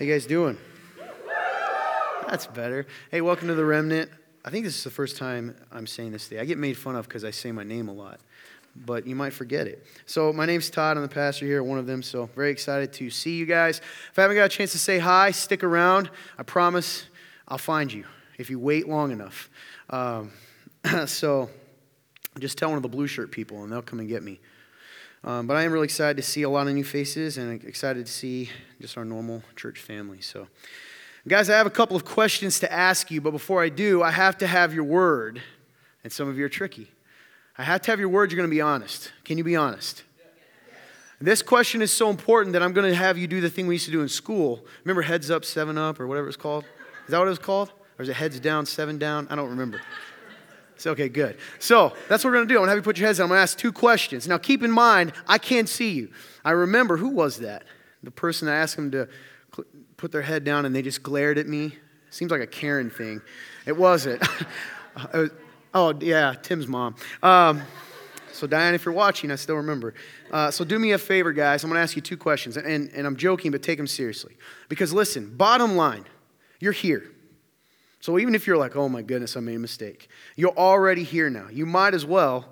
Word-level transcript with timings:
How 0.00 0.06
you 0.06 0.12
guys 0.14 0.24
doing? 0.24 0.56
That's 2.26 2.46
better. 2.46 2.86
Hey, 3.10 3.20
welcome 3.20 3.48
to 3.48 3.54
the 3.54 3.66
Remnant. 3.66 4.10
I 4.42 4.48
think 4.48 4.64
this 4.64 4.74
is 4.74 4.82
the 4.82 4.88
first 4.88 5.18
time 5.18 5.54
I'm 5.70 5.86
saying 5.86 6.12
this 6.12 6.26
today. 6.26 6.40
I 6.40 6.46
get 6.46 6.56
made 6.56 6.78
fun 6.78 6.96
of 6.96 7.06
because 7.06 7.22
I 7.22 7.30
say 7.32 7.52
my 7.52 7.64
name 7.64 7.86
a 7.86 7.92
lot, 7.92 8.18
but 8.74 9.06
you 9.06 9.14
might 9.14 9.34
forget 9.34 9.66
it. 9.66 9.84
So, 10.06 10.32
my 10.32 10.46
name's 10.46 10.70
Todd. 10.70 10.96
I'm 10.96 11.02
the 11.02 11.08
pastor 11.10 11.44
here, 11.44 11.62
one 11.62 11.78
of 11.78 11.86
them. 11.86 12.02
So, 12.02 12.30
very 12.34 12.50
excited 12.50 12.94
to 12.94 13.10
see 13.10 13.36
you 13.36 13.44
guys. 13.44 13.82
If 14.10 14.18
I 14.18 14.22
haven't 14.22 14.38
got 14.38 14.44
a 14.44 14.48
chance 14.48 14.72
to 14.72 14.78
say 14.78 14.98
hi, 14.98 15.32
stick 15.32 15.62
around. 15.62 16.08
I 16.38 16.44
promise 16.44 17.04
I'll 17.46 17.58
find 17.58 17.92
you 17.92 18.06
if 18.38 18.48
you 18.48 18.58
wait 18.58 18.88
long 18.88 19.10
enough. 19.10 19.50
Um, 19.90 20.32
so, 21.04 21.50
just 22.38 22.56
tell 22.56 22.70
one 22.70 22.78
of 22.78 22.82
the 22.82 22.88
blue 22.88 23.06
shirt 23.06 23.30
people, 23.30 23.64
and 23.64 23.70
they'll 23.70 23.82
come 23.82 24.00
and 24.00 24.08
get 24.08 24.22
me. 24.22 24.40
Um, 25.22 25.46
but 25.46 25.56
I 25.56 25.64
am 25.64 25.72
really 25.72 25.84
excited 25.84 26.16
to 26.16 26.22
see 26.22 26.42
a 26.42 26.48
lot 26.48 26.66
of 26.66 26.74
new 26.74 26.84
faces 26.84 27.36
and 27.36 27.62
excited 27.64 28.06
to 28.06 28.12
see 28.12 28.50
just 28.80 28.96
our 28.96 29.04
normal 29.04 29.42
church 29.54 29.78
family. 29.78 30.20
So, 30.22 30.48
guys, 31.28 31.50
I 31.50 31.56
have 31.58 31.66
a 31.66 31.70
couple 31.70 31.94
of 31.94 32.04
questions 32.04 32.58
to 32.60 32.72
ask 32.72 33.10
you, 33.10 33.20
but 33.20 33.32
before 33.32 33.62
I 33.62 33.68
do, 33.68 34.02
I 34.02 34.10
have 34.10 34.38
to 34.38 34.46
have 34.46 34.72
your 34.72 34.84
word. 34.84 35.42
And 36.02 36.12
some 36.12 36.28
of 36.28 36.38
you 36.38 36.44
are 36.46 36.48
tricky. 36.48 36.90
I 37.58 37.64
have 37.64 37.82
to 37.82 37.90
have 37.90 38.00
your 38.00 38.08
word, 38.08 38.30
you're 38.30 38.38
going 38.38 38.48
to 38.48 38.54
be 38.54 38.62
honest. 38.62 39.12
Can 39.24 39.36
you 39.36 39.44
be 39.44 39.56
honest? 39.56 40.04
This 41.20 41.42
question 41.42 41.82
is 41.82 41.92
so 41.92 42.08
important 42.08 42.54
that 42.54 42.62
I'm 42.62 42.72
going 42.72 42.88
to 42.88 42.96
have 42.96 43.18
you 43.18 43.26
do 43.26 43.42
the 43.42 43.50
thing 43.50 43.66
we 43.66 43.74
used 43.74 43.84
to 43.84 43.92
do 43.92 44.00
in 44.00 44.08
school. 44.08 44.64
Remember 44.84 45.02
heads 45.02 45.30
up, 45.30 45.44
seven 45.44 45.76
up, 45.76 46.00
or 46.00 46.06
whatever 46.06 46.28
it's 46.28 46.36
called? 46.38 46.64
Is 47.04 47.10
that 47.10 47.18
what 47.18 47.26
it 47.26 47.30
was 47.30 47.38
called? 47.38 47.72
Or 47.98 48.02
is 48.02 48.08
it 48.08 48.14
heads 48.14 48.40
down, 48.40 48.64
seven 48.64 48.96
down? 48.96 49.28
I 49.28 49.36
don't 49.36 49.50
remember. 49.50 49.82
It's 50.80 50.86
okay, 50.86 51.10
good. 51.10 51.36
So 51.58 51.92
that's 52.08 52.24
what 52.24 52.30
we're 52.30 52.36
going 52.36 52.48
to 52.48 52.54
do. 52.54 52.56
I'm 52.56 52.60
going 52.60 52.68
to 52.68 52.70
have 52.70 52.78
you 52.78 52.82
put 52.82 52.96
your 52.96 53.06
heads 53.06 53.18
down. 53.18 53.24
I'm 53.24 53.28
going 53.28 53.36
to 53.36 53.42
ask 53.42 53.58
two 53.58 53.70
questions. 53.70 54.26
Now, 54.26 54.38
keep 54.38 54.62
in 54.62 54.70
mind, 54.70 55.12
I 55.28 55.36
can't 55.36 55.68
see 55.68 55.90
you. 55.90 56.10
I 56.42 56.52
remember 56.52 56.96
who 56.96 57.08
was 57.08 57.40
that? 57.40 57.64
The 58.02 58.10
person 58.10 58.48
I 58.48 58.54
asked 58.54 58.76
them 58.76 58.90
to 58.92 59.06
put 59.98 60.10
their 60.10 60.22
head 60.22 60.42
down 60.42 60.64
and 60.64 60.74
they 60.74 60.80
just 60.80 61.02
glared 61.02 61.36
at 61.36 61.46
me. 61.46 61.76
Seems 62.08 62.30
like 62.30 62.40
a 62.40 62.46
Karen 62.46 62.88
thing. 62.88 63.20
It 63.66 63.76
wasn't. 63.76 64.22
it 65.12 65.16
was, 65.18 65.30
oh, 65.74 65.92
yeah, 66.00 66.32
Tim's 66.40 66.66
mom. 66.66 66.94
Um, 67.22 67.60
so, 68.32 68.46
Diane, 68.46 68.72
if 68.72 68.86
you're 68.86 68.94
watching, 68.94 69.30
I 69.30 69.34
still 69.34 69.56
remember. 69.56 69.92
Uh, 70.30 70.50
so, 70.50 70.64
do 70.64 70.78
me 70.78 70.92
a 70.92 70.98
favor, 70.98 71.34
guys. 71.34 71.62
I'm 71.62 71.68
going 71.68 71.76
to 71.76 71.82
ask 71.82 71.94
you 71.94 72.00
two 72.00 72.16
questions. 72.16 72.56
And, 72.56 72.88
and 72.88 73.06
I'm 73.06 73.16
joking, 73.16 73.50
but 73.50 73.62
take 73.62 73.76
them 73.76 73.86
seriously. 73.86 74.34
Because, 74.70 74.94
listen, 74.94 75.36
bottom 75.36 75.76
line, 75.76 76.06
you're 76.58 76.72
here. 76.72 77.10
So 78.00 78.18
even 78.18 78.34
if 78.34 78.46
you're 78.46 78.56
like, 78.56 78.76
oh 78.76 78.88
my 78.88 79.02
goodness, 79.02 79.36
I 79.36 79.40
made 79.40 79.56
a 79.56 79.60
mistake, 79.60 80.08
you're 80.34 80.56
already 80.56 81.04
here 81.04 81.28
now. 81.30 81.48
You 81.50 81.66
might 81.66 81.94
as 81.94 82.06
well 82.06 82.48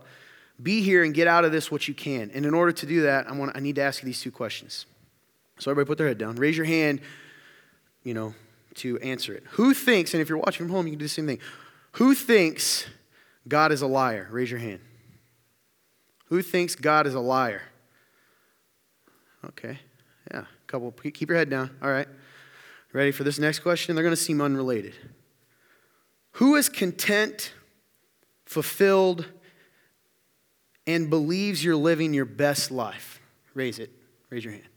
be 0.62 0.82
here 0.82 1.04
and 1.04 1.14
get 1.14 1.26
out 1.26 1.44
of 1.44 1.52
this 1.52 1.70
what 1.70 1.88
you 1.88 1.94
can. 1.94 2.30
And 2.32 2.44
in 2.44 2.52
order 2.52 2.72
to 2.72 2.86
do 2.86 3.02
that, 3.02 3.28
I, 3.28 3.32
want, 3.32 3.56
I 3.56 3.60
need 3.60 3.76
to 3.76 3.82
ask 3.82 4.02
you 4.02 4.06
these 4.06 4.20
two 4.20 4.30
questions. 4.30 4.86
So 5.58 5.70
everybody 5.70 5.88
put 5.88 5.98
their 5.98 6.08
head 6.08 6.18
down. 6.18 6.36
Raise 6.36 6.56
your 6.56 6.66
hand, 6.66 7.00
you 8.04 8.14
know, 8.14 8.34
to 8.76 8.98
answer 8.98 9.32
it. 9.34 9.44
Who 9.52 9.74
thinks, 9.74 10.14
and 10.14 10.20
if 10.20 10.28
you're 10.28 10.38
watching 10.38 10.66
from 10.66 10.74
home, 10.74 10.86
you 10.86 10.92
can 10.92 10.98
do 10.98 11.04
the 11.06 11.08
same 11.08 11.26
thing. 11.26 11.40
Who 11.92 12.14
thinks 12.14 12.86
God 13.46 13.72
is 13.72 13.82
a 13.82 13.86
liar? 13.86 14.28
Raise 14.30 14.50
your 14.50 14.60
hand. 14.60 14.80
Who 16.26 16.42
thinks 16.42 16.74
God 16.74 17.06
is 17.06 17.14
a 17.14 17.20
liar? 17.20 17.62
Okay. 19.44 19.78
Yeah. 20.30 20.44
Couple. 20.66 20.92
Keep 20.92 21.30
your 21.30 21.38
head 21.38 21.48
down. 21.48 21.70
All 21.82 21.90
right. 21.90 22.08
Ready 22.92 23.12
for 23.12 23.24
this 23.24 23.38
next 23.38 23.60
question? 23.60 23.94
They're 23.94 24.04
going 24.04 24.14
to 24.14 24.20
seem 24.20 24.40
unrelated. 24.40 24.94
Who 26.38 26.54
is 26.54 26.68
content, 26.68 27.52
fulfilled, 28.44 29.26
and 30.86 31.10
believes 31.10 31.64
you're 31.64 31.74
living 31.74 32.14
your 32.14 32.26
best 32.26 32.70
life? 32.70 33.20
Raise 33.54 33.80
it. 33.80 33.90
Raise 34.30 34.44
your 34.44 34.52
hand. 34.52 34.68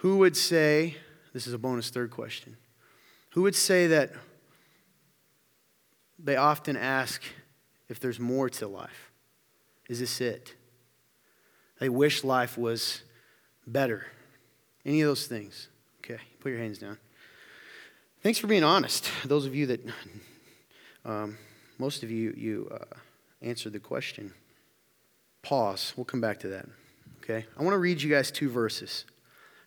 Who 0.00 0.18
would 0.18 0.36
say, 0.36 0.98
this 1.32 1.46
is 1.46 1.54
a 1.54 1.58
bonus 1.58 1.88
third 1.88 2.10
question, 2.10 2.58
who 3.30 3.40
would 3.40 3.54
say 3.54 3.86
that 3.86 4.12
they 6.18 6.36
often 6.36 6.76
ask 6.76 7.22
if 7.88 7.98
there's 7.98 8.20
more 8.20 8.50
to 8.50 8.68
life? 8.68 9.10
Is 9.88 10.00
this 10.00 10.20
it? 10.20 10.54
They 11.80 11.88
wish 11.88 12.22
life 12.22 12.58
was 12.58 13.00
better. 13.66 14.08
Any 14.84 15.00
of 15.00 15.08
those 15.08 15.26
things? 15.26 15.68
Okay, 16.00 16.20
put 16.40 16.50
your 16.50 16.58
hands 16.58 16.76
down. 16.76 16.98
Thanks 18.22 18.38
for 18.38 18.46
being 18.46 18.64
honest. 18.64 19.10
Those 19.24 19.46
of 19.46 19.54
you 19.54 19.66
that, 19.66 19.80
um, 21.04 21.38
most 21.78 22.02
of 22.02 22.10
you, 22.10 22.34
you 22.36 22.68
uh, 22.72 22.96
answered 23.40 23.72
the 23.72 23.78
question. 23.78 24.32
Pause. 25.42 25.92
We'll 25.96 26.04
come 26.04 26.20
back 26.20 26.40
to 26.40 26.48
that. 26.48 26.66
Okay? 27.22 27.46
I 27.58 27.62
want 27.62 27.74
to 27.74 27.78
read 27.78 28.02
you 28.02 28.10
guys 28.10 28.30
two 28.30 28.50
verses, 28.50 29.04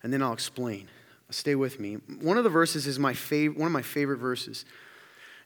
and 0.04 0.12
then 0.12 0.22
I'll 0.22 0.34
explain. 0.34 0.90
Stay 1.30 1.56
with 1.56 1.80
me. 1.80 1.96
One 2.22 2.38
of 2.38 2.44
the 2.44 2.50
verses 2.50 2.88
is 2.88 2.98
my 2.98 3.14
fav- 3.14 3.56
one 3.56 3.68
of 3.68 3.72
my 3.72 3.84
favorite 3.84 4.18
verses. 4.18 4.66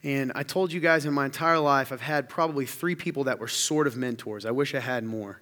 And 0.01 0.31
I 0.33 0.43
told 0.43 0.73
you 0.73 0.79
guys 0.79 1.05
in 1.05 1.13
my 1.13 1.25
entire 1.25 1.59
life, 1.59 1.91
I've 1.91 2.01
had 2.01 2.29
probably 2.29 2.65
three 2.65 2.95
people 2.95 3.25
that 3.25 3.39
were 3.39 3.47
sort 3.47 3.85
of 3.85 3.95
mentors. 3.95 4.45
I 4.45 4.51
wish 4.51 4.73
I 4.73 4.79
had 4.79 5.03
more. 5.03 5.41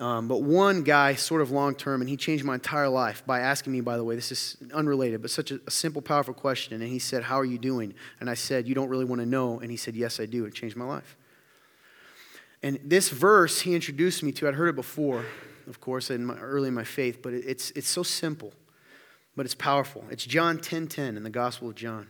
Um, 0.00 0.26
but 0.26 0.42
one 0.42 0.82
guy, 0.82 1.14
sort 1.14 1.42
of 1.42 1.50
long 1.50 1.74
term, 1.74 2.00
and 2.00 2.10
he 2.10 2.16
changed 2.16 2.44
my 2.44 2.54
entire 2.54 2.88
life 2.88 3.24
by 3.24 3.40
asking 3.40 3.72
me, 3.72 3.80
by 3.80 3.96
the 3.96 4.02
way, 4.02 4.16
this 4.16 4.32
is 4.32 4.56
unrelated, 4.74 5.22
but 5.22 5.30
such 5.30 5.52
a, 5.52 5.60
a, 5.66 5.70
simple, 5.70 6.02
powerful 6.02 6.34
question. 6.34 6.80
And 6.80 6.90
he 6.90 6.98
said, 6.98 7.22
How 7.22 7.38
are 7.38 7.44
you 7.44 7.58
doing? 7.58 7.94
And 8.18 8.28
I 8.28 8.34
said, 8.34 8.66
You 8.66 8.74
don't 8.74 8.88
really 8.88 9.04
want 9.04 9.20
to 9.20 9.26
know. 9.26 9.60
And 9.60 9.70
he 9.70 9.76
said, 9.76 9.94
Yes, 9.94 10.18
I 10.18 10.26
do. 10.26 10.44
It 10.44 10.54
changed 10.54 10.76
my 10.76 10.86
life. 10.86 11.16
And 12.62 12.80
this 12.84 13.10
verse 13.10 13.60
he 13.60 13.74
introduced 13.74 14.22
me 14.22 14.32
to, 14.32 14.48
I'd 14.48 14.54
heard 14.54 14.68
it 14.68 14.76
before, 14.76 15.24
of 15.66 15.80
course, 15.80 16.10
in 16.10 16.26
my, 16.26 16.36
early 16.38 16.68
in 16.68 16.74
my 16.74 16.84
faith, 16.84 17.20
but 17.22 17.34
it's, 17.34 17.70
it's 17.72 17.88
so 17.88 18.02
simple, 18.02 18.52
but 19.36 19.46
it's 19.46 19.54
powerful. 19.54 20.04
It's 20.10 20.24
John 20.24 20.58
10 20.58 20.88
10 20.88 21.16
in 21.16 21.22
the 21.22 21.30
Gospel 21.30 21.68
of 21.68 21.74
John. 21.74 22.08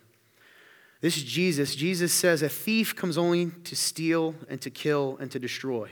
This 1.01 1.17
is 1.17 1.25
Jesus. 1.25 1.75
Jesus 1.75 2.13
says, 2.13 2.43
A 2.43 2.49
thief 2.49 2.95
comes 2.95 3.19
only 3.19 3.51
to 3.65 3.75
steal 3.75 4.35
and 4.49 4.61
to 4.61 4.71
kill 4.71 5.17
and 5.21 5.31
to 5.33 5.39
destroy. 5.39 5.91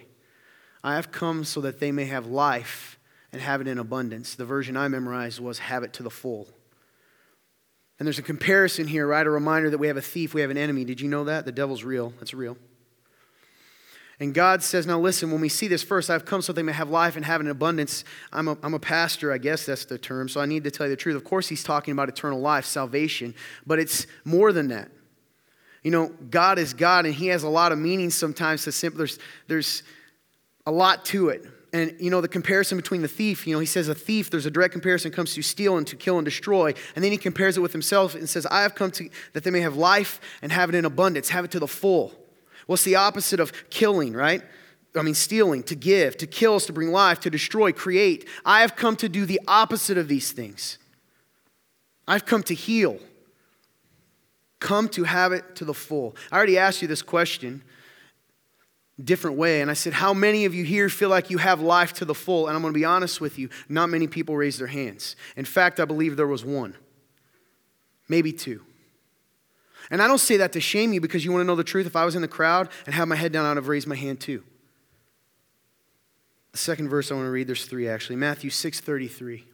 I 0.83 0.95
have 0.95 1.13
come 1.13 1.45
so 1.45 1.61
that 1.61 1.81
they 1.81 1.93
may 1.93 2.07
have 2.07 2.27
life 2.27 2.99
and 3.33 3.41
have 3.41 3.61
it 3.61 3.69
in 3.69 3.79
abundance. 3.79 4.35
The 4.35 4.45
version 4.45 4.77
I 4.77 4.89
memorized 4.89 5.41
was 5.41 5.59
have 5.59 5.83
it 5.83 5.93
to 5.95 6.03
the 6.03 6.11
full. 6.11 6.49
And 7.99 8.07
there's 8.07 8.19
a 8.19 8.23
comparison 8.23 8.89
here, 8.89 9.07
right? 9.07 9.27
A 9.27 9.31
reminder 9.31 9.71
that 9.71 9.79
we 9.79 9.89
have 9.89 9.99
a 9.99 10.03
thief, 10.03 10.33
we 10.33 10.41
have 10.41 10.51
an 10.51 10.57
enemy. 10.57 10.85
Did 10.85 11.01
you 11.01 11.09
know 11.09 11.25
that? 11.25 11.45
The 11.45 11.53
devil's 11.53 11.85
real. 11.85 12.15
That's 12.19 12.33
real. 12.33 12.57
And 14.19 14.35
God 14.35 14.63
says, 14.63 14.87
now 14.87 15.01
listen, 15.01 15.31
when 15.31 15.41
we 15.41 15.49
see 15.49 15.67
this 15.67 15.83
first, 15.83 16.11
I've 16.11 16.27
come 16.27 16.43
so 16.43 16.53
they 16.53 16.63
may 16.63 16.73
have 16.73 16.91
life 16.91 17.17
and 17.17 17.25
have 17.25 17.41
it 17.41 17.45
in 17.45 17.51
abundance. 17.51 18.05
I'm 18.33 18.49
a, 18.49 18.59
I'm 18.63 18.75
a 18.75 18.79
pastor, 18.79 19.33
I 19.33 19.39
guess 19.39 19.65
that's 19.65 19.87
the 19.87 19.97
term, 19.97 20.29
so 20.29 20.43
I 20.43 20.47
need 20.47 20.65
to 20.65 20.71
tell 20.71 20.87
you 20.87 20.91
the 20.91 20.97
truth. 20.97 21.17
Of 21.17 21.25
course, 21.25 21.49
he's 21.49 21.65
talking 21.65 21.93
about 21.93 22.11
eternal 22.11 22.39
life, 22.39 22.67
salvation, 22.67 23.35
but 23.67 23.79
it's 23.79 24.07
more 24.25 24.53
than 24.53 24.69
that. 24.69 24.91
You 25.83 25.91
know, 25.91 26.09
God 26.29 26.59
is 26.59 26.75
God, 26.75 27.07
and 27.07 27.15
he 27.15 27.29
has 27.29 27.45
a 27.45 27.49
lot 27.49 27.73
of 27.73 27.79
meanings 27.79 28.15
sometimes 28.15 28.65
to 28.65 28.73
simple. 28.73 28.99
There's, 28.99 29.19
there's, 29.47 29.83
a 30.67 30.71
lot 30.71 31.05
to 31.07 31.29
it. 31.29 31.47
And, 31.73 31.95
you 32.01 32.11
know, 32.11 32.21
the 32.21 32.29
comparison 32.29 32.77
between 32.77 33.03
the 33.03 33.09
thief, 33.09 33.47
you 33.47 33.55
know, 33.55 33.61
he 33.61 33.67
says 33.67 33.89
a 33.89 33.95
thief, 33.95 34.29
there's 34.29 34.47
a 34.47 34.51
direct 34.51 34.73
comparison 34.73 35.13
comes 35.13 35.35
to 35.35 35.43
steal 35.43 35.77
and 35.77 35.87
to 35.87 35.95
kill 35.95 36.19
and 36.19 36.25
destroy. 36.25 36.75
And 36.97 37.05
then 37.05 37.13
he 37.13 37.19
compares 37.19 37.57
it 37.57 37.61
with 37.61 37.73
himself 37.73 38.17
and 38.17 38.29
says, 38.29 38.45
I 38.47 38.63
have 38.63 38.75
come 38.75 38.91
to 38.93 39.09
that 39.35 39.45
they 39.45 39.51
may 39.51 39.61
have 39.61 39.77
life 39.77 40.21
and 40.43 40.51
have 40.51 40.69
it 40.69 40.75
in 40.75 40.85
abundance, 40.85 41.29
have 41.29 41.45
it 41.45 41.53
to 41.53 41.61
the 41.61 41.69
full. 41.69 42.13
What's 42.67 42.83
the 42.83 42.97
opposite 42.97 43.39
of 43.39 43.53
killing, 43.71 44.15
right? 44.15 44.43
I 44.97 45.03
mean, 45.03 45.15
stealing, 45.15 45.63
to 45.65 45.77
give, 45.77 46.17
to 46.17 46.27
kill 46.27 46.57
is 46.57 46.67
to 46.67 46.73
bring 46.73 46.91
life, 46.91 47.21
to 47.21 47.31
destroy, 47.31 47.73
create. 47.73 48.29
I 48.45 48.63
have 48.63 48.75
come 48.75 48.97
to 48.97 49.09
do 49.09 49.25
the 49.25 49.41
opposite 49.47 49.97
of 49.97 50.09
these 50.09 50.33
things. 50.33 50.79
I've 52.09 52.27
come 52.27 52.43
to 52.45 52.55
heal, 52.55 52.99
come 54.59 54.89
to 54.91 55.05
have 55.05 55.33
it 55.33 55.55
to 55.57 55.65
the 55.65 55.75
full. 55.75 56.17
I 56.33 56.37
already 56.37 56.59
asked 56.59 56.83
you 56.83 56.89
this 56.89 57.03
question 57.03 57.63
different 59.01 59.37
way. 59.37 59.61
And 59.61 59.71
I 59.71 59.75
said, 59.75 59.93
How 59.93 60.15
many 60.15 60.45
of 60.45 60.55
you 60.55 60.65
here 60.65 60.89
feel 60.89 61.09
like 61.09 61.31
you 61.31 61.39
have 61.39 61.61
life 61.61 61.93
to 61.95 62.05
the 62.05 62.15
full? 62.15 62.47
And 62.47 62.57
I'm 62.57 62.63
going 62.63 62.73
to 62.73 62.79
be 62.79 62.85
honest 62.85 63.21
with 63.21 63.39
you, 63.39 63.49
not 63.69 63.89
many 63.89 64.07
people 64.07 64.37
raised 64.37 64.61
their 64.61 64.67
hands. 64.67 65.17
In 65.37 65.45
fact, 65.45 65.81
I 65.81 65.85
believe 65.85 66.17
there 66.17 66.27
was 66.27 66.45
one, 66.45 66.75
maybe 68.09 68.33
two. 68.33 68.63
And 69.91 70.01
I 70.01 70.07
don't 70.07 70.19
say 70.19 70.37
that 70.37 70.53
to 70.53 70.61
shame 70.61 70.93
you 70.93 71.01
because 71.01 71.25
you 71.25 71.33
want 71.33 71.43
to 71.43 71.47
know 71.47 71.57
the 71.57 71.65
truth. 71.65 71.87
If 71.87 71.97
I 71.97 72.05
was 72.05 72.15
in 72.15 72.23
the 72.23 72.29
crowd 72.29 72.69
and 72.87 72.95
had 72.95 73.07
my 73.07 73.17
head 73.17 73.33
down, 73.33 73.45
I'd 73.45 73.57
have 73.57 73.69
raised 73.69 73.89
my 73.89 73.97
hand 73.97 74.21
too. 74.21 74.45
The 76.53 76.59
second 76.59 76.89
verse 76.89 77.11
I 77.11 77.15
want 77.15 77.27
to 77.27 77.31
read, 77.31 77.47
there's 77.47 77.67
three 77.67 77.89
actually. 77.89 78.17
Matthew 78.17 78.51
6:33. 78.51 79.45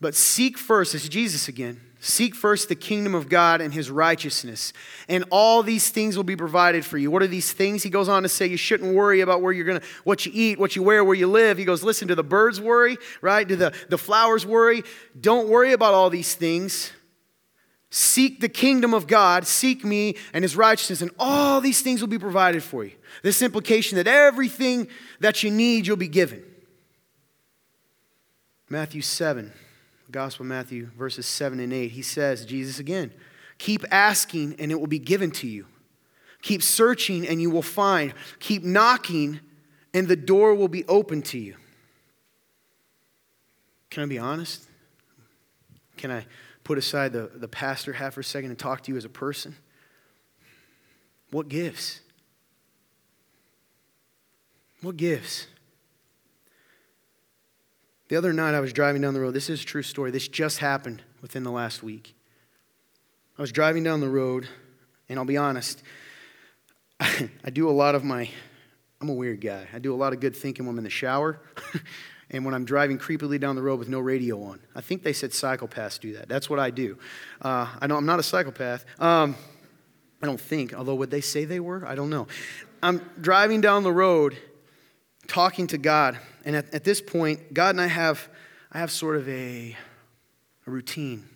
But 0.00 0.14
seek 0.14 0.56
first, 0.56 0.94
is 0.94 1.08
Jesus 1.08 1.48
again. 1.48 1.80
Seek 2.00 2.36
first 2.36 2.68
the 2.68 2.76
kingdom 2.76 3.12
of 3.14 3.28
God 3.28 3.60
and 3.60 3.74
his 3.74 3.90
righteousness, 3.90 4.72
and 5.08 5.24
all 5.32 5.64
these 5.64 5.90
things 5.90 6.16
will 6.16 6.24
be 6.24 6.36
provided 6.36 6.84
for 6.84 6.96
you. 6.96 7.10
What 7.10 7.22
are 7.22 7.26
these 7.28 7.52
things? 7.52 7.82
He 7.82 7.90
goes 7.90 8.08
on 8.08 8.22
to 8.22 8.28
say 8.28 8.46
you 8.46 8.56
shouldn't 8.56 8.94
worry 8.94 9.20
about 9.20 9.42
where 9.42 9.52
you're 9.52 9.64
going 9.64 9.80
to 9.80 9.86
what 10.04 10.24
you 10.24 10.30
eat, 10.32 10.60
what 10.60 10.76
you 10.76 10.82
wear, 10.84 11.04
where 11.04 11.16
you 11.16 11.26
live. 11.26 11.58
He 11.58 11.64
goes, 11.64 11.82
"Listen, 11.82 12.06
do 12.06 12.14
the 12.14 12.22
birds 12.22 12.60
worry, 12.60 12.98
right? 13.20 13.46
Do 13.48 13.56
the, 13.56 13.72
the 13.88 13.98
flowers 13.98 14.46
worry? 14.46 14.84
Don't 15.20 15.48
worry 15.48 15.72
about 15.72 15.92
all 15.92 16.08
these 16.08 16.36
things. 16.36 16.92
Seek 17.90 18.40
the 18.40 18.48
kingdom 18.48 18.94
of 18.94 19.06
God, 19.06 19.46
seek 19.46 19.82
me 19.84 20.14
and 20.32 20.44
his 20.44 20.56
righteousness, 20.56 21.00
and 21.00 21.10
all 21.18 21.60
these 21.60 21.80
things 21.80 22.00
will 22.00 22.08
be 22.08 22.18
provided 22.18 22.62
for 22.62 22.84
you. 22.84 22.92
This 23.22 23.42
implication 23.42 23.96
that 23.96 24.06
everything 24.06 24.88
that 25.18 25.42
you 25.42 25.50
need, 25.50 25.86
you'll 25.86 25.96
be 25.96 26.06
given. 26.06 26.44
Matthew 28.68 29.00
7 29.00 29.52
Gospel 30.10 30.44
of 30.44 30.48
Matthew, 30.48 30.90
verses 30.96 31.26
7 31.26 31.60
and 31.60 31.72
8, 31.72 31.90
he 31.90 32.02
says, 32.02 32.46
Jesus 32.46 32.78
again, 32.78 33.12
keep 33.58 33.84
asking 33.90 34.56
and 34.58 34.72
it 34.72 34.80
will 34.80 34.86
be 34.86 34.98
given 34.98 35.30
to 35.32 35.46
you. 35.46 35.66
Keep 36.40 36.62
searching 36.62 37.26
and 37.26 37.42
you 37.42 37.50
will 37.50 37.62
find. 37.62 38.14
Keep 38.38 38.64
knocking 38.64 39.40
and 39.92 40.08
the 40.08 40.16
door 40.16 40.54
will 40.54 40.68
be 40.68 40.84
open 40.86 41.22
to 41.22 41.38
you. 41.38 41.56
Can 43.90 44.02
I 44.02 44.06
be 44.06 44.18
honest? 44.18 44.64
Can 45.96 46.10
I 46.10 46.24
put 46.64 46.78
aside 46.78 47.12
the, 47.12 47.30
the 47.34 47.48
pastor 47.48 47.92
half 47.92 48.14
for 48.14 48.20
a 48.20 48.24
second 48.24 48.50
and 48.50 48.58
talk 48.58 48.82
to 48.84 48.92
you 48.92 48.96
as 48.96 49.04
a 49.04 49.10
person? 49.10 49.56
What 51.30 51.48
gives? 51.48 52.00
What 54.80 54.96
gives? 54.96 55.46
The 58.08 58.16
other 58.16 58.32
night 58.32 58.54
I 58.54 58.60
was 58.60 58.72
driving 58.72 59.02
down 59.02 59.12
the 59.12 59.20
road. 59.20 59.34
This 59.34 59.50
is 59.50 59.62
a 59.62 59.64
true 59.66 59.82
story. 59.82 60.10
This 60.10 60.28
just 60.28 60.58
happened 60.58 61.02
within 61.20 61.42
the 61.42 61.50
last 61.50 61.82
week. 61.82 62.14
I 63.38 63.42
was 63.42 63.52
driving 63.52 63.84
down 63.84 64.00
the 64.00 64.08
road, 64.08 64.48
and 65.08 65.18
I'll 65.18 65.26
be 65.26 65.36
honest, 65.36 65.82
I 67.00 67.50
do 67.52 67.68
a 67.68 67.70
lot 67.70 67.94
of 67.94 68.04
my, 68.04 68.30
I'm 69.00 69.10
a 69.10 69.14
weird 69.14 69.42
guy. 69.42 69.68
I 69.74 69.78
do 69.78 69.94
a 69.94 69.96
lot 69.96 70.14
of 70.14 70.20
good 70.20 70.34
thinking 70.34 70.64
when 70.64 70.74
I'm 70.74 70.78
in 70.78 70.84
the 70.84 70.90
shower 70.90 71.38
and 72.30 72.46
when 72.46 72.54
I'm 72.54 72.64
driving 72.64 72.98
creepily 72.98 73.38
down 73.38 73.56
the 73.56 73.62
road 73.62 73.78
with 73.78 73.88
no 73.88 74.00
radio 74.00 74.42
on. 74.42 74.60
I 74.74 74.80
think 74.80 75.02
they 75.02 75.12
said 75.12 75.30
psychopaths 75.30 76.00
do 76.00 76.14
that. 76.14 76.28
That's 76.28 76.48
what 76.48 76.58
I 76.58 76.70
do. 76.70 76.98
Uh, 77.42 77.68
I 77.78 77.86
know 77.86 77.96
I'm 77.96 78.06
not 78.06 78.18
a 78.18 78.22
psychopath. 78.22 78.86
Um, 78.98 79.36
I 80.22 80.26
don't 80.26 80.40
think, 80.40 80.72
although 80.72 80.94
would 80.94 81.10
they 81.10 81.20
say 81.20 81.44
they 81.44 81.60
were? 81.60 81.86
I 81.86 81.94
don't 81.94 82.10
know. 82.10 82.26
I'm 82.82 83.02
driving 83.20 83.60
down 83.60 83.82
the 83.82 83.92
road 83.92 84.36
talking 85.28 85.68
to 85.68 85.78
God. 85.78 86.18
And 86.44 86.56
at, 86.56 86.74
at 86.74 86.82
this 86.82 87.00
point, 87.00 87.54
God 87.54 87.74
and 87.74 87.80
I 87.80 87.86
have, 87.86 88.28
I 88.72 88.78
have 88.78 88.90
sort 88.90 89.16
of 89.16 89.28
a, 89.28 89.76
a 90.66 90.70
routine. 90.70 91.28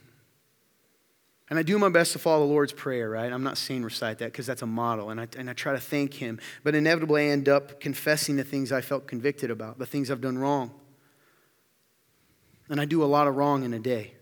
And 1.50 1.58
I 1.58 1.62
do 1.62 1.78
my 1.78 1.90
best 1.90 2.12
to 2.14 2.18
follow 2.18 2.46
the 2.46 2.52
Lord's 2.52 2.72
Prayer, 2.72 3.10
right? 3.10 3.30
I'm 3.30 3.42
not 3.42 3.58
saying 3.58 3.84
recite 3.84 4.18
that 4.20 4.32
because 4.32 4.46
that's 4.46 4.62
a 4.62 4.66
model, 4.66 5.10
and 5.10 5.20
I, 5.20 5.28
and 5.36 5.50
I 5.50 5.52
try 5.52 5.74
to 5.74 5.80
thank 5.80 6.14
Him. 6.14 6.40
But 6.64 6.74
inevitably, 6.74 7.26
I 7.26 7.26
end 7.26 7.46
up 7.46 7.78
confessing 7.78 8.36
the 8.36 8.44
things 8.44 8.72
I 8.72 8.80
felt 8.80 9.06
convicted 9.06 9.50
about, 9.50 9.78
the 9.78 9.84
things 9.84 10.10
I've 10.10 10.22
done 10.22 10.38
wrong. 10.38 10.72
And 12.70 12.80
I 12.80 12.86
do 12.86 13.02
a 13.02 13.04
lot 13.04 13.28
of 13.28 13.36
wrong 13.36 13.64
in 13.64 13.74
a 13.74 13.78
day. 13.78 14.14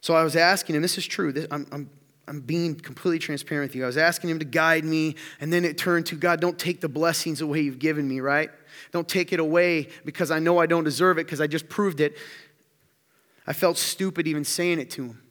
So 0.00 0.14
I 0.14 0.24
was 0.24 0.34
asking 0.34 0.74
Him, 0.74 0.82
this 0.82 0.98
is 0.98 1.06
true, 1.06 1.30
this, 1.30 1.46
I'm, 1.52 1.68
I'm 1.70 1.90
I'm 2.30 2.40
being 2.40 2.76
completely 2.76 3.18
transparent 3.18 3.70
with 3.70 3.74
you. 3.74 3.82
I 3.82 3.86
was 3.88 3.96
asking 3.96 4.30
him 4.30 4.38
to 4.38 4.44
guide 4.44 4.84
me, 4.84 5.16
and 5.40 5.52
then 5.52 5.64
it 5.64 5.76
turned 5.76 6.06
to 6.06 6.14
God, 6.14 6.40
don't 6.40 6.56
take 6.56 6.80
the 6.80 6.88
blessings 6.88 7.40
away 7.40 7.62
you've 7.62 7.80
given 7.80 8.06
me, 8.06 8.20
right? 8.20 8.50
Don't 8.92 9.08
take 9.08 9.32
it 9.32 9.40
away 9.40 9.88
because 10.04 10.30
I 10.30 10.38
know 10.38 10.58
I 10.58 10.66
don't 10.66 10.84
deserve 10.84 11.18
it 11.18 11.26
because 11.26 11.40
I 11.40 11.48
just 11.48 11.68
proved 11.68 11.98
it. 11.98 12.16
I 13.48 13.52
felt 13.52 13.78
stupid 13.78 14.28
even 14.28 14.44
saying 14.44 14.78
it 14.78 14.90
to 14.90 15.06
him. 15.06 15.22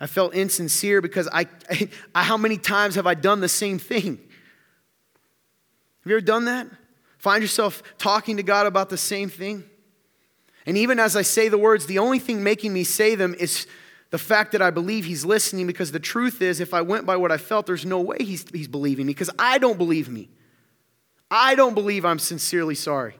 I 0.00 0.06
felt 0.06 0.34
insincere 0.34 1.00
because 1.00 1.30
I, 1.32 1.46
I 2.14 2.24
how 2.24 2.36
many 2.36 2.58
times 2.58 2.96
have 2.96 3.06
I 3.06 3.14
done 3.14 3.40
the 3.40 3.48
same 3.48 3.78
thing? 3.78 4.18
Have 4.18 6.10
you 6.10 6.12
ever 6.12 6.20
done 6.20 6.44
that? 6.44 6.66
Find 7.16 7.40
yourself 7.42 7.82
talking 7.96 8.36
to 8.36 8.42
God 8.42 8.66
about 8.66 8.90
the 8.90 8.98
same 8.98 9.30
thing? 9.30 9.64
And 10.66 10.76
even 10.76 11.00
as 11.00 11.16
I 11.16 11.22
say 11.22 11.48
the 11.48 11.56
words, 11.56 11.86
the 11.86 12.00
only 12.00 12.18
thing 12.18 12.42
making 12.42 12.74
me 12.74 12.84
say 12.84 13.14
them 13.14 13.34
is 13.38 13.66
the 14.10 14.18
fact 14.18 14.52
that 14.52 14.62
I 14.62 14.70
believe 14.70 15.04
he's 15.04 15.24
listening 15.24 15.66
because 15.66 15.92
the 15.92 16.00
truth 16.00 16.40
is, 16.40 16.60
if 16.60 16.72
I 16.72 16.80
went 16.80 17.04
by 17.04 17.16
what 17.16 17.30
I 17.30 17.36
felt, 17.36 17.66
there's 17.66 17.84
no 17.84 18.00
way 18.00 18.16
he's, 18.20 18.44
he's 18.50 18.68
believing 18.68 19.06
me 19.06 19.12
because 19.12 19.30
I 19.38 19.58
don't 19.58 19.76
believe 19.76 20.08
me. 20.08 20.30
I 21.30 21.54
don't 21.54 21.74
believe 21.74 22.04
I'm 22.04 22.18
sincerely 22.18 22.74
sorry 22.74 23.14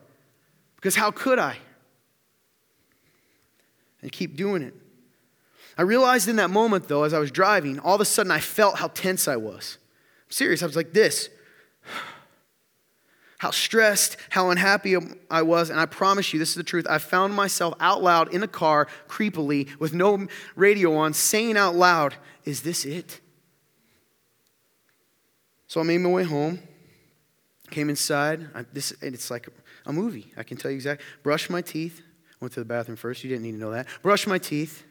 because 0.77 0.97
how 0.97 1.11
could 1.11 1.39
I? 1.39 1.59
And 4.01 4.11
keep 4.11 4.37
doing 4.37 4.63
it. 4.63 4.75
I 5.77 5.83
realized 5.83 6.29
in 6.29 6.37
that 6.37 6.51
moment, 6.51 6.89
though, 6.89 7.05
as 7.05 7.13
I 7.13 7.19
was 7.19 7.31
driving, 7.31 7.79
all 7.81 7.95
of 7.95 8.01
a 8.01 8.05
sudden 8.05 8.33
I 8.33 8.41
felt 8.41 8.79
how 8.79 8.89
tense 8.89 9.29
I 9.29 9.37
was. 9.37 9.79
I'm 10.27 10.33
serious. 10.33 10.63
I 10.63 10.67
was 10.67 10.77
like 10.77 10.93
this 10.93 11.29
how 13.39 13.53
stressed, 13.53 14.17
how 14.31 14.51
unhappy 14.51 14.97
I 15.31 15.43
was. 15.43 15.71
And 15.71 15.79
I 15.81 15.87
promise 15.87 16.33
you, 16.33 16.39
this 16.39 16.51
is 16.51 16.55
the 16.57 16.65
truth. 16.65 16.87
I 16.91 16.99
found 16.99 17.35
myself 17.35 17.75
out 17.81 18.03
loud 18.03 18.35
in 18.35 18.43
a 18.43 18.49
car, 18.49 18.89
creepily, 19.09 19.69
with 19.79 19.95
no 19.95 20.27
radio 20.57 20.97
on, 20.97 21.15
saying 21.15 21.57
out 21.57 21.75
loud, 21.75 22.17
Is 22.45 22.63
this 22.63 22.85
it? 22.85 23.21
So 25.69 25.81
I 25.81 25.85
made 25.85 25.99
my 25.99 26.11
way 26.11 26.25
home, 26.25 26.61
came 27.71 27.89
inside. 27.91 28.49
I, 28.55 28.65
this, 28.73 28.93
it's 29.03 29.31
like 29.31 29.49
a 29.87 29.93
movie. 29.93 30.33
I 30.37 30.43
can 30.43 30.57
tell 30.57 30.71
you 30.71 30.77
exactly. 30.77 31.07
Brushed 31.23 31.51
my 31.51 31.63
teeth. 31.63 32.03
Went 32.41 32.55
to 32.55 32.61
the 32.61 32.67
bathroom 32.67 32.97
first. 32.97 33.23
You 33.23 33.31
didn't 33.31 33.43
need 33.43 33.53
to 33.53 33.59
know 33.59 33.73
that. 33.73 33.87
Brushed 34.03 34.27
my 34.27 34.39
teeth. 34.39 34.85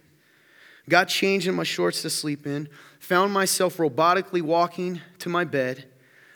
Got 0.90 1.08
changed 1.08 1.48
in 1.48 1.56
my 1.56 1.64
shorts 1.64 2.02
to 2.04 2.10
sleep 2.10 2.46
in. 2.46 2.70
Found 3.00 3.34
myself 3.34 3.78
robotically 3.78 4.42
walking 4.42 5.02
to 5.20 5.30
my 5.30 5.44
bed 5.44 5.86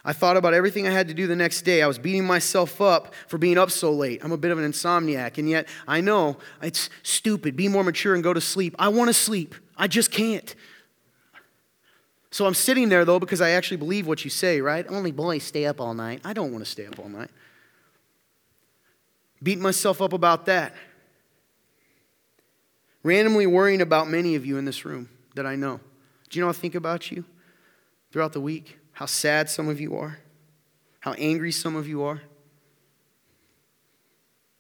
I 0.04 0.14
thought 0.14 0.36
about 0.36 0.54
everything 0.54 0.88
I 0.88 0.92
had 0.92 1.08
to 1.10 1.14
do 1.14 1.28
the 1.28 1.36
next 1.36 1.62
day. 1.62 1.82
I 1.82 1.88
was 1.88 2.00
beating 2.00 2.26
myself 2.26 2.82
up 2.82 3.14
for 3.28 3.38
being 3.38 3.58
up 3.58 3.70
so 3.70 3.92
late. 3.92 4.24
I'm 4.24 4.32
a 4.32 4.38
bit 4.38 4.52
of 4.52 4.58
an 4.58 4.70
insomniac, 4.70 5.38
and 5.38 5.48
yet 5.48 5.68
I 5.88 6.02
know 6.02 6.38
it's 6.62 6.90
stupid. 7.04 7.56
Be 7.56 7.68
more 7.68 7.84
mature 7.84 8.16
and 8.16 8.24
go 8.24 8.34
to 8.34 8.42
sleep. 8.42 8.76
I 8.80 8.90
want 8.90 9.10
to 9.10 9.14
sleep. 9.14 9.54
I 9.78 9.88
just 9.88 10.12
can't. 10.12 10.56
So 12.32 12.48
I'm 12.48 12.54
sitting 12.54 12.90
there, 12.90 13.06
though, 13.06 13.20
because 13.20 13.42
I 13.42 13.52
actually 13.52 13.78
believe 13.78 14.08
what 14.08 14.24
you 14.24 14.30
say, 14.30 14.62
right? 14.62 14.86
Only 14.90 15.12
boys 15.12 15.44
stay 15.44 15.66
up 15.66 15.80
all 15.80 15.94
night. 15.94 16.22
I 16.24 16.34
don't 16.34 16.52
want 16.52 16.66
to 16.66 16.72
stay 16.72 16.88
up 16.88 16.98
all 16.98 17.10
night. 17.10 17.30
Beat 19.44 19.60
myself 19.60 20.02
up 20.02 20.14
about 20.14 20.46
that. 20.46 20.74
Randomly 23.04 23.48
worrying 23.48 23.82
about 23.82 24.08
many 24.08 24.36
of 24.36 24.46
you 24.46 24.58
in 24.58 24.66
this 24.66 24.86
room 24.86 25.10
that 25.36 25.46
I 25.46 25.56
know. 25.56 25.80
Do 26.30 26.40
you 26.40 26.46
know 26.46 26.50
I 26.50 26.54
think 26.54 26.76
about 26.76 27.12
you 27.12 27.26
throughout 28.12 28.34
the 28.34 28.42
week? 28.42 28.78
How 29.02 29.08
sad 29.08 29.50
some 29.50 29.68
of 29.68 29.82
you 29.82 29.98
are, 29.98 30.20
how 31.00 31.14
angry 31.14 31.52
some 31.52 31.76
of 31.76 31.88
you 31.88 32.04
are, 32.04 32.22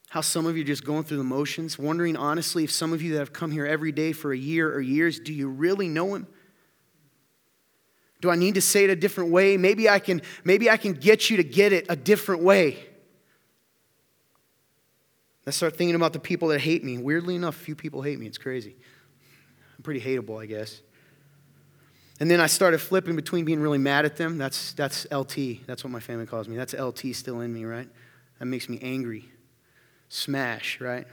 how 0.09 0.21
some 0.21 0.47
of 0.47 0.57
you 0.57 0.63
are 0.63 0.65
just 0.65 0.83
going 0.83 1.03
through 1.03 1.17
the 1.17 1.23
motions, 1.23 1.77
wondering 1.77 2.17
honestly 2.17 2.63
if 2.63 2.71
some 2.71 2.91
of 2.91 3.03
you 3.03 3.11
that 3.11 3.19
have 3.19 3.31
come 3.31 3.51
here 3.51 3.67
every 3.67 3.91
day 3.91 4.11
for 4.11 4.33
a 4.33 4.37
year 4.37 4.73
or 4.73 4.81
years, 4.81 5.19
do 5.19 5.31
you 5.31 5.47
really 5.47 5.87
know 5.87 6.15
him? 6.15 6.25
Do 8.19 8.31
I 8.31 8.35
need 8.35 8.55
to 8.55 8.61
say 8.61 8.83
it 8.83 8.89
a 8.89 8.95
different 8.95 9.29
way? 9.29 9.57
Maybe 9.57 9.87
I 9.87 9.99
can, 9.99 10.23
maybe 10.43 10.71
I 10.71 10.77
can 10.77 10.93
get 10.93 11.29
you 11.29 11.37
to 11.37 11.43
get 11.43 11.71
it 11.71 11.85
a 11.87 11.95
different 11.95 12.41
way. 12.41 12.79
Let's 15.45 15.57
start 15.57 15.75
thinking 15.75 15.93
about 15.93 16.13
the 16.13 16.19
people 16.19 16.47
that 16.47 16.61
hate 16.61 16.83
me. 16.83 16.97
Weirdly 16.97 17.35
enough, 17.35 17.53
few 17.53 17.75
people 17.75 18.01
hate 18.01 18.17
me. 18.17 18.25
It's 18.25 18.39
crazy. 18.39 18.75
I'm 19.77 19.83
pretty 19.83 20.01
hateable, 20.01 20.41
I 20.41 20.47
guess. 20.47 20.81
And 22.21 22.29
then 22.29 22.39
I 22.39 22.45
started 22.45 22.77
flipping 22.77 23.15
between 23.15 23.45
being 23.45 23.59
really 23.59 23.79
mad 23.79 24.05
at 24.05 24.15
them. 24.15 24.37
That's, 24.37 24.73
that's 24.73 25.07
LT. 25.11 25.65
That's 25.65 25.83
what 25.83 25.89
my 25.89 25.99
family 25.99 26.27
calls 26.27 26.47
me. 26.47 26.55
That's 26.55 26.75
LT 26.75 27.15
still 27.15 27.41
in 27.41 27.51
me, 27.51 27.65
right? 27.65 27.89
That 28.37 28.45
makes 28.45 28.69
me 28.69 28.77
angry. 28.83 29.25
Smash, 30.07 30.79
right? 30.79 31.07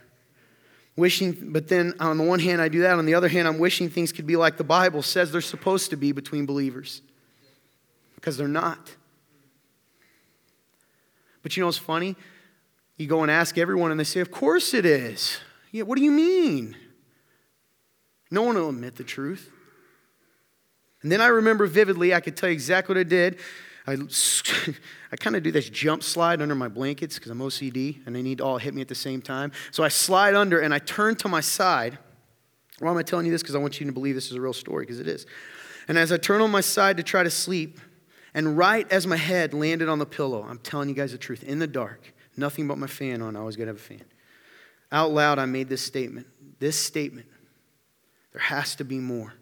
Wishing, 0.96 1.50
but 1.50 1.66
then 1.68 1.94
on 1.98 2.18
the 2.18 2.24
one 2.24 2.40
hand, 2.40 2.60
I 2.60 2.68
do 2.68 2.80
that. 2.80 2.98
On 2.98 3.06
the 3.06 3.14
other 3.14 3.28
hand, 3.28 3.48
I'm 3.48 3.58
wishing 3.58 3.88
things 3.88 4.12
could 4.12 4.26
be 4.26 4.36
like 4.36 4.58
the 4.58 4.64
Bible 4.64 5.00
says 5.00 5.32
they're 5.32 5.40
supposed 5.40 5.88
to 5.90 5.96
be 5.96 6.12
between 6.12 6.44
believers. 6.44 7.00
Because 8.14 8.36
they're 8.36 8.46
not. 8.46 8.94
But 11.42 11.56
you 11.56 11.62
know 11.62 11.68
what's 11.68 11.78
funny? 11.78 12.16
You 12.98 13.06
go 13.06 13.22
and 13.22 13.30
ask 13.30 13.56
everyone, 13.56 13.90
and 13.90 13.98
they 13.98 14.04
say, 14.04 14.20
Of 14.20 14.30
course 14.30 14.74
it 14.74 14.84
is. 14.84 15.38
Yeah, 15.72 15.84
what 15.84 15.96
do 15.96 16.04
you 16.04 16.10
mean? 16.10 16.76
No 18.30 18.42
one 18.42 18.56
will 18.56 18.68
admit 18.68 18.96
the 18.96 19.04
truth. 19.04 19.52
And 21.02 21.12
then 21.12 21.20
I 21.20 21.28
remember 21.28 21.66
vividly, 21.66 22.14
I 22.14 22.20
could 22.20 22.36
tell 22.36 22.48
you 22.48 22.54
exactly 22.54 22.94
what 22.94 23.00
I 23.00 23.04
did. 23.04 23.38
I, 23.86 23.92
I 25.12 25.16
kind 25.16 25.36
of 25.36 25.42
do 25.42 25.50
this 25.50 25.70
jump 25.70 26.02
slide 26.02 26.42
under 26.42 26.54
my 26.54 26.68
blankets 26.68 27.16
because 27.16 27.30
I'm 27.30 27.38
OCD 27.38 28.04
and 28.06 28.14
they 28.14 28.22
need 28.22 28.38
to 28.38 28.44
all 28.44 28.58
hit 28.58 28.74
me 28.74 28.80
at 28.82 28.88
the 28.88 28.94
same 28.94 29.22
time. 29.22 29.52
So 29.70 29.82
I 29.82 29.88
slide 29.88 30.34
under 30.34 30.60
and 30.60 30.74
I 30.74 30.78
turn 30.78 31.16
to 31.16 31.28
my 31.28 31.40
side. 31.40 31.98
Why 32.80 32.90
am 32.90 32.96
I 32.96 33.02
telling 33.02 33.26
you 33.26 33.32
this? 33.32 33.42
Because 33.42 33.54
I 33.54 33.58
want 33.58 33.80
you 33.80 33.86
to 33.86 33.92
believe 33.92 34.14
this 34.14 34.30
is 34.30 34.36
a 34.36 34.40
real 34.40 34.52
story, 34.52 34.84
because 34.84 35.00
it 35.00 35.08
is. 35.08 35.26
And 35.88 35.98
as 35.98 36.12
I 36.12 36.16
turn 36.16 36.40
on 36.40 36.50
my 36.50 36.60
side 36.60 36.96
to 36.98 37.02
try 37.02 37.22
to 37.22 37.30
sleep, 37.30 37.80
and 38.34 38.56
right 38.56 38.90
as 38.92 39.06
my 39.06 39.16
head 39.16 39.54
landed 39.54 39.88
on 39.88 39.98
the 39.98 40.06
pillow, 40.06 40.46
I'm 40.48 40.58
telling 40.58 40.88
you 40.88 40.94
guys 40.94 41.12
the 41.12 41.18
truth, 41.18 41.42
in 41.42 41.58
the 41.58 41.66
dark, 41.66 42.12
nothing 42.36 42.68
but 42.68 42.78
my 42.78 42.86
fan 42.86 43.22
on, 43.22 43.34
I 43.36 43.40
always 43.40 43.56
gotta 43.56 43.68
have 43.68 43.76
a 43.76 43.80
fan. 43.80 44.04
Out 44.92 45.10
loud, 45.10 45.38
I 45.38 45.46
made 45.46 45.68
this 45.68 45.82
statement. 45.82 46.26
This 46.58 46.78
statement 46.78 47.26
there 48.32 48.42
has 48.42 48.76
to 48.76 48.84
be 48.84 48.98
more. 48.98 49.32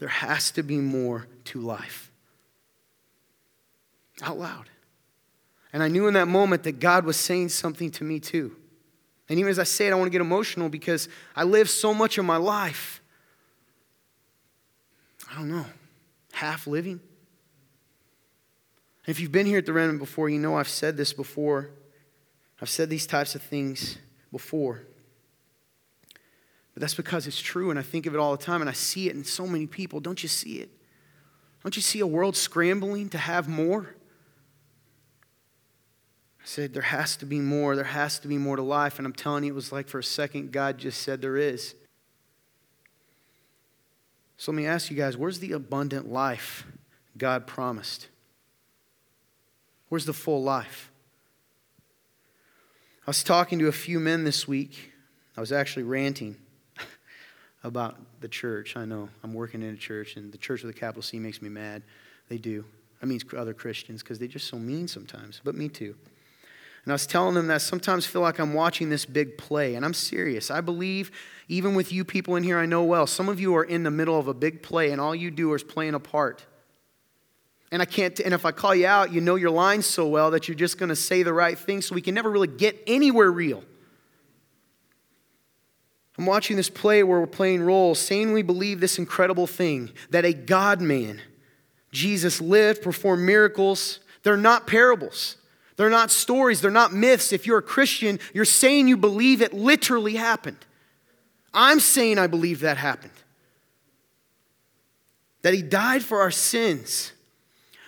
There 0.00 0.08
has 0.08 0.50
to 0.52 0.62
be 0.62 0.78
more 0.78 1.28
to 1.44 1.60
life. 1.60 2.10
Out 4.22 4.38
loud. 4.38 4.70
And 5.72 5.82
I 5.82 5.88
knew 5.88 6.08
in 6.08 6.14
that 6.14 6.26
moment 6.26 6.64
that 6.64 6.80
God 6.80 7.04
was 7.04 7.16
saying 7.16 7.50
something 7.50 7.90
to 7.92 8.04
me 8.04 8.18
too. 8.18 8.56
And 9.28 9.38
even 9.38 9.50
as 9.50 9.58
I 9.58 9.64
say 9.64 9.86
it, 9.86 9.92
I 9.92 9.94
want 9.94 10.06
to 10.06 10.10
get 10.10 10.22
emotional 10.22 10.70
because 10.70 11.08
I 11.36 11.44
live 11.44 11.70
so 11.70 11.94
much 11.94 12.18
of 12.18 12.24
my 12.24 12.38
life. 12.38 13.00
I 15.30 15.36
don't 15.36 15.48
know, 15.48 15.66
half 16.32 16.66
living. 16.66 16.98
And 19.06 19.14
if 19.14 19.20
you've 19.20 19.30
been 19.30 19.46
here 19.46 19.58
at 19.58 19.66
the 19.66 19.72
Remnant 19.72 20.00
before, 20.00 20.30
you 20.30 20.38
know 20.38 20.56
I've 20.56 20.68
said 20.68 20.96
this 20.96 21.12
before. 21.12 21.70
I've 22.60 22.70
said 22.70 22.88
these 22.88 23.06
types 23.06 23.34
of 23.34 23.42
things 23.42 23.98
before. 24.32 24.82
That's 26.80 26.94
because 26.94 27.26
it's 27.26 27.40
true, 27.40 27.68
and 27.68 27.78
I 27.78 27.82
think 27.82 28.06
of 28.06 28.14
it 28.14 28.18
all 28.18 28.34
the 28.34 28.42
time, 28.42 28.62
and 28.62 28.70
I 28.70 28.72
see 28.72 29.10
it 29.10 29.14
in 29.14 29.22
so 29.22 29.46
many 29.46 29.66
people. 29.66 30.00
Don't 30.00 30.22
you 30.22 30.30
see 30.30 30.60
it? 30.60 30.70
Don't 31.62 31.76
you 31.76 31.82
see 31.82 32.00
a 32.00 32.06
world 32.06 32.34
scrambling 32.36 33.10
to 33.10 33.18
have 33.18 33.50
more? 33.50 33.94
I 36.40 36.46
said, 36.46 36.72
There 36.72 36.80
has 36.80 37.18
to 37.18 37.26
be 37.26 37.38
more. 37.38 37.76
There 37.76 37.84
has 37.84 38.18
to 38.20 38.28
be 38.28 38.38
more 38.38 38.56
to 38.56 38.62
life. 38.62 38.96
And 38.98 39.04
I'm 39.04 39.12
telling 39.12 39.44
you, 39.44 39.52
it 39.52 39.54
was 39.54 39.72
like 39.72 39.88
for 39.88 39.98
a 39.98 40.04
second, 40.04 40.52
God 40.52 40.78
just 40.78 41.02
said, 41.02 41.20
There 41.20 41.36
is. 41.36 41.74
So 44.38 44.50
let 44.50 44.56
me 44.56 44.64
ask 44.64 44.90
you 44.90 44.96
guys 44.96 45.18
where's 45.18 45.38
the 45.38 45.52
abundant 45.52 46.10
life 46.10 46.66
God 47.18 47.46
promised? 47.46 48.08
Where's 49.90 50.06
the 50.06 50.14
full 50.14 50.42
life? 50.42 50.90
I 53.06 53.10
was 53.10 53.22
talking 53.22 53.58
to 53.58 53.68
a 53.68 53.72
few 53.72 54.00
men 54.00 54.24
this 54.24 54.48
week. 54.48 54.92
I 55.36 55.40
was 55.40 55.52
actually 55.52 55.82
ranting 55.82 56.38
about 57.62 57.96
the 58.20 58.28
church. 58.28 58.76
I 58.76 58.84
know 58.84 59.08
I'm 59.22 59.34
working 59.34 59.62
in 59.62 59.74
a 59.74 59.76
church, 59.76 60.16
and 60.16 60.32
the 60.32 60.38
church 60.38 60.62
with 60.62 60.74
a 60.74 60.78
capital 60.78 61.02
C 61.02 61.18
makes 61.18 61.42
me 61.42 61.48
mad. 61.48 61.82
They 62.28 62.38
do. 62.38 62.64
I 63.02 63.06
mean, 63.06 63.20
other 63.36 63.54
Christians 63.54 64.02
because 64.02 64.18
they're 64.18 64.28
just 64.28 64.48
so 64.48 64.58
mean 64.58 64.88
sometimes, 64.88 65.40
but 65.42 65.54
me 65.54 65.68
too. 65.68 65.94
And 66.84 66.92
I 66.92 66.94
was 66.94 67.06
telling 67.06 67.34
them 67.34 67.48
that 67.48 67.54
I 67.54 67.58
sometimes 67.58 68.06
feel 68.06 68.22
like 68.22 68.38
I'm 68.38 68.54
watching 68.54 68.88
this 68.88 69.04
big 69.04 69.36
play, 69.36 69.74
and 69.74 69.84
I'm 69.84 69.94
serious. 69.94 70.50
I 70.50 70.60
believe, 70.60 71.10
even 71.48 71.74
with 71.74 71.92
you 71.92 72.04
people 72.04 72.36
in 72.36 72.42
here 72.42 72.58
I 72.58 72.66
know 72.66 72.82
well, 72.84 73.06
some 73.06 73.28
of 73.28 73.38
you 73.38 73.54
are 73.56 73.64
in 73.64 73.82
the 73.82 73.90
middle 73.90 74.18
of 74.18 74.28
a 74.28 74.34
big 74.34 74.62
play, 74.62 74.90
and 74.90 75.00
all 75.00 75.14
you 75.14 75.30
do 75.30 75.52
is 75.54 75.62
playing 75.62 75.94
a 75.94 76.00
part. 76.00 76.46
And 77.72 77.80
I 77.82 77.84
can't, 77.84 78.18
and 78.20 78.34
if 78.34 78.44
I 78.44 78.50
call 78.50 78.74
you 78.74 78.86
out, 78.86 79.12
you 79.12 79.20
know 79.20 79.36
your 79.36 79.50
lines 79.50 79.86
so 79.86 80.08
well 80.08 80.32
that 80.32 80.48
you're 80.48 80.56
just 80.56 80.78
going 80.78 80.88
to 80.88 80.96
say 80.96 81.22
the 81.22 81.32
right 81.32 81.58
thing, 81.58 81.82
so 81.82 81.94
we 81.94 82.00
can 82.00 82.14
never 82.14 82.30
really 82.30 82.48
get 82.48 82.82
anywhere 82.86 83.30
real. 83.30 83.62
I'm 86.20 86.26
watching 86.26 86.58
this 86.58 86.68
play 86.68 87.02
where 87.02 87.18
we're 87.18 87.26
playing 87.26 87.62
roles, 87.62 87.98
saying 87.98 88.34
we 88.34 88.42
believe 88.42 88.78
this 88.78 88.98
incredible 88.98 89.46
thing 89.46 89.90
that 90.10 90.26
a 90.26 90.34
God 90.34 90.82
man, 90.82 91.18
Jesus, 91.92 92.42
lived, 92.42 92.82
performed 92.82 93.22
miracles. 93.22 94.00
They're 94.22 94.36
not 94.36 94.66
parables. 94.66 95.36
They're 95.76 95.88
not 95.88 96.10
stories, 96.10 96.60
they're 96.60 96.70
not 96.70 96.92
myths. 96.92 97.32
If 97.32 97.46
you're 97.46 97.56
a 97.56 97.62
Christian, 97.62 98.20
you're 98.34 98.44
saying 98.44 98.86
you 98.86 98.98
believe 98.98 99.40
it 99.40 99.54
literally 99.54 100.16
happened. 100.16 100.58
I'm 101.54 101.80
saying 101.80 102.18
I 102.18 102.26
believe 102.26 102.60
that 102.60 102.76
happened. 102.76 103.14
That 105.40 105.54
he 105.54 105.62
died 105.62 106.02
for 106.02 106.20
our 106.20 106.30
sins. 106.30 107.12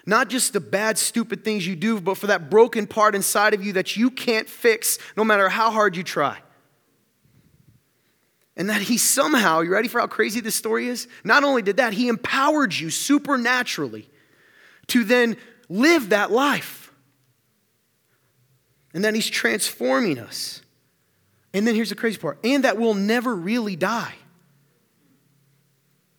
Not 0.06 0.30
just 0.30 0.54
the 0.54 0.60
bad, 0.60 0.96
stupid 0.96 1.44
things 1.44 1.66
you 1.66 1.76
do, 1.76 2.00
but 2.00 2.16
for 2.16 2.28
that 2.28 2.48
broken 2.48 2.86
part 2.86 3.14
inside 3.14 3.52
of 3.52 3.62
you 3.62 3.74
that 3.74 3.94
you 3.94 4.10
can't 4.10 4.48
fix 4.48 4.98
no 5.18 5.22
matter 5.22 5.50
how 5.50 5.70
hard 5.70 5.98
you 5.98 6.02
try. 6.02 6.38
And 8.56 8.68
that 8.68 8.82
he 8.82 8.98
somehow, 8.98 9.60
you 9.60 9.70
ready 9.70 9.88
for 9.88 10.00
how 10.00 10.06
crazy 10.06 10.40
this 10.40 10.54
story 10.54 10.88
is? 10.88 11.08
Not 11.24 11.42
only 11.42 11.62
did 11.62 11.78
that, 11.78 11.94
he 11.94 12.08
empowered 12.08 12.74
you 12.74 12.90
supernaturally 12.90 14.08
to 14.88 15.04
then 15.04 15.36
live 15.68 16.10
that 16.10 16.30
life 16.30 16.82
and 18.94 19.04
then 19.04 19.14
He's 19.14 19.28
transforming 19.28 20.18
us. 20.18 20.62
And 21.54 21.66
then 21.66 21.74
here's 21.74 21.90
the 21.90 21.94
crazy 21.94 22.18
part 22.18 22.38
and 22.44 22.64
that 22.64 22.78
we'll 22.78 22.94
never 22.94 23.34
really 23.34 23.76
die. 23.76 24.14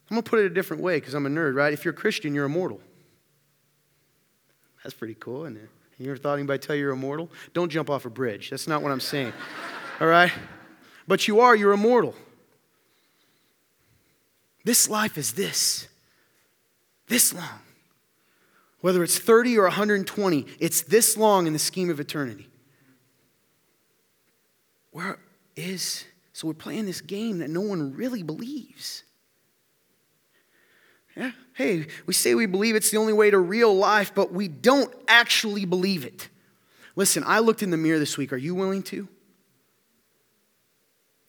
I'm 0.10 0.16
going 0.16 0.24
to 0.24 0.30
put 0.30 0.40
it 0.40 0.46
a 0.46 0.50
different 0.50 0.84
way 0.84 0.98
because 0.98 1.16
I'm 1.16 1.26
a 1.26 1.30
nerd, 1.30 1.56
right? 1.56 1.74
If 1.74 1.86
you're 1.86 1.94
a 1.94 1.98
Christian, 1.98 2.36
you're 2.36 2.46
immortal. 2.46 2.82
That's 4.84 4.94
pretty 4.94 5.16
cool, 5.20 5.46
isn't 5.46 5.58
it? 5.58 5.70
You 5.98 6.10
ever 6.10 6.18
thought 6.18 6.34
anybody 6.34 6.60
tell 6.60 6.76
you 6.76 6.84
you're 6.84 6.92
immortal? 6.92 7.32
Don't 7.54 7.70
jump 7.70 7.90
off 7.90 8.06
a 8.06 8.10
bridge. 8.10 8.50
That's 8.50 8.68
not 8.68 8.84
what 8.84 8.92
I'm 8.92 9.00
saying. 9.00 9.34
All 10.02 10.08
right? 10.08 10.32
But 11.08 11.28
you 11.28 11.40
are, 11.40 11.56
you're 11.56 11.72
immortal. 11.72 12.14
This 14.64 14.90
life 14.90 15.18
is 15.18 15.34
this. 15.34 15.88
This 17.08 17.34
long. 17.34 17.60
Whether 18.82 19.04
it's 19.04 19.18
30 19.18 19.58
or 19.58 19.64
120, 19.64 20.46
it's 20.60 20.82
this 20.82 21.16
long 21.16 21.48
in 21.48 21.54
the 21.54 21.60
scheme 21.60 21.90
of 21.90 22.00
eternity. 22.00 22.50
Where 24.92 25.20
is, 25.56 26.06
so 26.34 26.48
we're 26.48 26.54
playing 26.54 26.86
this 26.86 27.02
game 27.02 27.40
that 27.40 27.50
no 27.50 27.62
one 27.62 27.94
really 27.96 28.24
believes. 28.24 29.04
Yeah, 31.16 31.32
hey, 31.54 31.88
we 32.06 32.14
say 32.14 32.36
we 32.36 32.46
believe 32.46 32.76
it's 32.76 32.90
the 32.90 32.98
only 32.98 33.14
way 33.14 33.30
to 33.30 33.38
real 33.38 33.76
life, 33.76 34.14
but 34.16 34.34
we 34.34 34.48
don't 34.48 34.94
actually 35.08 35.66
believe 35.66 36.06
it. 36.06 36.30
Listen, 36.96 37.24
I 37.26 37.40
looked 37.40 37.64
in 37.64 37.70
the 37.70 37.78
mirror 37.78 38.00
this 38.00 38.18
week. 38.18 38.34
Are 38.34 38.38
you 38.38 38.56
willing 38.56 38.84
to? 38.84 39.08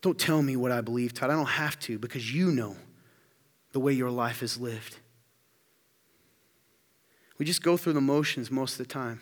Don't 0.02 0.18
tell 0.18 0.42
me 0.42 0.56
what 0.56 0.72
I 0.72 0.80
believe, 0.80 1.14
Todd. 1.14 1.30
I 1.30 1.34
don't 1.34 1.46
have 1.46 1.78
to 1.80 1.98
because 1.98 2.34
you 2.34 2.50
know 2.50 2.76
the 3.74 3.80
way 3.80 3.92
your 3.92 4.10
life 4.10 4.42
is 4.42 4.58
lived. 4.58 4.96
We 7.36 7.44
just 7.44 7.62
go 7.62 7.76
through 7.76 7.92
the 7.92 8.00
motions 8.00 8.50
most 8.50 8.80
of 8.80 8.86
the 8.86 8.92
time 8.92 9.20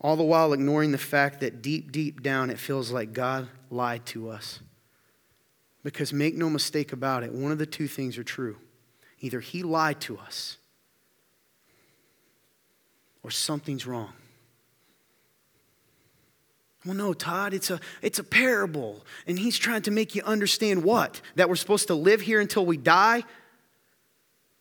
all 0.00 0.16
the 0.16 0.24
while 0.24 0.52
ignoring 0.52 0.92
the 0.92 0.98
fact 0.98 1.40
that 1.40 1.60
deep, 1.60 1.92
deep 1.92 2.22
down 2.22 2.50
it 2.50 2.58
feels 2.58 2.90
like 2.90 3.12
God 3.12 3.48
lied 3.70 4.06
to 4.06 4.30
us. 4.30 4.60
Because 5.82 6.12
make 6.12 6.34
no 6.34 6.48
mistake 6.48 6.92
about 6.92 7.22
it, 7.22 7.32
one 7.32 7.52
of 7.52 7.58
the 7.58 7.66
two 7.66 7.86
things 7.86 8.16
are 8.16 8.24
true. 8.24 8.56
Either 9.20 9.40
He 9.40 9.62
lied 9.62 10.00
to 10.02 10.18
us, 10.18 10.56
or 13.22 13.30
something's 13.30 13.86
wrong. 13.86 14.12
Well, 16.84 16.94
no, 16.94 17.12
Todd, 17.12 17.52
it's 17.52 17.70
a, 17.70 17.78
it's 18.00 18.18
a 18.18 18.24
parable. 18.24 19.04
And 19.26 19.38
he's 19.38 19.58
trying 19.58 19.82
to 19.82 19.90
make 19.90 20.14
you 20.14 20.22
understand 20.22 20.82
what? 20.82 21.20
That 21.34 21.48
we're 21.48 21.56
supposed 21.56 21.88
to 21.88 21.94
live 21.94 22.22
here 22.22 22.40
until 22.40 22.64
we 22.64 22.76
die? 22.76 23.24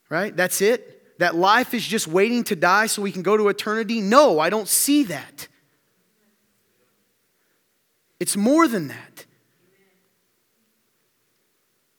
Right? 0.09 0.35
That's 0.35 0.61
it? 0.61 0.99
that 1.19 1.35
life 1.35 1.73
is 1.73 1.85
just 1.85 2.07
waiting 2.07 2.45
to 2.45 2.55
die 2.55 2.87
so 2.87 3.01
we 3.01 3.11
can 3.11 3.21
go 3.21 3.37
to 3.37 3.49
eternity? 3.49 4.01
No, 4.01 4.39
I 4.39 4.49
don't 4.49 4.67
see 4.67 5.03
that. 5.03 5.47
It's 8.19 8.35
more 8.35 8.67
than 8.67 8.87
that. 8.87 9.25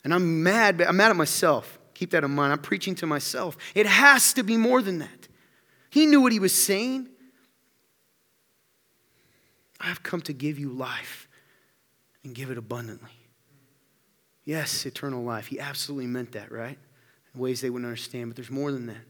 And 0.05 0.15
I'm 0.15 0.43
mad, 0.43 0.81
I'm 0.81 0.97
mad 0.97 1.11
at 1.11 1.17
myself. 1.17 1.79
Keep 1.93 2.11
that 2.13 2.25
in 2.25 2.31
mind. 2.31 2.53
I'm 2.53 2.61
preaching 2.61 2.95
to 2.97 3.07
myself. 3.07 3.59
It 3.75 3.85
has 3.85 4.33
to 4.33 4.43
be 4.43 4.57
more 4.57 4.81
than 4.81 5.01
that. 5.01 5.29
He 5.91 6.07
knew 6.07 6.23
what 6.23 6.33
he 6.33 6.39
was 6.39 6.55
saying. 6.55 7.10
I 9.81 9.87
have 9.87 10.03
come 10.03 10.21
to 10.23 10.33
give 10.33 10.59
you 10.59 10.69
life 10.69 11.29
and 12.23 12.35
give 12.35 12.51
it 12.51 12.59
abundantly. 12.59 13.11
Yes, 14.45 14.85
eternal 14.85 15.23
life. 15.23 15.47
He 15.47 15.59
absolutely 15.59 16.07
meant 16.07 16.33
that, 16.33 16.53
right? 16.53 16.79
In 17.35 17.41
ways 17.41 17.61
they 17.61 17.71
wouldn't 17.71 17.87
understand, 17.87 18.29
but 18.29 18.37
there's 18.37 18.51
more 18.51 18.73
than 18.73 18.87
that. 18.87 19.05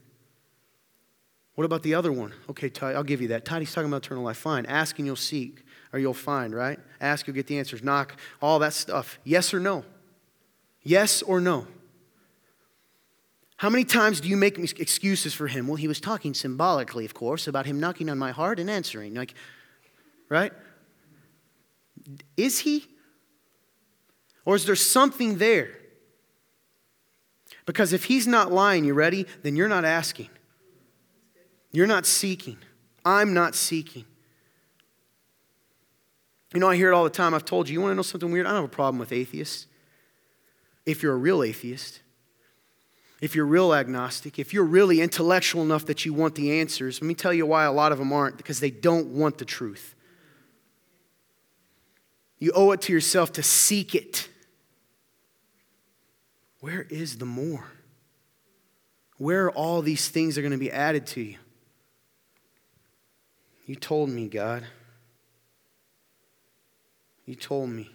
What 1.55 1.65
about 1.65 1.83
the 1.83 1.93
other 1.93 2.11
one? 2.11 2.33
Okay, 2.49 2.69
Ty, 2.69 2.93
I'll 2.93 3.03
give 3.03 3.21
you 3.21 3.27
that. 3.29 3.43
Todd, 3.43 3.59
he's 3.59 3.73
talking 3.73 3.89
about 3.89 4.05
eternal 4.05 4.23
life. 4.23 4.37
Fine. 4.37 4.65
Ask 4.67 4.97
and 4.99 5.05
you'll 5.05 5.15
seek, 5.15 5.65
or 5.91 5.99
you'll 5.99 6.13
find, 6.13 6.55
right? 6.55 6.79
Ask, 7.01 7.27
you'll 7.27 7.35
get 7.35 7.47
the 7.47 7.59
answers. 7.59 7.83
Knock, 7.83 8.15
all 8.41 8.59
that 8.59 8.73
stuff. 8.73 9.19
Yes 9.23 9.53
or 9.53 9.59
no? 9.59 9.83
Yes 10.83 11.21
or 11.21 11.41
no? 11.41 11.67
How 13.57 13.69
many 13.69 13.83
times 13.83 14.21
do 14.21 14.29
you 14.29 14.37
make 14.37 14.57
excuses 14.57 15.33
for 15.33 15.47
him? 15.47 15.67
Well, 15.67 15.75
he 15.75 15.87
was 15.87 15.99
talking 15.99 16.33
symbolically, 16.33 17.05
of 17.05 17.13
course, 17.13 17.47
about 17.47 17.67
him 17.67 17.79
knocking 17.79 18.09
on 18.09 18.17
my 18.17 18.31
heart 18.31 18.59
and 18.59 18.69
answering. 18.69 19.13
Like, 19.13 19.35
right? 20.31 20.53
Is 22.37 22.59
he? 22.59 22.87
Or 24.45 24.55
is 24.55 24.65
there 24.65 24.77
something 24.77 25.37
there? 25.37 25.69
Because 27.65 27.93
if 27.93 28.05
he's 28.05 28.25
not 28.25 28.51
lying, 28.51 28.85
you 28.85 28.93
ready? 28.93 29.27
Then 29.43 29.55
you're 29.55 29.67
not 29.67 29.85
asking. 29.85 30.29
You're 31.71 31.85
not 31.85 32.05
seeking. 32.05 32.57
I'm 33.05 33.33
not 33.33 33.55
seeking. 33.55 34.05
You 36.53 36.59
know, 36.59 36.69
I 36.69 36.75
hear 36.75 36.91
it 36.91 36.95
all 36.95 37.03
the 37.03 37.09
time. 37.09 37.33
I've 37.33 37.45
told 37.45 37.69
you, 37.69 37.73
you 37.73 37.81
want 37.81 37.91
to 37.91 37.95
know 37.95 38.01
something 38.01 38.31
weird? 38.31 38.45
I 38.45 38.49
don't 38.49 38.61
have 38.61 38.71
a 38.71 38.73
problem 38.73 38.99
with 38.99 39.11
atheists. 39.11 39.67
If 40.85 41.03
you're 41.03 41.13
a 41.13 41.17
real 41.17 41.43
atheist, 41.43 42.01
if 43.21 43.35
you're 43.35 43.45
real 43.45 43.73
agnostic, 43.73 44.39
if 44.39 44.53
you're 44.53 44.63
really 44.63 45.01
intellectual 45.01 45.61
enough 45.61 45.85
that 45.85 46.05
you 46.05 46.13
want 46.13 46.35
the 46.35 46.59
answers, 46.59 47.01
let 47.01 47.07
me 47.07 47.13
tell 47.13 47.33
you 47.33 47.45
why 47.45 47.65
a 47.65 47.71
lot 47.71 47.91
of 47.91 47.99
them 47.99 48.11
aren't 48.11 48.37
because 48.37 48.59
they 48.59 48.71
don't 48.71 49.07
want 49.07 49.37
the 49.37 49.45
truth. 49.45 49.95
You 52.41 52.51
owe 52.55 52.71
it 52.71 52.81
to 52.81 52.91
yourself 52.91 53.31
to 53.33 53.43
seek 53.43 53.93
it. 53.93 54.27
Where 56.59 56.81
is 56.89 57.19
the 57.19 57.25
more? 57.25 57.65
Where 59.17 59.45
are 59.45 59.51
all 59.51 59.83
these 59.83 60.09
things 60.09 60.33
that 60.33 60.41
are 60.41 60.41
going 60.41 60.51
to 60.51 60.57
be 60.57 60.71
added 60.71 61.05
to 61.07 61.21
you? 61.21 61.37
You 63.67 63.75
told 63.75 64.09
me, 64.09 64.27
God. 64.27 64.63
You 67.25 67.35
told 67.35 67.69
me. 67.69 67.91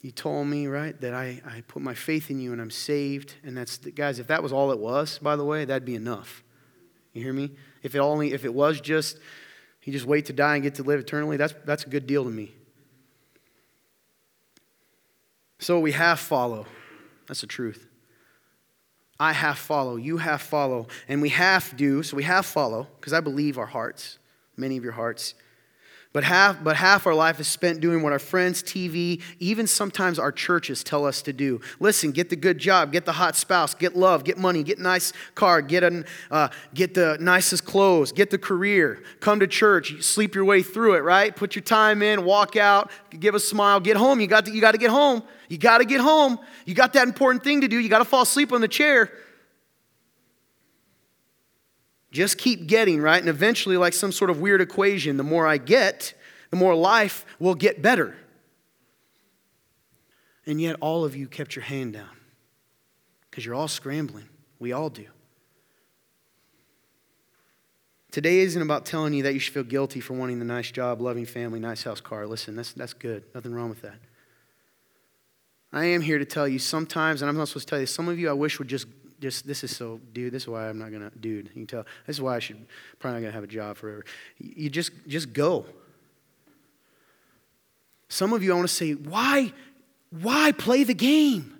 You 0.00 0.10
told 0.10 0.46
me, 0.46 0.66
right, 0.66 0.98
that 1.02 1.12
I, 1.12 1.42
I 1.44 1.60
put 1.68 1.82
my 1.82 1.92
faith 1.92 2.30
in 2.30 2.40
you 2.40 2.54
and 2.54 2.60
I'm 2.60 2.70
saved. 2.70 3.34
And 3.44 3.54
that's, 3.54 3.76
guys, 3.76 4.18
if 4.18 4.28
that 4.28 4.42
was 4.42 4.50
all 4.50 4.72
it 4.72 4.78
was, 4.78 5.18
by 5.18 5.36
the 5.36 5.44
way, 5.44 5.66
that'd 5.66 5.84
be 5.84 5.94
enough. 5.94 6.42
You 7.12 7.22
hear 7.22 7.34
me? 7.34 7.50
If 7.82 7.94
it 7.94 7.98
only, 7.98 8.32
if 8.32 8.46
it 8.46 8.54
was 8.54 8.80
just, 8.80 9.18
you 9.86 9.92
just 9.92 10.06
wait 10.06 10.26
to 10.26 10.32
die 10.32 10.54
and 10.54 10.62
get 10.62 10.74
to 10.76 10.82
live 10.82 11.00
eternally, 11.00 11.36
that's, 11.36 11.54
that's 11.64 11.84
a 11.84 11.88
good 11.88 12.06
deal 12.06 12.24
to 12.24 12.30
me. 12.30 12.52
So 15.58 15.78
we 15.78 15.92
have 15.92 16.18
follow. 16.18 16.66
That's 17.26 17.42
the 17.42 17.46
truth. 17.46 17.86
I 19.18 19.32
have 19.32 19.58
follow. 19.58 19.96
You 19.96 20.16
have 20.16 20.40
follow. 20.40 20.86
And 21.06 21.20
we 21.20 21.28
have 21.28 21.76
do. 21.76 22.02
So 22.02 22.16
we 22.16 22.22
have 22.22 22.46
follow 22.46 22.88
because 22.98 23.12
I 23.12 23.20
believe 23.20 23.58
our 23.58 23.66
hearts, 23.66 24.18
many 24.56 24.78
of 24.78 24.82
your 24.82 24.94
hearts. 24.94 25.34
But 26.12 26.24
half, 26.24 26.62
but 26.64 26.74
half 26.74 27.06
our 27.06 27.14
life 27.14 27.38
is 27.38 27.46
spent 27.46 27.80
doing 27.80 28.02
what 28.02 28.12
our 28.12 28.18
friends, 28.18 28.64
TV, 28.64 29.22
even 29.38 29.68
sometimes 29.68 30.18
our 30.18 30.32
churches 30.32 30.82
tell 30.82 31.06
us 31.06 31.22
to 31.22 31.32
do. 31.32 31.60
Listen, 31.78 32.10
get 32.10 32.30
the 32.30 32.36
good 32.36 32.58
job, 32.58 32.90
get 32.90 33.04
the 33.04 33.12
hot 33.12 33.36
spouse, 33.36 33.74
get 33.74 33.96
love, 33.96 34.24
get 34.24 34.36
money, 34.36 34.64
get 34.64 34.80
nice 34.80 35.12
car, 35.36 35.62
get, 35.62 35.84
an, 35.84 36.04
uh, 36.32 36.48
get 36.74 36.94
the 36.94 37.16
nicest 37.20 37.64
clothes, 37.64 38.10
get 38.10 38.30
the 38.30 38.38
career, 38.38 39.04
come 39.20 39.38
to 39.38 39.46
church, 39.46 40.02
sleep 40.02 40.34
your 40.34 40.44
way 40.44 40.64
through 40.64 40.94
it, 40.94 41.04
right? 41.04 41.36
Put 41.36 41.54
your 41.54 41.62
time 41.62 42.02
in, 42.02 42.24
walk 42.24 42.56
out, 42.56 42.90
give 43.16 43.36
a 43.36 43.40
smile, 43.40 43.78
get 43.78 43.96
home. 43.96 44.18
You 44.18 44.26
got 44.26 44.46
to, 44.46 44.52
you 44.52 44.60
got 44.60 44.72
to 44.72 44.78
get 44.78 44.90
home. 44.90 45.22
You 45.48 45.58
got 45.58 45.78
to 45.78 45.84
get 45.84 46.00
home. 46.00 46.40
You 46.64 46.74
got 46.74 46.92
that 46.94 47.06
important 47.06 47.44
thing 47.44 47.60
to 47.60 47.68
do. 47.68 47.78
You 47.78 47.88
got 47.88 47.98
to 48.00 48.04
fall 48.04 48.22
asleep 48.22 48.52
on 48.52 48.60
the 48.60 48.68
chair. 48.68 49.12
Just 52.10 52.38
keep 52.38 52.66
getting, 52.66 53.00
right? 53.00 53.20
And 53.20 53.28
eventually, 53.28 53.76
like 53.76 53.92
some 53.92 54.12
sort 54.12 54.30
of 54.30 54.40
weird 54.40 54.60
equation, 54.60 55.16
the 55.16 55.22
more 55.22 55.46
I 55.46 55.58
get, 55.58 56.14
the 56.50 56.56
more 56.56 56.74
life 56.74 57.24
will 57.38 57.54
get 57.54 57.80
better. 57.80 58.16
And 60.44 60.60
yet, 60.60 60.76
all 60.80 61.04
of 61.04 61.14
you 61.14 61.28
kept 61.28 61.54
your 61.54 61.64
hand 61.64 61.92
down 61.92 62.10
because 63.30 63.46
you're 63.46 63.54
all 63.54 63.68
scrambling. 63.68 64.28
We 64.58 64.72
all 64.72 64.90
do. 64.90 65.06
Today 68.10 68.40
isn't 68.40 68.60
about 68.60 68.86
telling 68.86 69.14
you 69.14 69.22
that 69.22 69.34
you 69.34 69.38
should 69.38 69.54
feel 69.54 69.62
guilty 69.62 70.00
for 70.00 70.14
wanting 70.14 70.40
the 70.40 70.44
nice 70.44 70.72
job, 70.72 71.00
loving 71.00 71.24
family, 71.24 71.60
nice 71.60 71.84
house, 71.84 72.00
car. 72.00 72.26
Listen, 72.26 72.56
that's, 72.56 72.72
that's 72.72 72.92
good. 72.92 73.22
Nothing 73.34 73.54
wrong 73.54 73.68
with 73.68 73.82
that. 73.82 73.98
I 75.72 75.84
am 75.84 76.00
here 76.00 76.18
to 76.18 76.24
tell 76.24 76.48
you 76.48 76.58
sometimes, 76.58 77.22
and 77.22 77.28
I'm 77.28 77.36
not 77.36 77.46
supposed 77.46 77.68
to 77.68 77.70
tell 77.70 77.80
you, 77.80 77.86
some 77.86 78.08
of 78.08 78.18
you 78.18 78.28
I 78.28 78.32
wish 78.32 78.58
would 78.58 78.66
just 78.66 78.88
just 79.20 79.46
this 79.46 79.62
is 79.62 79.76
so 79.76 80.00
dude 80.12 80.32
this 80.32 80.44
is 80.44 80.48
why 80.48 80.68
i'm 80.68 80.78
not 80.78 80.90
gonna 80.90 81.10
dude 81.20 81.46
you 81.46 81.52
can 81.52 81.66
tell. 81.66 81.86
This 82.06 82.16
is 82.16 82.22
why 82.22 82.36
i 82.36 82.38
should 82.38 82.66
probably 82.98 83.20
not 83.20 83.26
gonna 83.26 83.34
have 83.34 83.44
a 83.44 83.48
job 83.48 83.76
forever. 83.76 84.04
You 84.38 84.70
just 84.70 84.92
just 85.06 85.32
go. 85.32 85.66
Some 88.08 88.32
of 88.32 88.42
you 88.42 88.52
i 88.52 88.56
want 88.56 88.68
to 88.68 88.74
say 88.74 88.92
why 88.92 89.52
why 90.10 90.52
play 90.52 90.84
the 90.84 90.94
game? 90.94 91.56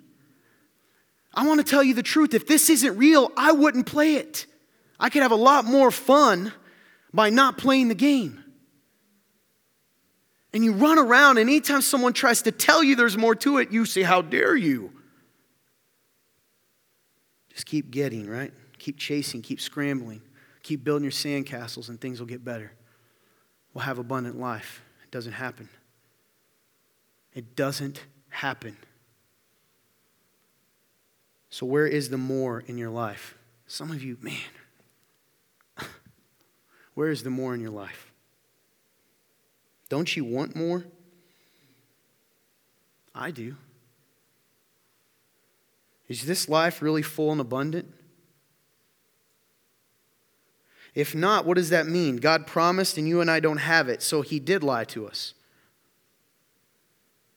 I 1.32 1.46
want 1.46 1.64
to 1.64 1.70
tell 1.70 1.84
you 1.84 1.94
the 1.94 2.02
truth. 2.02 2.34
If 2.34 2.46
this 2.48 2.70
isn't 2.70 2.96
real 2.96 3.30
i 3.36 3.52
wouldn't 3.52 3.86
play 3.86 4.14
it. 4.14 4.46
I 4.98 5.08
could 5.08 5.22
have 5.22 5.32
a 5.32 5.36
lot 5.36 5.64
more 5.64 5.90
fun 5.90 6.52
by 7.12 7.30
not 7.30 7.56
playing 7.56 7.88
the 7.88 7.94
game. 7.94 8.42
And 10.52 10.64
you 10.64 10.72
run 10.72 10.98
around 10.98 11.38
and 11.38 11.48
anytime 11.48 11.80
someone 11.80 12.12
tries 12.12 12.42
to 12.42 12.52
tell 12.52 12.82
you 12.82 12.96
there's 12.96 13.16
more 13.16 13.34
to 13.36 13.58
it 13.58 13.70
you 13.70 13.84
say 13.84 14.02
how 14.02 14.22
dare 14.22 14.56
you 14.56 14.92
just 17.60 17.66
keep 17.66 17.90
getting, 17.90 18.26
right? 18.26 18.54
Keep 18.78 18.96
chasing, 18.96 19.42
keep 19.42 19.60
scrambling, 19.60 20.22
keep 20.62 20.82
building 20.82 21.04
your 21.04 21.12
sandcastles, 21.12 21.90
and 21.90 22.00
things 22.00 22.18
will 22.18 22.26
get 22.26 22.42
better. 22.42 22.72
We'll 23.74 23.84
have 23.84 23.98
abundant 23.98 24.40
life. 24.40 24.82
It 25.04 25.10
doesn't 25.10 25.34
happen. 25.34 25.68
It 27.34 27.56
doesn't 27.56 28.02
happen. 28.30 28.78
So, 31.50 31.66
where 31.66 31.86
is 31.86 32.08
the 32.08 32.16
more 32.16 32.60
in 32.60 32.78
your 32.78 32.88
life? 32.88 33.36
Some 33.66 33.90
of 33.90 34.02
you, 34.02 34.16
man, 34.22 34.38
where 36.94 37.10
is 37.10 37.22
the 37.24 37.30
more 37.30 37.52
in 37.52 37.60
your 37.60 37.72
life? 37.72 38.10
Don't 39.90 40.16
you 40.16 40.24
want 40.24 40.56
more? 40.56 40.86
I 43.14 43.30
do. 43.30 43.56
Is 46.10 46.26
this 46.26 46.48
life 46.48 46.82
really 46.82 47.02
full 47.02 47.30
and 47.30 47.40
abundant? 47.40 47.86
If 50.92 51.14
not, 51.14 51.46
what 51.46 51.54
does 51.54 51.70
that 51.70 51.86
mean? 51.86 52.16
God 52.16 52.48
promised 52.48 52.98
and 52.98 53.06
you 53.06 53.20
and 53.20 53.30
I 53.30 53.38
don't 53.38 53.58
have 53.58 53.88
it, 53.88 54.02
so 54.02 54.20
he 54.20 54.40
did 54.40 54.64
lie 54.64 54.82
to 54.86 55.06
us. 55.06 55.34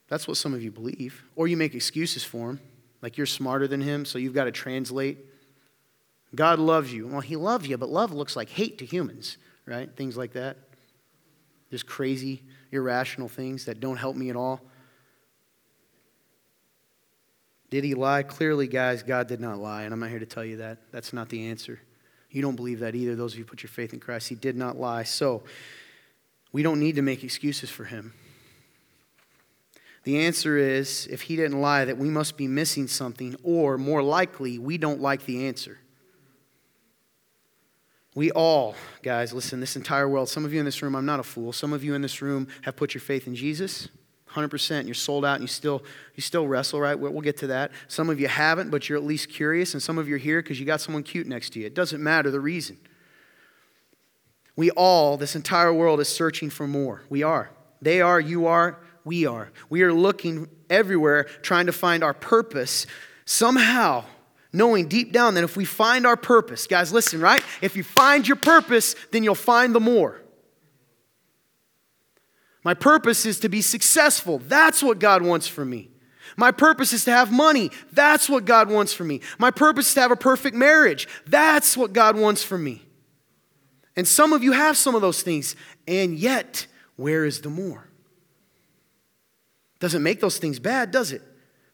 That's 0.07 0.27
what 0.27 0.37
some 0.37 0.55
of 0.55 0.63
you 0.63 0.71
believe. 0.71 1.23
Or 1.35 1.47
you 1.47 1.55
make 1.55 1.75
excuses 1.75 2.23
for 2.23 2.49
him, 2.49 2.59
like 3.03 3.15
you're 3.15 3.27
smarter 3.27 3.67
than 3.67 3.79
him, 3.79 4.05
so 4.05 4.17
you've 4.17 4.33
got 4.33 4.45
to 4.45 4.51
translate. 4.51 5.19
God 6.33 6.57
loves 6.57 6.91
you. 6.91 7.05
Well, 7.05 7.21
he 7.21 7.35
loves 7.35 7.67
you, 7.67 7.77
but 7.77 7.89
love 7.89 8.11
looks 8.11 8.35
like 8.35 8.49
hate 8.49 8.79
to 8.79 8.85
humans, 8.85 9.37
right? 9.67 9.87
Things 9.95 10.17
like 10.17 10.33
that. 10.33 10.57
Just 11.69 11.85
crazy, 11.85 12.41
irrational 12.71 13.27
things 13.27 13.65
that 13.65 13.79
don't 13.79 13.97
help 13.97 14.15
me 14.15 14.31
at 14.31 14.35
all. 14.35 14.61
Did 17.73 17.85
he 17.85 17.95
lie? 17.95 18.21
Clearly, 18.21 18.67
guys, 18.67 19.01
God 19.01 19.25
did 19.25 19.41
not 19.41 19.57
lie, 19.57 19.81
and 19.81 19.91
I'm 19.91 19.99
not 19.99 20.11
here 20.11 20.19
to 20.19 20.27
tell 20.27 20.45
you 20.45 20.57
that. 20.57 20.77
That's 20.91 21.11
not 21.11 21.29
the 21.29 21.47
answer. 21.47 21.79
You 22.29 22.43
don't 22.43 22.55
believe 22.55 22.81
that 22.81 22.93
either, 22.93 23.15
those 23.15 23.33
of 23.33 23.39
you 23.39 23.45
who 23.45 23.49
put 23.49 23.63
your 23.63 23.71
faith 23.71 23.93
in 23.93 23.99
Christ. 23.99 24.29
He 24.29 24.35
did 24.35 24.55
not 24.55 24.77
lie. 24.77 25.01
So, 25.01 25.41
we 26.51 26.61
don't 26.61 26.79
need 26.79 26.97
to 26.97 27.01
make 27.01 27.23
excuses 27.23 27.71
for 27.71 27.85
him. 27.85 28.13
The 30.03 30.19
answer 30.19 30.55
is 30.55 31.07
if 31.07 31.23
he 31.23 31.35
didn't 31.35 31.59
lie, 31.61 31.83
that 31.85 31.97
we 31.97 32.11
must 32.11 32.37
be 32.37 32.47
missing 32.47 32.87
something, 32.87 33.35
or 33.41 33.79
more 33.79 34.03
likely, 34.03 34.59
we 34.59 34.77
don't 34.77 35.01
like 35.01 35.25
the 35.25 35.47
answer. 35.47 35.79
We 38.13 38.29
all, 38.29 38.75
guys, 39.01 39.33
listen, 39.33 39.59
this 39.59 39.75
entire 39.75 40.07
world, 40.07 40.29
some 40.29 40.45
of 40.45 40.53
you 40.53 40.59
in 40.59 40.65
this 40.65 40.83
room, 40.83 40.95
I'm 40.95 41.07
not 41.07 41.19
a 41.19 41.23
fool. 41.23 41.51
Some 41.51 41.73
of 41.73 41.83
you 41.83 41.95
in 41.95 42.03
this 42.03 42.21
room 42.21 42.49
have 42.61 42.75
put 42.75 42.93
your 42.93 43.01
faith 43.01 43.25
in 43.25 43.33
Jesus. 43.33 43.89
100% 44.33 44.85
you're 44.85 44.93
sold 44.93 45.25
out 45.25 45.35
and 45.35 45.43
you 45.43 45.47
still 45.47 45.83
you 46.15 46.21
still 46.21 46.47
wrestle 46.47 46.79
right? 46.79 46.95
We'll 46.97 47.21
get 47.21 47.37
to 47.37 47.47
that. 47.47 47.71
Some 47.87 48.09
of 48.09 48.19
you 48.19 48.27
haven't 48.27 48.71
but 48.71 48.89
you're 48.89 48.97
at 48.97 49.03
least 49.03 49.29
curious 49.29 49.73
and 49.73 49.81
some 49.81 49.97
of 49.97 50.07
you 50.07 50.15
are 50.15 50.19
here 50.19 50.41
because 50.41 50.59
you 50.59 50.65
got 50.65 50.81
someone 50.81 51.03
cute 51.03 51.27
next 51.27 51.51
to 51.53 51.59
you. 51.59 51.65
It 51.65 51.73
doesn't 51.73 52.01
matter 52.01 52.31
the 52.31 52.39
reason. 52.39 52.77
We 54.55 54.71
all 54.71 55.17
this 55.17 55.35
entire 55.35 55.73
world 55.73 55.99
is 55.99 56.07
searching 56.07 56.49
for 56.49 56.67
more. 56.67 57.01
We 57.09 57.23
are. 57.23 57.49
They 57.81 58.01
are 58.01 58.19
you 58.19 58.47
are 58.47 58.79
we 59.05 59.25
are. 59.25 59.51
We 59.69 59.83
are 59.83 59.93
looking 59.93 60.47
everywhere 60.69 61.25
trying 61.41 61.65
to 61.65 61.73
find 61.73 62.03
our 62.03 62.13
purpose. 62.13 62.87
Somehow 63.25 64.05
knowing 64.51 64.87
deep 64.87 65.11
down 65.11 65.33
that 65.33 65.43
if 65.43 65.57
we 65.57 65.65
find 65.65 66.05
our 66.05 66.17
purpose 66.17 66.67
guys 66.67 66.93
listen 66.93 67.19
right? 67.19 67.43
If 67.61 67.75
you 67.75 67.83
find 67.83 68.27
your 68.27 68.37
purpose 68.37 68.95
then 69.11 69.23
you'll 69.23 69.35
find 69.35 69.73
the 69.75 69.79
more 69.79 70.22
my 72.63 72.73
purpose 72.73 73.25
is 73.25 73.39
to 73.41 73.49
be 73.49 73.61
successful. 73.61 74.39
That's 74.39 74.81
what 74.81 74.99
God 74.99 75.21
wants 75.21 75.47
for 75.47 75.65
me. 75.65 75.89
My 76.37 76.51
purpose 76.51 76.93
is 76.93 77.05
to 77.05 77.11
have 77.11 77.31
money. 77.31 77.69
That's 77.91 78.29
what 78.29 78.45
God 78.45 78.69
wants 78.69 78.93
for 78.93 79.03
me. 79.03 79.21
My 79.37 79.51
purpose 79.51 79.89
is 79.89 79.93
to 79.95 80.01
have 80.01 80.11
a 80.11 80.15
perfect 80.15 80.55
marriage. 80.55 81.07
That's 81.27 81.77
what 81.77 81.93
God 81.93 82.17
wants 82.17 82.43
for 82.43 82.57
me. 82.57 82.81
And 83.95 84.07
some 84.07 84.33
of 84.33 84.43
you 84.43 84.53
have 84.53 84.75
some 84.77 84.95
of 84.95 85.01
those 85.01 85.21
things, 85.21 85.55
and 85.87 86.17
yet, 86.17 86.65
where 86.95 87.25
is 87.25 87.41
the 87.41 87.49
more? 87.49 87.89
Doesn't 89.79 90.01
make 90.01 90.19
those 90.19 90.39
things 90.39 90.59
bad, 90.59 90.91
does 90.91 91.11
it? 91.11 91.21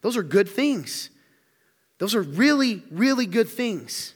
Those 0.01 0.17
are 0.17 0.23
good 0.23 0.49
things. 0.49 1.09
Those 1.99 2.15
are 2.15 2.21
really, 2.21 2.83
really 2.89 3.25
good 3.25 3.47
things. 3.47 4.13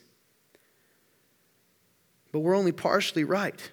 But 2.32 2.40
we're 2.40 2.56
only 2.56 2.72
partially 2.72 3.24
right. 3.24 3.72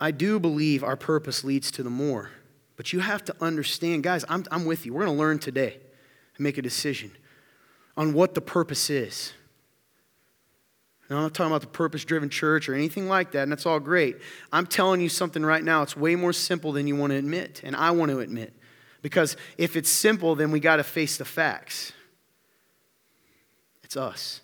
I 0.00 0.10
do 0.10 0.38
believe 0.38 0.84
our 0.84 0.96
purpose 0.96 1.44
leads 1.44 1.70
to 1.72 1.82
the 1.82 1.90
more. 1.90 2.30
But 2.76 2.92
you 2.92 3.00
have 3.00 3.24
to 3.24 3.34
understand, 3.40 4.02
guys, 4.02 4.24
I'm, 4.28 4.44
I'm 4.50 4.66
with 4.66 4.84
you. 4.84 4.92
We're 4.92 5.04
going 5.04 5.16
to 5.16 5.18
learn 5.18 5.38
today 5.38 5.78
and 6.36 6.44
make 6.44 6.58
a 6.58 6.62
decision 6.62 7.10
on 7.96 8.12
what 8.12 8.34
the 8.34 8.42
purpose 8.42 8.90
is. 8.90 9.32
I'm 11.08 11.16
not 11.16 11.34
talking 11.34 11.52
about 11.52 11.60
the 11.60 11.68
purpose 11.68 12.04
driven 12.04 12.28
church 12.28 12.68
or 12.68 12.74
anything 12.74 13.08
like 13.08 13.30
that, 13.32 13.44
and 13.44 13.52
that's 13.52 13.64
all 13.64 13.78
great. 13.78 14.16
I'm 14.52 14.66
telling 14.66 15.00
you 15.00 15.08
something 15.08 15.44
right 15.44 15.62
now. 15.62 15.82
It's 15.82 15.96
way 15.96 16.16
more 16.16 16.32
simple 16.32 16.72
than 16.72 16.88
you 16.88 16.96
want 16.96 17.12
to 17.12 17.16
admit, 17.16 17.60
and 17.64 17.76
I 17.76 17.92
want 17.92 18.10
to 18.10 18.18
admit. 18.18 18.52
Because 19.02 19.36
if 19.56 19.76
it's 19.76 19.88
simple, 19.88 20.34
then 20.34 20.50
we 20.50 20.58
got 20.58 20.76
to 20.76 20.84
face 20.84 21.16
the 21.16 21.24
facts. 21.24 21.92
It's 23.84 23.96
us. 23.96 24.40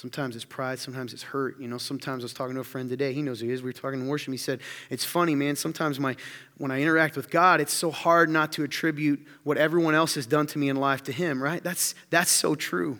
Sometimes 0.00 0.34
it's 0.34 0.46
pride, 0.46 0.78
sometimes 0.78 1.12
it's 1.12 1.22
hurt. 1.22 1.60
You 1.60 1.68
know, 1.68 1.76
sometimes 1.76 2.22
I 2.22 2.24
was 2.24 2.32
talking 2.32 2.54
to 2.54 2.62
a 2.62 2.64
friend 2.64 2.88
today. 2.88 3.12
He 3.12 3.20
knows 3.20 3.40
who 3.40 3.48
he 3.48 3.52
is. 3.52 3.60
We 3.60 3.68
were 3.68 3.74
talking 3.74 4.00
in 4.00 4.08
worship. 4.08 4.32
He 4.32 4.38
said, 4.38 4.60
It's 4.88 5.04
funny, 5.04 5.34
man. 5.34 5.56
Sometimes 5.56 6.00
my, 6.00 6.16
when 6.56 6.70
I 6.70 6.80
interact 6.80 7.16
with 7.16 7.28
God, 7.28 7.60
it's 7.60 7.74
so 7.74 7.90
hard 7.90 8.30
not 8.30 8.50
to 8.52 8.64
attribute 8.64 9.20
what 9.42 9.58
everyone 9.58 9.94
else 9.94 10.14
has 10.14 10.24
done 10.24 10.46
to 10.46 10.58
me 10.58 10.70
in 10.70 10.76
life 10.76 11.02
to 11.02 11.12
Him, 11.12 11.42
right? 11.42 11.62
That's, 11.62 11.94
that's 12.08 12.30
so 12.30 12.54
true. 12.54 12.98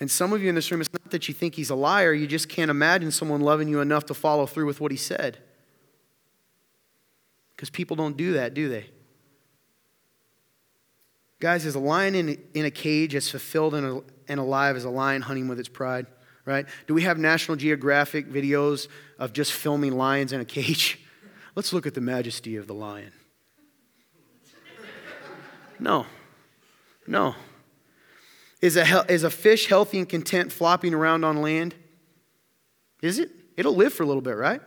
And 0.00 0.10
some 0.10 0.32
of 0.32 0.42
you 0.42 0.48
in 0.48 0.54
this 0.54 0.70
room, 0.70 0.80
it's 0.80 0.90
not 0.90 1.10
that 1.10 1.28
you 1.28 1.34
think 1.34 1.54
He's 1.54 1.68
a 1.68 1.74
liar, 1.74 2.14
you 2.14 2.26
just 2.26 2.48
can't 2.48 2.70
imagine 2.70 3.10
someone 3.10 3.42
loving 3.42 3.68
you 3.68 3.80
enough 3.80 4.06
to 4.06 4.14
follow 4.14 4.46
through 4.46 4.64
with 4.64 4.80
what 4.80 4.92
He 4.92 4.96
said. 4.96 5.36
Because 7.54 7.68
people 7.68 7.94
don't 7.94 8.16
do 8.16 8.32
that, 8.32 8.54
do 8.54 8.70
they? 8.70 8.86
Guys, 11.40 11.64
is 11.64 11.74
a 11.74 11.80
lion 11.80 12.14
in, 12.14 12.38
in 12.52 12.66
a 12.66 12.70
cage 12.70 13.14
as 13.14 13.30
fulfilled 13.30 13.74
and, 13.74 14.02
and 14.28 14.38
alive 14.38 14.76
as 14.76 14.84
a 14.84 14.90
lion 14.90 15.22
hunting 15.22 15.48
with 15.48 15.58
its 15.58 15.68
pride? 15.68 16.06
Right? 16.44 16.66
Do 16.86 16.94
we 16.94 17.02
have 17.02 17.18
National 17.18 17.56
Geographic 17.56 18.28
videos 18.28 18.88
of 19.18 19.32
just 19.32 19.52
filming 19.52 19.96
lions 19.96 20.32
in 20.32 20.40
a 20.40 20.44
cage? 20.44 21.00
Let's 21.54 21.72
look 21.72 21.86
at 21.86 21.94
the 21.94 22.00
majesty 22.00 22.56
of 22.56 22.66
the 22.66 22.74
lion. 22.74 23.12
No. 25.78 26.06
No. 27.06 27.34
Is 28.60 28.76
a, 28.76 29.06
is 29.10 29.24
a 29.24 29.30
fish 29.30 29.66
healthy 29.66 29.98
and 29.98 30.08
content 30.08 30.52
flopping 30.52 30.92
around 30.92 31.24
on 31.24 31.40
land? 31.40 31.74
Is 33.00 33.18
it? 33.18 33.30
It'll 33.56 33.74
live 33.74 33.94
for 33.94 34.02
a 34.02 34.06
little 34.06 34.22
bit, 34.22 34.36
right? 34.36 34.60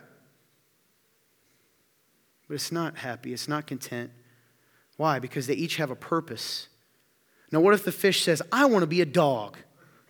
But 2.48 2.54
it's 2.54 2.72
not 2.72 2.98
happy, 2.98 3.32
it's 3.32 3.48
not 3.48 3.66
content. 3.66 4.10
Why? 4.96 5.18
Because 5.18 5.46
they 5.46 5.54
each 5.54 5.76
have 5.76 5.90
a 5.90 5.96
purpose. 5.96 6.68
Now, 7.50 7.60
what 7.60 7.74
if 7.74 7.84
the 7.84 7.92
fish 7.92 8.22
says, 8.22 8.42
I 8.52 8.66
want 8.66 8.82
to 8.82 8.86
be 8.86 9.00
a 9.00 9.06
dog? 9.06 9.58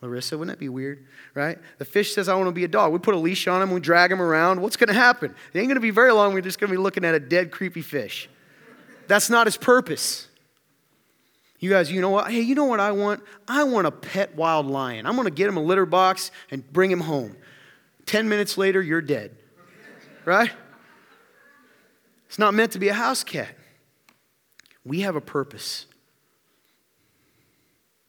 Larissa, 0.00 0.36
wouldn't 0.36 0.56
that 0.56 0.60
be 0.60 0.68
weird? 0.68 1.06
Right? 1.34 1.58
The 1.78 1.84
fish 1.84 2.14
says, 2.14 2.28
I 2.28 2.34
want 2.34 2.48
to 2.48 2.52
be 2.52 2.64
a 2.64 2.68
dog. 2.68 2.92
We 2.92 2.98
put 2.98 3.14
a 3.14 3.18
leash 3.18 3.46
on 3.48 3.62
him, 3.62 3.70
we 3.70 3.80
drag 3.80 4.12
him 4.12 4.20
around. 4.20 4.60
What's 4.60 4.76
going 4.76 4.88
to 4.88 4.94
happen? 4.94 5.34
It 5.52 5.58
ain't 5.58 5.68
going 5.68 5.76
to 5.76 5.80
be 5.80 5.90
very 5.90 6.12
long. 6.12 6.34
We're 6.34 6.42
just 6.42 6.60
going 6.60 6.68
to 6.70 6.76
be 6.76 6.82
looking 6.82 7.04
at 7.04 7.14
a 7.14 7.20
dead, 7.20 7.50
creepy 7.50 7.82
fish. 7.82 8.28
That's 9.08 9.30
not 9.30 9.46
his 9.46 9.56
purpose. 9.56 10.28
You 11.58 11.70
guys, 11.70 11.90
you 11.90 12.02
know 12.02 12.10
what? 12.10 12.30
Hey, 12.30 12.42
you 12.42 12.54
know 12.54 12.66
what 12.66 12.80
I 12.80 12.92
want? 12.92 13.22
I 13.48 13.64
want 13.64 13.86
a 13.86 13.90
pet 13.90 14.36
wild 14.36 14.66
lion. 14.66 15.06
I'm 15.06 15.14
going 15.14 15.26
to 15.26 15.34
get 15.34 15.48
him 15.48 15.56
a 15.56 15.62
litter 15.62 15.86
box 15.86 16.30
and 16.50 16.70
bring 16.72 16.90
him 16.90 17.00
home. 17.00 17.36
10 18.04 18.28
minutes 18.28 18.58
later, 18.58 18.82
you're 18.82 19.00
dead. 19.00 19.34
Right? 20.26 20.50
It's 22.28 22.38
not 22.38 22.52
meant 22.52 22.72
to 22.72 22.78
be 22.78 22.88
a 22.88 22.94
house 22.94 23.24
cat. 23.24 23.48
We 24.84 25.00
have 25.00 25.16
a 25.16 25.20
purpose. 25.20 25.86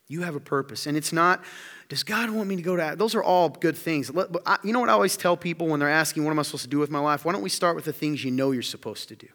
You 0.08 0.22
have 0.22 0.36
a 0.36 0.40
purpose. 0.40 0.86
And 0.86 0.96
it's 0.96 1.12
not, 1.12 1.44
does 1.90 2.04
God 2.04 2.30
want 2.30 2.48
me 2.48 2.56
to 2.58 2.62
go 2.62 2.76
to? 2.76 2.96
Those 2.98 3.16
are 3.16 3.24
all 3.24 3.50
good 3.50 3.78
things. 3.78 4.10
You 4.10 4.74
know 4.74 4.80
what 4.80 4.90
I 4.90 4.94
always 4.94 5.18
tell 5.18 5.36
people 5.36 5.68
when 5.68 5.80
they're 5.80 5.90
asking, 5.90 6.26
what 6.26 6.32
am 6.32 6.40
I 6.40 6.44
supposed 6.44 6.64
to 6.64 6.70
do 6.70 6.80
with 6.80 6.92
my 6.92 7.00
life? 7.00 7.26
Why 7.26 7.32
don't 7.32 7.42
we 7.42 7.50
start 7.50 7.76
with 7.76 7.86
the 7.86 7.94
things 7.94 8.24
you 8.24 8.32
know 8.32 8.52
you're 8.52 8.62
supposed 8.62 9.08
to 9.10 9.16
do? 9.16 9.28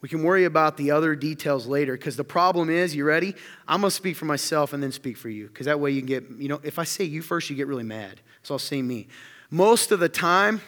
We 0.00 0.08
can 0.08 0.22
worry 0.22 0.44
about 0.44 0.76
the 0.76 0.92
other 0.92 1.16
details 1.16 1.66
later 1.66 1.94
because 1.94 2.16
the 2.16 2.22
problem 2.22 2.70
is, 2.70 2.94
you 2.94 3.04
ready? 3.04 3.34
I'm 3.66 3.80
going 3.80 3.90
to 3.90 3.96
speak 3.96 4.14
for 4.14 4.26
myself 4.26 4.72
and 4.72 4.80
then 4.80 4.92
speak 4.92 5.16
for 5.16 5.28
you 5.28 5.48
because 5.48 5.66
that 5.66 5.80
way 5.80 5.90
you 5.90 6.02
get, 6.02 6.24
you 6.38 6.48
know, 6.48 6.60
if 6.62 6.78
I 6.78 6.84
say 6.84 7.02
you 7.02 7.20
first, 7.20 7.50
you 7.50 7.56
get 7.56 7.66
really 7.66 7.82
mad. 7.82 8.20
So 8.44 8.54
I'll 8.54 8.60
say 8.60 8.80
me. 8.80 9.08
Most 9.50 9.90
of 9.90 9.98
the 9.98 10.08
time, 10.08 10.60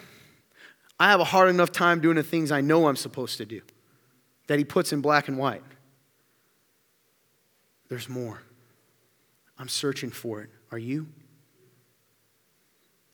I 0.98 1.10
have 1.10 1.20
a 1.20 1.24
hard 1.24 1.48
enough 1.48 1.70
time 1.70 2.00
doing 2.00 2.16
the 2.16 2.24
things 2.24 2.50
I 2.50 2.60
know 2.60 2.88
I'm 2.88 2.96
supposed 2.96 3.36
to 3.38 3.46
do 3.46 3.60
that 4.50 4.58
He 4.58 4.64
puts 4.64 4.92
in 4.92 5.00
black 5.00 5.28
and 5.28 5.38
white. 5.38 5.62
There's 7.88 8.08
more. 8.08 8.42
I'm 9.56 9.68
searching 9.68 10.10
for 10.10 10.42
it. 10.42 10.50
Are 10.72 10.78
you? 10.78 11.06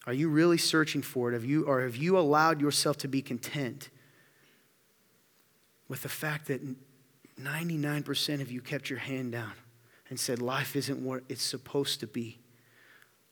Are 0.07 0.15
you 0.15 0.31
really 0.31 0.57
searching 0.57 1.03
for 1.03 1.29
it? 1.29 1.35
Have 1.35 1.45
you, 1.45 1.65
or 1.65 1.83
have 1.83 1.95
you 1.95 2.19
allowed 2.19 2.63
yourself 2.63 2.97
to 2.99 3.09
be 3.09 3.21
content 3.21 3.91
with 5.89 6.01
the 6.01 6.09
fact 6.09 6.47
that 6.47 6.63
99% 7.39 8.41
of 8.41 8.51
you 8.51 8.63
kept 8.63 8.89
your 8.89 9.01
hand 9.01 9.33
down 9.33 9.53
and 10.09 10.19
said, 10.19 10.41
Life 10.41 10.75
isn't 10.75 11.05
what 11.05 11.23
it's 11.29 11.43
supposed 11.43 12.01
to 12.01 12.07
be? 12.07 12.39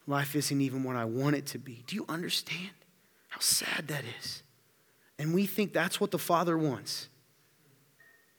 Life 0.06 0.36
isn't 0.36 0.60
even 0.60 0.84
what 0.84 0.96
I 0.96 1.06
want 1.06 1.36
it 1.36 1.46
to 1.46 1.58
be. 1.58 1.82
Do 1.86 1.96
you 1.96 2.04
understand 2.10 2.68
how 3.30 3.40
sad 3.40 3.88
that 3.88 4.04
is? 4.20 4.42
And 5.18 5.32
we 5.32 5.46
think 5.46 5.72
that's 5.72 6.02
what 6.02 6.10
the 6.10 6.18
Father 6.18 6.58
wants. 6.58 7.08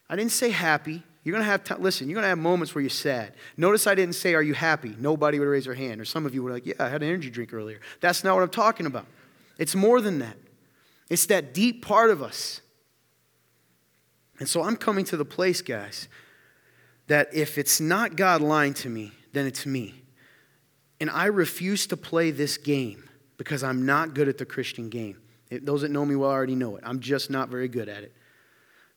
I 0.09 0.15
didn't 0.15 0.31
say 0.31 0.49
happy. 0.49 1.03
You're 1.23 1.33
going 1.33 1.43
to 1.43 1.49
have, 1.49 1.63
t- 1.63 1.73
listen, 1.79 2.07
you're 2.07 2.15
going 2.15 2.23
to 2.23 2.29
have 2.29 2.37
moments 2.37 2.75
where 2.75 2.81
you're 2.81 2.89
sad. 2.89 3.33
Notice 3.57 3.87
I 3.87 3.95
didn't 3.95 4.13
say, 4.15 4.35
Are 4.35 4.43
you 4.43 4.53
happy? 4.53 4.95
Nobody 4.99 5.39
would 5.39 5.47
raise 5.47 5.65
their 5.65 5.73
hand. 5.73 5.99
Or 5.99 6.05
some 6.05 6.25
of 6.25 6.35
you 6.35 6.43
were 6.43 6.51
like, 6.51 6.65
Yeah, 6.65 6.75
I 6.79 6.89
had 6.89 7.01
an 7.01 7.09
energy 7.09 7.31
drink 7.31 7.53
earlier. 7.53 7.79
That's 7.99 8.23
not 8.23 8.35
what 8.35 8.43
I'm 8.43 8.49
talking 8.49 8.85
about. 8.85 9.07
It's 9.57 9.73
more 9.73 10.01
than 10.01 10.19
that, 10.19 10.37
it's 11.09 11.25
that 11.27 11.53
deep 11.53 11.83
part 11.83 12.11
of 12.11 12.21
us. 12.21 12.61
And 14.37 14.49
so 14.49 14.63
I'm 14.63 14.75
coming 14.75 15.05
to 15.05 15.17
the 15.17 15.25
place, 15.25 15.61
guys, 15.61 16.09
that 17.07 17.33
if 17.33 17.57
it's 17.57 17.79
not 17.79 18.17
God 18.17 18.41
lying 18.41 18.73
to 18.75 18.89
me, 18.89 19.13
then 19.31 19.45
it's 19.45 19.65
me. 19.65 19.95
And 20.99 21.09
I 21.09 21.25
refuse 21.25 21.87
to 21.87 21.97
play 21.97 22.31
this 22.31 22.57
game 22.57 23.09
because 23.37 23.63
I'm 23.63 23.85
not 23.85 24.13
good 24.13 24.27
at 24.27 24.37
the 24.37 24.45
Christian 24.45 24.89
game. 24.89 25.21
It, 25.49 25.65
those 25.65 25.81
that 25.81 25.91
know 25.91 26.05
me 26.05 26.15
well 26.15 26.29
already 26.29 26.55
know 26.55 26.75
it. 26.75 26.83
I'm 26.85 26.99
just 26.99 27.29
not 27.29 27.49
very 27.49 27.67
good 27.67 27.89
at 27.89 28.03
it. 28.03 28.14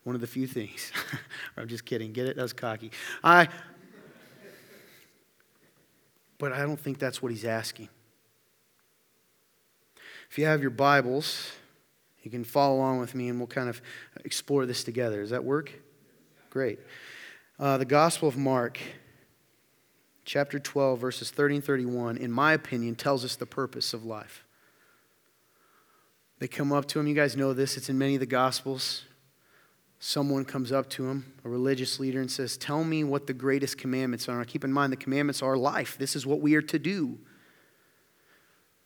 One 0.09 0.15
of 0.15 0.23
the 0.23 0.27
few 0.27 0.47
things. 0.47 0.91
I'm 1.59 1.69
just 1.69 1.85
kidding. 1.85 2.15
Get 2.15 2.29
it? 2.29 2.35
That's 2.35 2.55
cocky. 2.55 2.93
I, 3.23 3.47
but 6.39 6.51
I 6.51 6.61
don't 6.61 6.81
think 6.81 6.99
that's 6.99 7.21
what 7.21 7.31
he's 7.31 7.45
asking. 7.45 7.91
If 10.31 10.39
you 10.39 10.47
have 10.47 10.63
your 10.63 10.71
Bibles, 10.71 11.53
you 12.23 12.31
can 12.31 12.43
follow 12.43 12.77
along 12.77 13.01
with 13.01 13.15
me 13.15 13.29
and 13.29 13.39
we'll 13.39 13.49
kind 13.49 13.69
of 13.69 13.83
explore 14.25 14.65
this 14.65 14.83
together. 14.83 15.21
Does 15.21 15.29
that 15.29 15.45
work? 15.45 15.75
Great. 16.49 16.79
Uh, 17.61 17.77
the 17.77 17.85
Gospel 17.85 18.31
of 18.31 18.39
Mark, 18.39 18.79
chapter 20.25 20.59
12, 20.59 20.99
verses 20.99 21.31
30 21.31 21.57
and 21.57 21.65
31, 21.65 22.17
in 22.17 22.33
my 22.33 22.55
opinion, 22.55 22.95
tells 22.95 23.27
us 23.27 23.37
the 23.37 23.45
purpose 23.45 23.93
of 23.93 24.07
life. 24.07 24.47
They 26.39 26.49
come 26.49 26.73
up 26.73 26.87
to 26.87 26.99
him. 26.99 27.07
You 27.07 27.15
guys 27.15 27.37
know 27.37 27.53
this, 27.53 27.77
it's 27.77 27.91
in 27.91 27.99
many 27.99 28.15
of 28.15 28.21
the 28.21 28.27
Gospels 28.27 29.03
someone 30.01 30.45
comes 30.45 30.73
up 30.73 30.89
to 30.91 31.09
him, 31.09 31.33
a 31.45 31.49
religious 31.49 31.99
leader, 31.99 32.21
and 32.21 32.31
says, 32.31 32.57
Tell 32.57 32.85
me 32.85 33.05
what 33.05 33.27
the 33.27 33.33
greatest 33.35 33.79
commandments 33.79 34.29
are. 34.29 34.45
Keep 34.45 34.65
in 34.65 34.73
mind, 34.73 34.93
the 34.93 34.97
commandments 34.97 35.43
are 35.43 35.57
life. 35.57 35.97
This 35.99 36.17
is 36.17 36.27
what 36.27 36.41
we 36.41 36.55
are 36.55 36.63
to 36.63 36.79
do. 36.79 37.19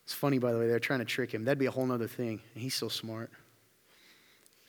It's 0.05 0.13
funny, 0.13 0.37
by 0.37 0.51
the 0.51 0.59
way, 0.59 0.67
they're 0.67 0.79
trying 0.79 0.99
to 0.99 1.05
trick 1.05 1.33
him. 1.33 1.45
That'd 1.45 1.59
be 1.59 1.65
a 1.65 1.71
whole 1.71 1.89
other 1.91 2.07
thing. 2.07 2.41
And 2.53 2.63
he's 2.63 2.75
so 2.75 2.89
smart. 2.89 3.31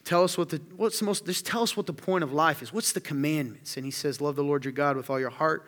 Tell 0.04 0.22
us 0.22 0.36
what 0.36 0.50
the 0.50 0.60
what's 0.76 0.98
the 0.98 1.06
most 1.06 1.24
just 1.24 1.46
tell 1.46 1.62
us 1.62 1.76
what 1.76 1.86
the 1.86 1.94
point 1.94 2.24
of 2.24 2.32
life 2.32 2.62
is. 2.62 2.72
What's 2.72 2.92
the 2.92 3.00
commandments? 3.00 3.76
And 3.76 3.86
he 3.86 3.90
says, 3.90 4.20
Love 4.20 4.36
the 4.36 4.44
Lord 4.44 4.64
your 4.64 4.72
God 4.72 4.96
with 4.96 5.08
all 5.08 5.18
your 5.18 5.30
heart, 5.30 5.66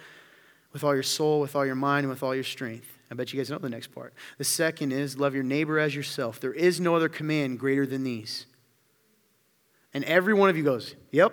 with 0.72 0.84
all 0.84 0.92
your 0.94 1.02
soul, 1.02 1.40
with 1.40 1.56
all 1.56 1.64
your 1.64 1.74
mind, 1.74 2.04
and 2.04 2.10
with 2.10 2.22
all 2.22 2.34
your 2.34 2.44
strength. 2.44 2.98
I 3.10 3.14
bet 3.14 3.32
you 3.32 3.40
guys 3.40 3.50
know 3.50 3.58
the 3.58 3.70
next 3.70 3.88
part. 3.88 4.12
The 4.36 4.44
second 4.44 4.92
is 4.92 5.18
love 5.18 5.34
your 5.34 5.44
neighbor 5.44 5.78
as 5.78 5.94
yourself. 5.94 6.38
There 6.38 6.52
is 6.52 6.80
no 6.80 6.94
other 6.94 7.08
command 7.08 7.58
greater 7.58 7.86
than 7.86 8.04
these. 8.04 8.46
And 9.96 10.04
every 10.04 10.34
one 10.34 10.50
of 10.50 10.58
you 10.58 10.62
goes, 10.62 10.94
Yep. 11.10 11.32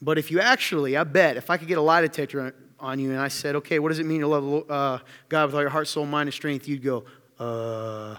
But 0.00 0.16
if 0.16 0.30
you 0.30 0.40
actually, 0.40 0.96
I 0.96 1.04
bet, 1.04 1.36
if 1.36 1.50
I 1.50 1.58
could 1.58 1.68
get 1.68 1.76
a 1.76 1.82
lie 1.82 2.00
detector 2.00 2.54
on 2.80 2.98
you 2.98 3.10
and 3.10 3.20
I 3.20 3.28
said, 3.28 3.54
Okay, 3.56 3.78
what 3.78 3.90
does 3.90 3.98
it 3.98 4.06
mean 4.06 4.22
to 4.22 4.26
love 4.26 4.70
uh, 4.70 4.98
God 5.28 5.44
with 5.44 5.54
all 5.54 5.60
your 5.60 5.68
heart, 5.68 5.88
soul, 5.88 6.06
mind, 6.06 6.28
and 6.28 6.34
strength? 6.34 6.66
You'd 6.66 6.82
go, 6.82 7.04
Uh, 7.38 8.16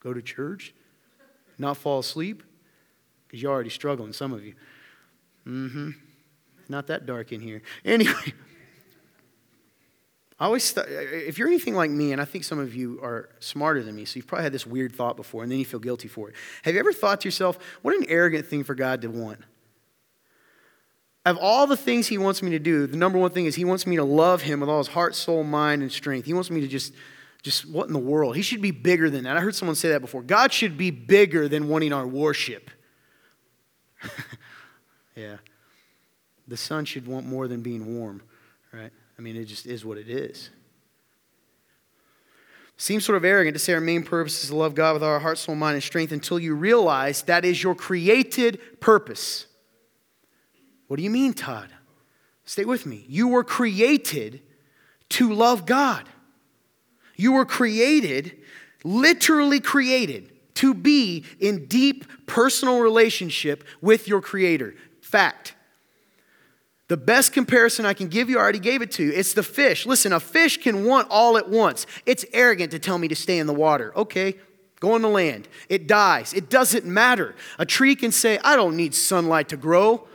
go 0.00 0.14
to 0.14 0.22
church? 0.22 0.72
Not 1.58 1.76
fall 1.76 1.98
asleep? 1.98 2.42
Because 3.26 3.42
you're 3.42 3.52
already 3.52 3.68
struggling, 3.68 4.14
some 4.14 4.32
of 4.32 4.42
you. 4.42 4.54
Mm 5.46 5.72
hmm. 5.72 5.90
Not 6.70 6.86
that 6.86 7.04
dark 7.04 7.32
in 7.32 7.42
here. 7.42 7.60
Anyway. 7.84 8.32
I 10.42 10.46
always, 10.46 10.72
th- 10.72 10.88
if 10.88 11.38
you're 11.38 11.46
anything 11.46 11.76
like 11.76 11.92
me, 11.92 12.10
and 12.10 12.20
I 12.20 12.24
think 12.24 12.42
some 12.42 12.58
of 12.58 12.74
you 12.74 12.98
are 13.00 13.28
smarter 13.38 13.80
than 13.80 13.94
me, 13.94 14.04
so 14.04 14.16
you've 14.16 14.26
probably 14.26 14.42
had 14.42 14.52
this 14.52 14.66
weird 14.66 14.92
thought 14.92 15.16
before, 15.16 15.44
and 15.44 15.52
then 15.52 15.60
you 15.60 15.64
feel 15.64 15.78
guilty 15.78 16.08
for 16.08 16.30
it. 16.30 16.34
Have 16.62 16.74
you 16.74 16.80
ever 16.80 16.92
thought 16.92 17.20
to 17.20 17.28
yourself, 17.28 17.60
what 17.82 17.94
an 17.94 18.04
arrogant 18.08 18.48
thing 18.48 18.64
for 18.64 18.74
God 18.74 19.02
to 19.02 19.08
want? 19.08 19.38
Of 21.24 21.36
all 21.36 21.68
the 21.68 21.76
things 21.76 22.08
He 22.08 22.18
wants 22.18 22.42
me 22.42 22.50
to 22.50 22.58
do, 22.58 22.88
the 22.88 22.96
number 22.96 23.20
one 23.20 23.30
thing 23.30 23.46
is 23.46 23.54
He 23.54 23.64
wants 23.64 23.86
me 23.86 23.94
to 23.94 24.02
love 24.02 24.42
Him 24.42 24.58
with 24.58 24.68
all 24.68 24.78
His 24.78 24.88
heart, 24.88 25.14
soul, 25.14 25.44
mind, 25.44 25.80
and 25.80 25.92
strength. 25.92 26.26
He 26.26 26.34
wants 26.34 26.50
me 26.50 26.60
to 26.60 26.66
just, 26.66 26.92
just 27.44 27.70
what 27.70 27.86
in 27.86 27.92
the 27.92 28.00
world? 28.00 28.34
He 28.34 28.42
should 28.42 28.60
be 28.60 28.72
bigger 28.72 29.10
than 29.10 29.22
that. 29.22 29.36
I 29.36 29.40
heard 29.40 29.54
someone 29.54 29.76
say 29.76 29.90
that 29.90 30.00
before. 30.00 30.22
God 30.22 30.52
should 30.52 30.76
be 30.76 30.90
bigger 30.90 31.46
than 31.46 31.68
wanting 31.68 31.92
our 31.92 32.04
worship. 32.04 32.68
yeah. 35.14 35.36
The 36.48 36.56
sun 36.56 36.84
should 36.84 37.06
want 37.06 37.26
more 37.26 37.46
than 37.46 37.62
being 37.62 37.96
warm, 37.96 38.22
right? 38.72 38.90
I 39.18 39.22
mean, 39.22 39.36
it 39.36 39.44
just 39.44 39.66
is 39.66 39.84
what 39.84 39.98
it 39.98 40.08
is. 40.08 40.50
Seems 42.76 43.04
sort 43.04 43.16
of 43.16 43.24
arrogant 43.24 43.54
to 43.54 43.58
say 43.58 43.74
our 43.74 43.80
main 43.80 44.02
purpose 44.02 44.42
is 44.42 44.50
to 44.50 44.56
love 44.56 44.74
God 44.74 44.94
with 44.94 45.04
our 45.04 45.20
heart, 45.20 45.38
soul, 45.38 45.54
mind, 45.54 45.74
and 45.74 45.82
strength 45.82 46.12
until 46.12 46.38
you 46.38 46.54
realize 46.54 47.22
that 47.22 47.44
is 47.44 47.62
your 47.62 47.74
created 47.74 48.58
purpose. 48.80 49.46
What 50.88 50.96
do 50.96 51.02
you 51.02 51.10
mean, 51.10 51.32
Todd? 51.32 51.68
Stay 52.44 52.64
with 52.64 52.84
me. 52.84 53.04
You 53.08 53.28
were 53.28 53.44
created 53.44 54.42
to 55.10 55.32
love 55.32 55.64
God. 55.64 56.08
You 57.16 57.32
were 57.32 57.44
created, 57.44 58.36
literally 58.82 59.60
created, 59.60 60.32
to 60.54 60.74
be 60.74 61.24
in 61.38 61.66
deep 61.66 62.26
personal 62.26 62.80
relationship 62.80 63.64
with 63.80 64.08
your 64.08 64.20
Creator. 64.20 64.74
Fact. 65.00 65.54
The 66.92 66.98
best 66.98 67.32
comparison 67.32 67.86
I 67.86 67.94
can 67.94 68.08
give 68.08 68.28
you, 68.28 68.36
I 68.36 68.42
already 68.42 68.58
gave 68.58 68.82
it 68.82 68.90
to 68.92 69.02
you. 69.02 69.12
It's 69.12 69.32
the 69.32 69.42
fish. 69.42 69.86
Listen, 69.86 70.12
a 70.12 70.20
fish 70.20 70.58
can 70.58 70.84
want 70.84 71.08
all 71.08 71.38
at 71.38 71.48
once. 71.48 71.86
It's 72.04 72.26
arrogant 72.34 72.70
to 72.72 72.78
tell 72.78 72.98
me 72.98 73.08
to 73.08 73.16
stay 73.16 73.38
in 73.38 73.46
the 73.46 73.54
water. 73.54 73.96
Okay, 73.96 74.34
go 74.78 74.92
on 74.92 75.00
the 75.00 75.08
land. 75.08 75.48
It 75.70 75.86
dies. 75.86 76.34
It 76.34 76.50
doesn't 76.50 76.84
matter. 76.84 77.34
A 77.58 77.64
tree 77.64 77.96
can 77.96 78.12
say, 78.12 78.38
I 78.44 78.56
don't 78.56 78.76
need 78.76 78.94
sunlight 78.94 79.48
to 79.48 79.56
grow. 79.56 80.06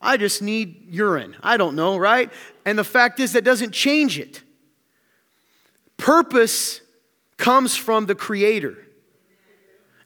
I 0.00 0.16
just 0.16 0.42
need 0.42 0.86
urine. 0.94 1.34
I 1.42 1.56
don't 1.56 1.74
know, 1.74 1.96
right? 1.96 2.30
And 2.64 2.78
the 2.78 2.84
fact 2.84 3.18
is, 3.18 3.32
that 3.32 3.42
doesn't 3.42 3.72
change 3.72 4.16
it. 4.16 4.44
Purpose 5.96 6.82
comes 7.36 7.74
from 7.74 8.06
the 8.06 8.14
Creator. 8.14 8.78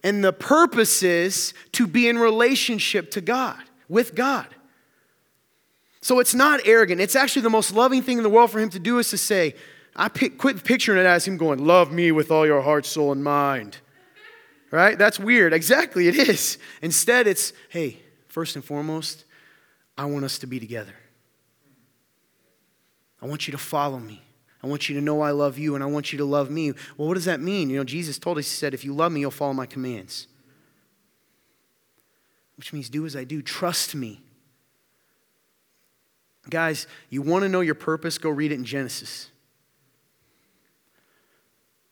And 0.02 0.24
the 0.24 0.32
purpose 0.32 1.02
is 1.02 1.52
to 1.72 1.86
be 1.86 2.08
in 2.08 2.16
relationship 2.16 3.10
to 3.10 3.20
God. 3.20 3.62
with 3.88 4.14
God. 4.14 4.46
So 6.06 6.20
it's 6.20 6.36
not 6.36 6.60
arrogant. 6.64 7.00
It's 7.00 7.16
actually 7.16 7.42
the 7.42 7.50
most 7.50 7.74
loving 7.74 8.00
thing 8.00 8.16
in 8.16 8.22
the 8.22 8.30
world 8.30 8.52
for 8.52 8.60
him 8.60 8.70
to 8.70 8.78
do 8.78 9.00
is 9.00 9.10
to 9.10 9.18
say, 9.18 9.56
I 9.96 10.08
pick, 10.08 10.38
quit 10.38 10.62
picturing 10.62 11.00
it 11.00 11.04
as 11.04 11.26
him 11.26 11.36
going, 11.36 11.66
Love 11.66 11.90
me 11.90 12.12
with 12.12 12.30
all 12.30 12.46
your 12.46 12.62
heart, 12.62 12.86
soul, 12.86 13.10
and 13.10 13.24
mind. 13.24 13.78
Right? 14.70 14.96
That's 14.96 15.18
weird. 15.18 15.52
Exactly, 15.52 16.06
it 16.06 16.14
is. 16.14 16.58
Instead, 16.80 17.26
it's, 17.26 17.52
Hey, 17.70 18.02
first 18.28 18.54
and 18.54 18.64
foremost, 18.64 19.24
I 19.98 20.04
want 20.04 20.24
us 20.24 20.38
to 20.38 20.46
be 20.46 20.60
together. 20.60 20.94
I 23.20 23.26
want 23.26 23.48
you 23.48 23.50
to 23.50 23.58
follow 23.58 23.98
me. 23.98 24.22
I 24.62 24.68
want 24.68 24.88
you 24.88 24.94
to 24.94 25.00
know 25.00 25.22
I 25.22 25.32
love 25.32 25.58
you 25.58 25.74
and 25.74 25.82
I 25.82 25.88
want 25.88 26.12
you 26.12 26.18
to 26.18 26.24
love 26.24 26.50
me. 26.50 26.70
Well, 26.96 27.08
what 27.08 27.14
does 27.14 27.24
that 27.24 27.40
mean? 27.40 27.68
You 27.68 27.78
know, 27.78 27.84
Jesus 27.84 28.16
told 28.16 28.38
us, 28.38 28.48
He 28.48 28.54
said, 28.54 28.74
if 28.74 28.84
you 28.84 28.94
love 28.94 29.10
me, 29.10 29.18
you'll 29.18 29.32
follow 29.32 29.54
my 29.54 29.66
commands. 29.66 30.28
Which 32.54 32.72
means 32.72 32.88
do 32.88 33.04
as 33.06 33.16
I 33.16 33.24
do, 33.24 33.42
trust 33.42 33.96
me. 33.96 34.22
Guys, 36.48 36.86
you 37.10 37.22
want 37.22 37.42
to 37.42 37.48
know 37.48 37.60
your 37.60 37.74
purpose? 37.74 38.18
Go 38.18 38.30
read 38.30 38.52
it 38.52 38.56
in 38.56 38.64
Genesis. 38.64 39.30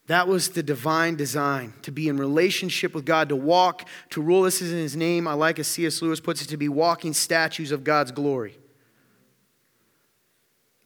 That 0.07 0.29
was 0.29 0.51
the 0.51 0.62
divine 0.62 1.17
design 1.17 1.73
to 1.83 1.90
be 1.90 2.09
in 2.09 2.19
relationship 2.19 2.95
with 2.95 3.07
God, 3.07 3.31
to 3.31 3.37
walk, 3.37 3.88
to 4.11 4.21
rule. 4.21 4.43
This 4.43 4.61
is 4.61 4.71
in 4.71 4.79
his 4.79 4.97
name. 4.97 5.27
I 5.27 5.33
like 5.33 5.59
as 5.59 5.67
C.S. 5.67 6.03
Lewis 6.03 6.21
puts 6.21 6.43
it, 6.43 6.49
to 6.49 6.59
be 6.59 6.69
walking 6.69 7.14
statues 7.14 7.73
of 7.73 7.85
God's 7.85 8.12
glory. 8.12 8.59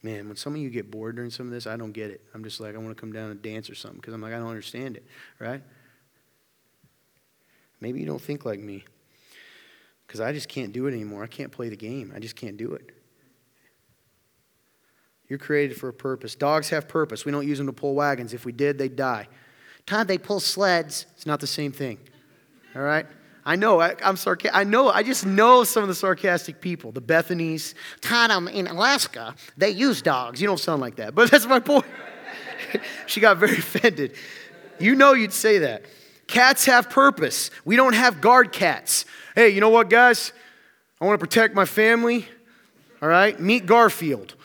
Man, 0.01 0.29
when 0.29 0.37
some 0.37 0.55
of 0.55 0.61
you 0.61 0.69
get 0.69 0.89
bored 0.89 1.17
during 1.17 1.29
some 1.29 1.47
of 1.47 1.51
this, 1.51 1.67
I 1.67 1.75
don't 1.75 1.91
get 1.91 2.09
it. 2.09 2.21
I'm 2.33 2.45
just 2.45 2.61
like, 2.61 2.75
I 2.75 2.77
want 2.77 2.95
to 2.95 2.99
come 2.99 3.11
down 3.11 3.31
and 3.31 3.41
dance 3.41 3.69
or 3.69 3.75
something 3.75 3.99
because 3.99 4.13
I'm 4.13 4.21
like, 4.21 4.33
I 4.33 4.37
don't 4.37 4.47
understand 4.47 4.95
it, 4.95 5.05
right? 5.39 5.61
Maybe 7.81 7.99
you 7.99 8.05
don't 8.05 8.21
think 8.21 8.45
like 8.45 8.61
me 8.61 8.85
because 10.07 10.21
I 10.21 10.31
just 10.31 10.47
can't 10.47 10.71
do 10.71 10.87
it 10.87 10.93
anymore. 10.93 11.23
I 11.23 11.27
can't 11.27 11.51
play 11.51 11.67
the 11.67 11.75
game, 11.75 12.13
I 12.15 12.19
just 12.19 12.37
can't 12.37 12.55
do 12.55 12.71
it. 12.73 12.91
You're 15.29 15.39
created 15.39 15.77
for 15.77 15.89
a 15.89 15.93
purpose. 15.93 16.35
Dogs 16.35 16.69
have 16.69 16.87
purpose. 16.87 17.23
We 17.23 17.31
don't 17.31 17.47
use 17.47 17.59
them 17.59 17.67
to 17.67 17.73
pull 17.73 17.93
wagons. 17.93 18.33
If 18.33 18.45
we 18.45 18.51
did, 18.51 18.79
they'd 18.79 18.95
die. 18.95 19.27
Todd, 19.85 20.07
they 20.07 20.17
pull 20.17 20.39
sleds. 20.39 21.05
It's 21.15 21.25
not 21.25 21.39
the 21.39 21.47
same 21.47 21.71
thing. 21.71 21.99
All 22.75 22.81
right? 22.81 23.05
I 23.45 23.55
know, 23.55 23.79
I, 23.79 23.95
am 24.01 24.17
sarcastic. 24.17 24.55
I 24.55 24.63
know, 24.63 24.89
I 24.89 25.01
just 25.01 25.25
know 25.25 25.63
some 25.63 25.81
of 25.81 25.89
the 25.89 25.95
sarcastic 25.95 26.61
people, 26.61 26.91
the 26.91 27.01
Bethanies. 27.01 27.73
Todd, 28.01 28.31
I'm 28.31 28.47
in 28.47 28.67
Alaska. 28.67 29.33
They 29.57 29.69
use 29.69 30.01
dogs. 30.01 30.41
You 30.41 30.47
don't 30.47 30.59
sound 30.59 30.81
like 30.81 30.97
that, 30.97 31.15
but 31.15 31.31
that's 31.31 31.47
my 31.47 31.59
point. 31.59 31.85
she 33.07 33.19
got 33.19 33.37
very 33.37 33.57
offended. 33.57 34.13
You 34.79 34.95
know 34.95 35.13
you'd 35.13 35.33
say 35.33 35.59
that. 35.59 35.85
Cats 36.27 36.65
have 36.65 36.89
purpose. 36.89 37.49
We 37.65 37.75
don't 37.75 37.95
have 37.95 38.21
guard 38.21 38.51
cats. 38.51 39.05
Hey, 39.33 39.49
you 39.49 39.61
know 39.61 39.69
what, 39.69 39.89
guys? 39.89 40.31
I 41.01 41.05
want 41.05 41.19
to 41.19 41.25
protect 41.25 41.55
my 41.55 41.65
family. 41.65 42.27
All 43.01 43.09
right? 43.09 43.39
Meet 43.39 43.65
Garfield. 43.65 44.35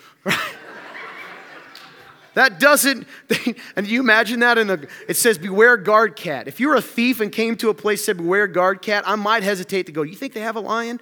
That 2.35 2.59
doesn't, 2.59 3.07
and 3.77 3.87
you 3.87 4.01
imagine 4.01 4.41
that 4.41 4.59
in 4.59 4.67
the, 4.67 4.89
it 5.09 5.17
says 5.17 5.39
beware 5.39 5.77
guard 5.77 6.17
cat. 6.17 6.49
If 6.49 6.59
you 6.61 6.69
were 6.69 6.77
a 6.77 6.83
thief 6.83 7.21
and 7.21 7.31
came 7.31 7.57
to 7.57 7.71
a 7.71 7.75
place 7.75 8.05
said 8.05 8.17
beware 8.17 8.49
guard 8.49 8.83
cat, 8.83 9.05
I 9.07 9.15
might 9.15 9.45
hesitate 9.45 9.87
to 9.87 9.93
go, 9.93 10.03
you 10.03 10.17
think 10.17 10.33
they 10.33 10.41
have 10.41 10.57
a 10.57 10.61
lion? 10.61 11.01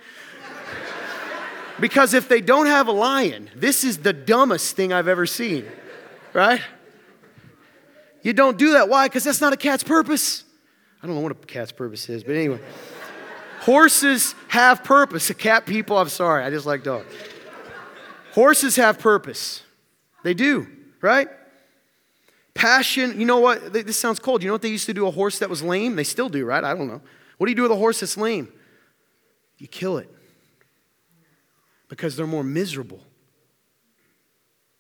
because 1.81 2.13
if 2.13 2.29
they 2.29 2.43
don't 2.43 2.67
have 2.67 2.87
a 2.87 2.93
lion, 2.93 3.51
this 3.57 3.83
is 3.83 3.99
the 3.99 4.13
dumbest 4.13 4.77
thing 4.77 4.93
I've 4.93 5.09
ever 5.09 5.25
seen, 5.25 5.65
right? 6.35 6.61
You 8.21 8.35
don't 8.35 8.59
do 8.59 8.73
that. 8.73 8.89
Why? 8.89 9.07
Because 9.07 9.25
that's 9.25 9.41
not 9.41 9.53
a 9.53 9.57
cat's 9.57 9.83
purpose. 9.83 10.45
I 11.03 11.07
don't 11.07 11.17
know 11.17 11.23
what 11.23 11.33
a 11.33 11.35
cat's 11.35 11.73
purpose 11.73 12.09
is, 12.09 12.23
but 12.23 12.37
anyway. 12.37 12.61
Horses 13.61 14.35
have 14.49 14.85
purpose. 14.85 15.29
The 15.29 15.35
cat 15.35 15.67
people, 15.67 15.97
I'm 15.97 16.09
sorry, 16.09 16.45
I 16.45 16.51
just 16.51 16.67
like 16.67 16.85
dogs. 16.85 17.13
Horses 18.33 18.77
have 18.77 18.99
purpose. 18.99 19.63
They 20.25 20.35
do 20.35 20.67
right? 21.03 21.29
Passion, 22.55 23.19
you 23.19 23.27
know 23.27 23.41
what? 23.41 23.73
This 23.73 23.99
sounds 23.99 24.19
cold. 24.19 24.43
You 24.43 24.49
know 24.49 24.55
what 24.55 24.63
they 24.63 24.69
used 24.69 24.87
to 24.87 24.95
do 24.95 25.07
a 25.07 25.11
horse 25.11 25.39
that 25.41 25.51
was 25.51 25.63
lame? 25.63 25.97
They 25.97 26.05
still 26.05 26.29
do, 26.29 26.45
right? 26.47 26.63
I 26.63 26.75
don't 26.75 26.89
know. 26.89 27.03
What 27.37 27.47
do 27.47 27.51
you 27.51 27.57
do 27.57 27.63
with 27.63 27.73
a 27.73 27.77
horse 27.77 28.01
that's 28.01 28.17
lame? 28.17 28.51
You 29.59 29.69
kill 29.69 29.99
it 29.99 30.09
because 31.89 32.17
they're 32.17 32.27
more 32.27 32.45
miserable, 32.45 33.01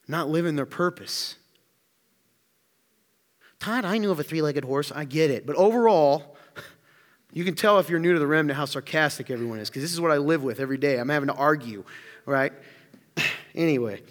not 0.09 0.29
living 0.29 0.57
their 0.57 0.67
purpose. 0.67 1.37
Todd, 3.59 3.85
I 3.85 3.99
knew 3.99 4.11
of 4.11 4.19
a 4.19 4.25
three 4.25 4.43
legged 4.43 4.65
horse. 4.65 4.91
I 4.91 5.05
get 5.05 5.31
it. 5.31 5.47
But 5.47 5.57
overall, 5.57 6.37
you 7.33 7.45
can 7.45 7.55
tell 7.55 7.79
if 7.79 7.89
you're 7.89 8.01
new 8.01 8.13
to 8.13 8.19
the 8.19 8.27
remnant 8.27 8.57
how 8.57 8.65
sarcastic 8.65 9.31
everyone 9.31 9.61
is 9.61 9.71
because 9.71 9.83
this 9.83 9.93
is 9.93 10.01
what 10.01 10.11
I 10.11 10.19
live 10.19 10.43
with 10.43 10.59
every 10.61 10.79
day. 10.79 10.99
I'm 10.99 11.09
having 11.09 11.29
to 11.29 11.35
argue, 11.35 11.85
right? 12.27 12.53
anyway. 13.55 14.03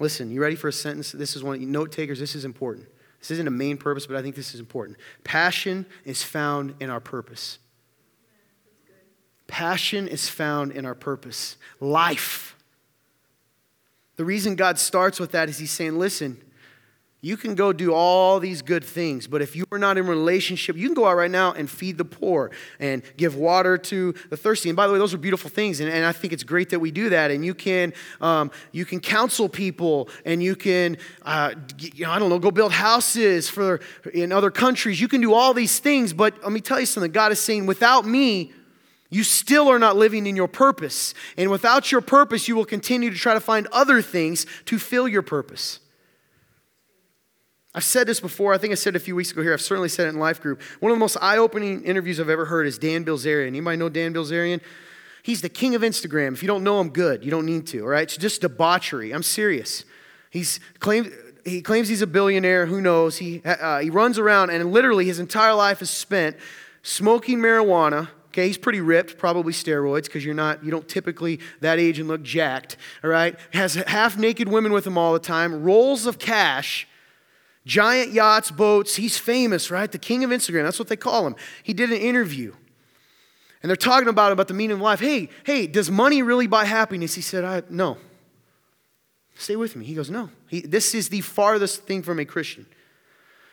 Listen, 0.00 0.30
you 0.30 0.40
ready 0.40 0.56
for 0.56 0.68
a 0.68 0.72
sentence? 0.72 1.12
This 1.12 1.36
is 1.36 1.42
one, 1.42 1.70
note 1.70 1.92
takers, 1.92 2.18
this 2.18 2.34
is 2.34 2.44
important. 2.44 2.88
This 3.20 3.30
isn't 3.30 3.46
a 3.46 3.50
main 3.50 3.76
purpose, 3.78 4.06
but 4.06 4.16
I 4.16 4.22
think 4.22 4.34
this 4.34 4.54
is 4.54 4.60
important. 4.60 4.98
Passion 5.22 5.86
is 6.04 6.22
found 6.22 6.74
in 6.80 6.90
our 6.90 7.00
purpose. 7.00 7.58
Passion 9.46 10.08
is 10.08 10.28
found 10.28 10.72
in 10.72 10.84
our 10.84 10.94
purpose. 10.94 11.56
Life. 11.80 12.56
The 14.16 14.24
reason 14.24 14.56
God 14.56 14.78
starts 14.78 15.18
with 15.18 15.32
that 15.32 15.48
is 15.48 15.58
He's 15.58 15.70
saying, 15.70 15.98
listen, 15.98 16.42
you 17.24 17.38
can 17.38 17.54
go 17.54 17.72
do 17.72 17.94
all 17.94 18.38
these 18.38 18.60
good 18.60 18.84
things, 18.84 19.26
but 19.26 19.40
if 19.40 19.56
you 19.56 19.64
are 19.72 19.78
not 19.78 19.96
in 19.96 20.06
relationship, 20.06 20.76
you 20.76 20.86
can 20.86 20.94
go 20.94 21.06
out 21.06 21.16
right 21.16 21.30
now 21.30 21.54
and 21.54 21.70
feed 21.70 21.96
the 21.96 22.04
poor 22.04 22.50
and 22.78 23.02
give 23.16 23.34
water 23.34 23.78
to 23.78 24.12
the 24.28 24.36
thirsty. 24.36 24.68
And 24.68 24.76
by 24.76 24.86
the 24.86 24.92
way, 24.92 24.98
those 24.98 25.14
are 25.14 25.18
beautiful 25.18 25.48
things, 25.48 25.80
and, 25.80 25.90
and 25.90 26.04
I 26.04 26.12
think 26.12 26.34
it's 26.34 26.44
great 26.44 26.68
that 26.68 26.80
we 26.80 26.90
do 26.90 27.08
that. 27.08 27.30
And 27.30 27.42
you 27.42 27.54
can 27.54 27.94
um, 28.20 28.50
you 28.72 28.84
can 28.84 29.00
counsel 29.00 29.48
people, 29.48 30.10
and 30.26 30.42
you 30.42 30.54
can 30.54 30.98
uh, 31.22 31.54
you 31.78 32.04
know, 32.04 32.10
I 32.10 32.18
don't 32.18 32.28
know, 32.28 32.38
go 32.38 32.50
build 32.50 32.72
houses 32.72 33.48
for 33.48 33.80
in 34.12 34.30
other 34.30 34.50
countries. 34.50 35.00
You 35.00 35.08
can 35.08 35.22
do 35.22 35.32
all 35.32 35.54
these 35.54 35.78
things, 35.78 36.12
but 36.12 36.34
let 36.42 36.52
me 36.52 36.60
tell 36.60 36.78
you 36.78 36.84
something. 36.84 37.10
God 37.10 37.32
is 37.32 37.40
saying, 37.40 37.64
without 37.64 38.06
me, 38.06 38.52
you 39.08 39.24
still 39.24 39.68
are 39.68 39.78
not 39.78 39.96
living 39.96 40.26
in 40.26 40.36
your 40.36 40.48
purpose. 40.48 41.14
And 41.38 41.50
without 41.50 41.90
your 41.90 42.02
purpose, 42.02 42.48
you 42.48 42.54
will 42.54 42.66
continue 42.66 43.10
to 43.10 43.16
try 43.16 43.32
to 43.32 43.40
find 43.40 43.66
other 43.72 44.02
things 44.02 44.44
to 44.66 44.78
fill 44.78 45.08
your 45.08 45.22
purpose. 45.22 45.80
I've 47.74 47.84
said 47.84 48.06
this 48.06 48.20
before. 48.20 48.54
I 48.54 48.58
think 48.58 48.70
I 48.70 48.76
said 48.76 48.94
it 48.94 48.96
a 48.96 49.04
few 49.04 49.16
weeks 49.16 49.32
ago 49.32 49.42
here. 49.42 49.52
I've 49.52 49.60
certainly 49.60 49.88
said 49.88 50.06
it 50.06 50.10
in 50.10 50.18
life 50.18 50.40
group. 50.40 50.62
One 50.78 50.92
of 50.92 50.96
the 50.96 51.00
most 51.00 51.16
eye-opening 51.20 51.82
interviews 51.82 52.20
I've 52.20 52.28
ever 52.28 52.44
heard 52.44 52.66
is 52.66 52.78
Dan 52.78 53.04
Bilzerian. 53.04 53.48
Anybody 53.48 53.76
know 53.76 53.88
Dan 53.88 54.14
Bilzerian? 54.14 54.60
He's 55.24 55.40
the 55.40 55.48
king 55.48 55.74
of 55.74 55.82
Instagram. 55.82 56.34
If 56.34 56.42
you 56.42 56.46
don't 56.46 56.62
know 56.62 56.80
him, 56.80 56.90
good. 56.90 57.24
You 57.24 57.30
don't 57.30 57.46
need 57.46 57.66
to, 57.68 57.80
all 57.80 57.88
right? 57.88 58.02
It's 58.02 58.16
just 58.16 58.42
debauchery. 58.42 59.12
I'm 59.12 59.22
serious. 59.22 59.84
He's 60.30 60.60
claimed, 60.78 61.12
he 61.44 61.62
claims 61.62 61.88
he's 61.88 62.02
a 62.02 62.06
billionaire. 62.06 62.66
Who 62.66 62.80
knows? 62.80 63.16
He, 63.16 63.42
uh, 63.44 63.80
he 63.80 63.90
runs 63.90 64.18
around, 64.18 64.50
and 64.50 64.70
literally 64.70 65.06
his 65.06 65.18
entire 65.18 65.54
life 65.54 65.82
is 65.82 65.90
spent 65.90 66.36
smoking 66.82 67.38
marijuana. 67.38 68.08
Okay, 68.28 68.46
he's 68.48 68.58
pretty 68.58 68.80
ripped, 68.80 69.16
probably 69.16 69.52
steroids, 69.52 70.04
because 70.04 70.24
you're 70.24 70.34
not, 70.34 70.62
you 70.64 70.70
don't 70.70 70.88
typically 70.88 71.40
that 71.60 71.78
age 71.78 71.98
and 71.98 72.06
look 72.06 72.22
jacked, 72.22 72.76
all 73.02 73.10
right? 73.10 73.36
Has 73.52 73.74
half 73.74 74.18
naked 74.18 74.48
women 74.48 74.72
with 74.72 74.86
him 74.86 74.98
all 74.98 75.12
the 75.12 75.18
time, 75.18 75.62
rolls 75.62 76.04
of 76.06 76.18
cash, 76.18 76.86
Giant 77.66 78.12
yachts, 78.12 78.50
boats. 78.50 78.96
He's 78.96 79.16
famous, 79.16 79.70
right? 79.70 79.90
The 79.90 79.98
king 79.98 80.22
of 80.22 80.30
Instagram. 80.30 80.64
That's 80.64 80.78
what 80.78 80.88
they 80.88 80.96
call 80.96 81.26
him. 81.26 81.34
He 81.62 81.72
did 81.72 81.90
an 81.90 81.98
interview. 81.98 82.52
And 83.62 83.70
they're 83.70 83.76
talking 83.76 84.08
about 84.08 84.32
about 84.32 84.48
the 84.48 84.54
meaning 84.54 84.76
of 84.76 84.82
life. 84.82 85.00
Hey, 85.00 85.30
hey, 85.44 85.66
does 85.66 85.90
money 85.90 86.20
really 86.20 86.46
buy 86.46 86.66
happiness? 86.66 87.14
He 87.14 87.22
said, 87.22 87.44
I, 87.44 87.62
no. 87.70 87.96
Stay 89.36 89.56
with 89.56 89.74
me. 89.74 89.86
He 89.86 89.94
goes, 89.94 90.10
no. 90.10 90.28
He, 90.48 90.60
this 90.60 90.94
is 90.94 91.08
the 91.08 91.22
farthest 91.22 91.84
thing 91.84 92.02
from 92.02 92.18
a 92.18 92.26
Christian. 92.26 92.66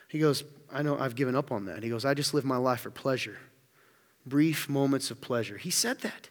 He 0.10 0.19
goes, 0.19 0.43
I 0.71 0.82
know 0.82 0.97
I've 1.00 1.15
given 1.15 1.36
up 1.36 1.52
on 1.52 1.65
that. 1.65 1.82
He 1.82 1.89
goes, 1.89 2.04
I 2.04 2.13
just 2.13 2.34
live 2.34 2.43
my 2.43 2.58
life 2.58 2.82
for 2.82 2.91
pleasure. 2.91 3.38
Brief 4.26 4.67
moments 4.67 5.10
of 5.10 5.21
pleasure. 5.21 5.58
He 5.58 5.71
said 5.71 6.00
that. 6.02 6.30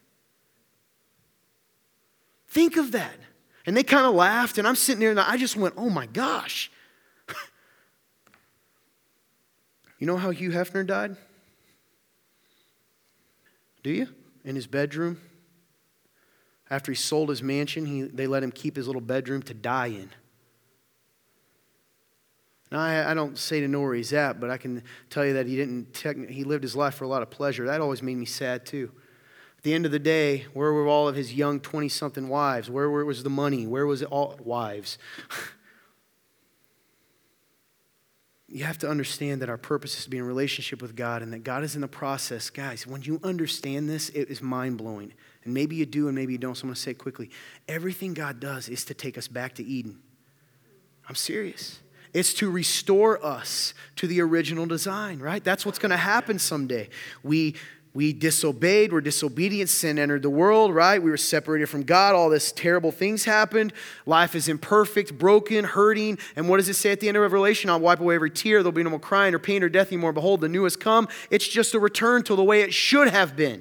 Think 2.49 2.77
of 2.77 2.93
that. 2.93 3.17
And 3.65 3.77
they 3.77 3.83
kind 3.83 4.07
of 4.07 4.15
laughed, 4.15 4.59
and 4.59 4.69
I'm 4.69 4.77
sitting 4.77 5.01
there 5.01 5.11
and 5.11 5.21
I 5.21 5.37
just 5.37 5.57
went, 5.57 5.75
oh 5.77 5.89
my 5.89 6.07
gosh. 6.07 6.71
You 10.01 10.07
know 10.07 10.17
how 10.17 10.31
Hugh 10.31 10.51
Hefner 10.51 10.85
died? 10.85 11.17
Do 13.83 13.91
you? 13.91 14.09
In 14.45 14.57
his 14.57 14.67
bedroom. 14.67 15.21
After 16.71 16.91
he 16.91 16.97
sold 16.97 17.29
his 17.29 17.43
mansion, 17.43 17.85
he, 17.85 18.03
they 18.03 18.27
let 18.27 18.43
him 18.43 18.51
keep 18.51 18.77
his 18.77 18.87
little 18.87 19.03
bedroom 19.03 19.43
to 19.43 19.55
die 19.55 19.89
in. 19.89 20.11
Now, 22.73 22.79
I, 22.79 23.11
I, 23.11 23.15
don't 23.15 23.37
say 23.37 23.61
to 23.61 23.69
know 23.69 23.81
where 23.81 23.95
he's 23.95 24.13
at, 24.13 24.41
but 24.41 24.49
I 24.49 24.57
can 24.57 24.83
tell 25.11 25.27
you 25.27 25.35
that 25.35 25.47
he 25.47 25.57
didn't. 25.57 25.97
he 26.31 26.45
lived 26.45 26.63
his 26.63 26.77
life 26.77 26.95
for 26.95 27.05
a 27.05 27.09
lot 27.09 27.21
of 27.21 27.29
pleasure. 27.29 27.67
That 27.67 27.81
always 27.81 28.03
made 28.03 28.17
me 28.17 28.27
sad 28.27 28.65
too. 28.65 28.93
At 29.59 29.65
the 29.65 29.75
end 29.75 29.85
of 29.85 29.93
the 29.93 29.99
day, 29.99 30.47
where 30.55 30.73
were 30.73 30.87
all 30.87 31.09
of 31.09 31.17
his 31.17 31.35
young 31.35 31.61
twenty-something 31.61 32.29
wives? 32.29 32.71
Where, 32.71 32.89
where 32.89 33.05
was 33.05 33.25
the 33.25 33.31
money? 33.31 33.67
Where 33.67 33.87
was 33.87 34.03
it 34.03 34.09
all 34.09 34.39
wives? 34.43 34.97
you 38.51 38.65
have 38.65 38.79
to 38.79 38.89
understand 38.89 39.41
that 39.43 39.49
our 39.49 39.57
purpose 39.57 39.97
is 39.97 40.05
to 40.05 40.11
be 40.11 40.19
in 40.19 40.25
relationship 40.25 40.83
with 40.83 40.97
God 40.97 41.23
and 41.23 41.33
that 41.33 41.45
God 41.45 41.63
is 41.63 41.77
in 41.77 41.81
the 41.81 41.89
process. 41.89 42.51
Guys, 42.51 42.87
when 42.87 43.03
you 43.03 43.21
understand 43.23 43.89
this, 43.89 44.09
it 44.11 44.29
is 44.29 44.43
mind 44.43 44.77
blowing. 44.77 45.13
And 45.45 45.55
maybe 45.55 45.77
you 45.77 45.87
do 45.87 46.09
and 46.09 46.17
maybe 46.17 46.33
you 46.33 46.39
don't, 46.39 46.57
so 46.57 46.63
I'm 46.63 46.69
going 46.69 46.75
to 46.75 46.81
say 46.81 46.91
it 46.91 46.99
quickly. 46.99 47.31
Everything 47.69 48.13
God 48.13 48.41
does 48.41 48.69
is 48.69 48.85
to 48.87 48.95
take 48.95 49.17
us 49.17 49.29
back 49.29 49.55
to 49.55 49.65
Eden. 49.65 50.01
I'm 51.09 51.15
serious. 51.15 51.79
It's 52.13 52.35
to 52.35 52.51
restore 52.51 53.25
us 53.25 53.73
to 53.97 54.07
the 54.09 54.21
original 54.21 54.67
design, 54.67 55.21
right? 55.21 55.43
That's 55.43 55.65
what's 55.65 55.79
going 55.79 55.91
to 55.91 55.97
happen 55.97 56.39
someday. 56.41 56.89
We 57.23 57.55
we 57.93 58.13
disobeyed, 58.13 58.93
we're 58.93 59.01
disobedient, 59.01 59.69
sin 59.69 59.99
entered 59.99 60.23
the 60.23 60.31
world, 60.31 60.73
right? 60.73 61.03
We 61.03 61.11
were 61.11 61.17
separated 61.17 61.67
from 61.69 61.83
God, 61.83 62.15
all 62.15 62.29
this 62.29 62.53
terrible 62.53 62.93
things 62.93 63.25
happened. 63.25 63.73
Life 64.07 64.37
is 64.37 64.49
imperfect, 64.49 65.19
broken, 65.19 65.65
hurting. 65.65 66.19
And 66.37 66.49
what 66.49 66.59
does 66.59 66.69
it 66.69 66.75
say 66.75 66.93
at 66.93 67.01
the 67.01 67.09
end 67.09 67.17
of 67.17 67.23
Revelation? 67.23 67.69
I'll 67.69 67.81
wipe 67.81 67.99
away 67.99 68.15
every 68.15 68.31
tear, 68.31 68.63
there'll 68.63 68.73
be 68.73 68.85
no 68.85 68.91
more 68.91 69.01
crying 69.01 69.35
or 69.35 69.41
pain 69.41 69.65
or 69.65 69.69
death 69.69 69.89
anymore. 69.89 70.13
Behold, 70.13 70.41
the 70.41 70.49
new 70.49 70.65
has 70.65 70.77
come. 70.77 71.09
It's 71.31 71.49
just 71.49 71.75
a 71.75 71.81
return 71.81 72.23
to 72.25 72.37
the 72.37 72.45
way 72.45 72.61
it 72.63 72.73
should 72.73 73.09
have 73.09 73.35
been. 73.35 73.61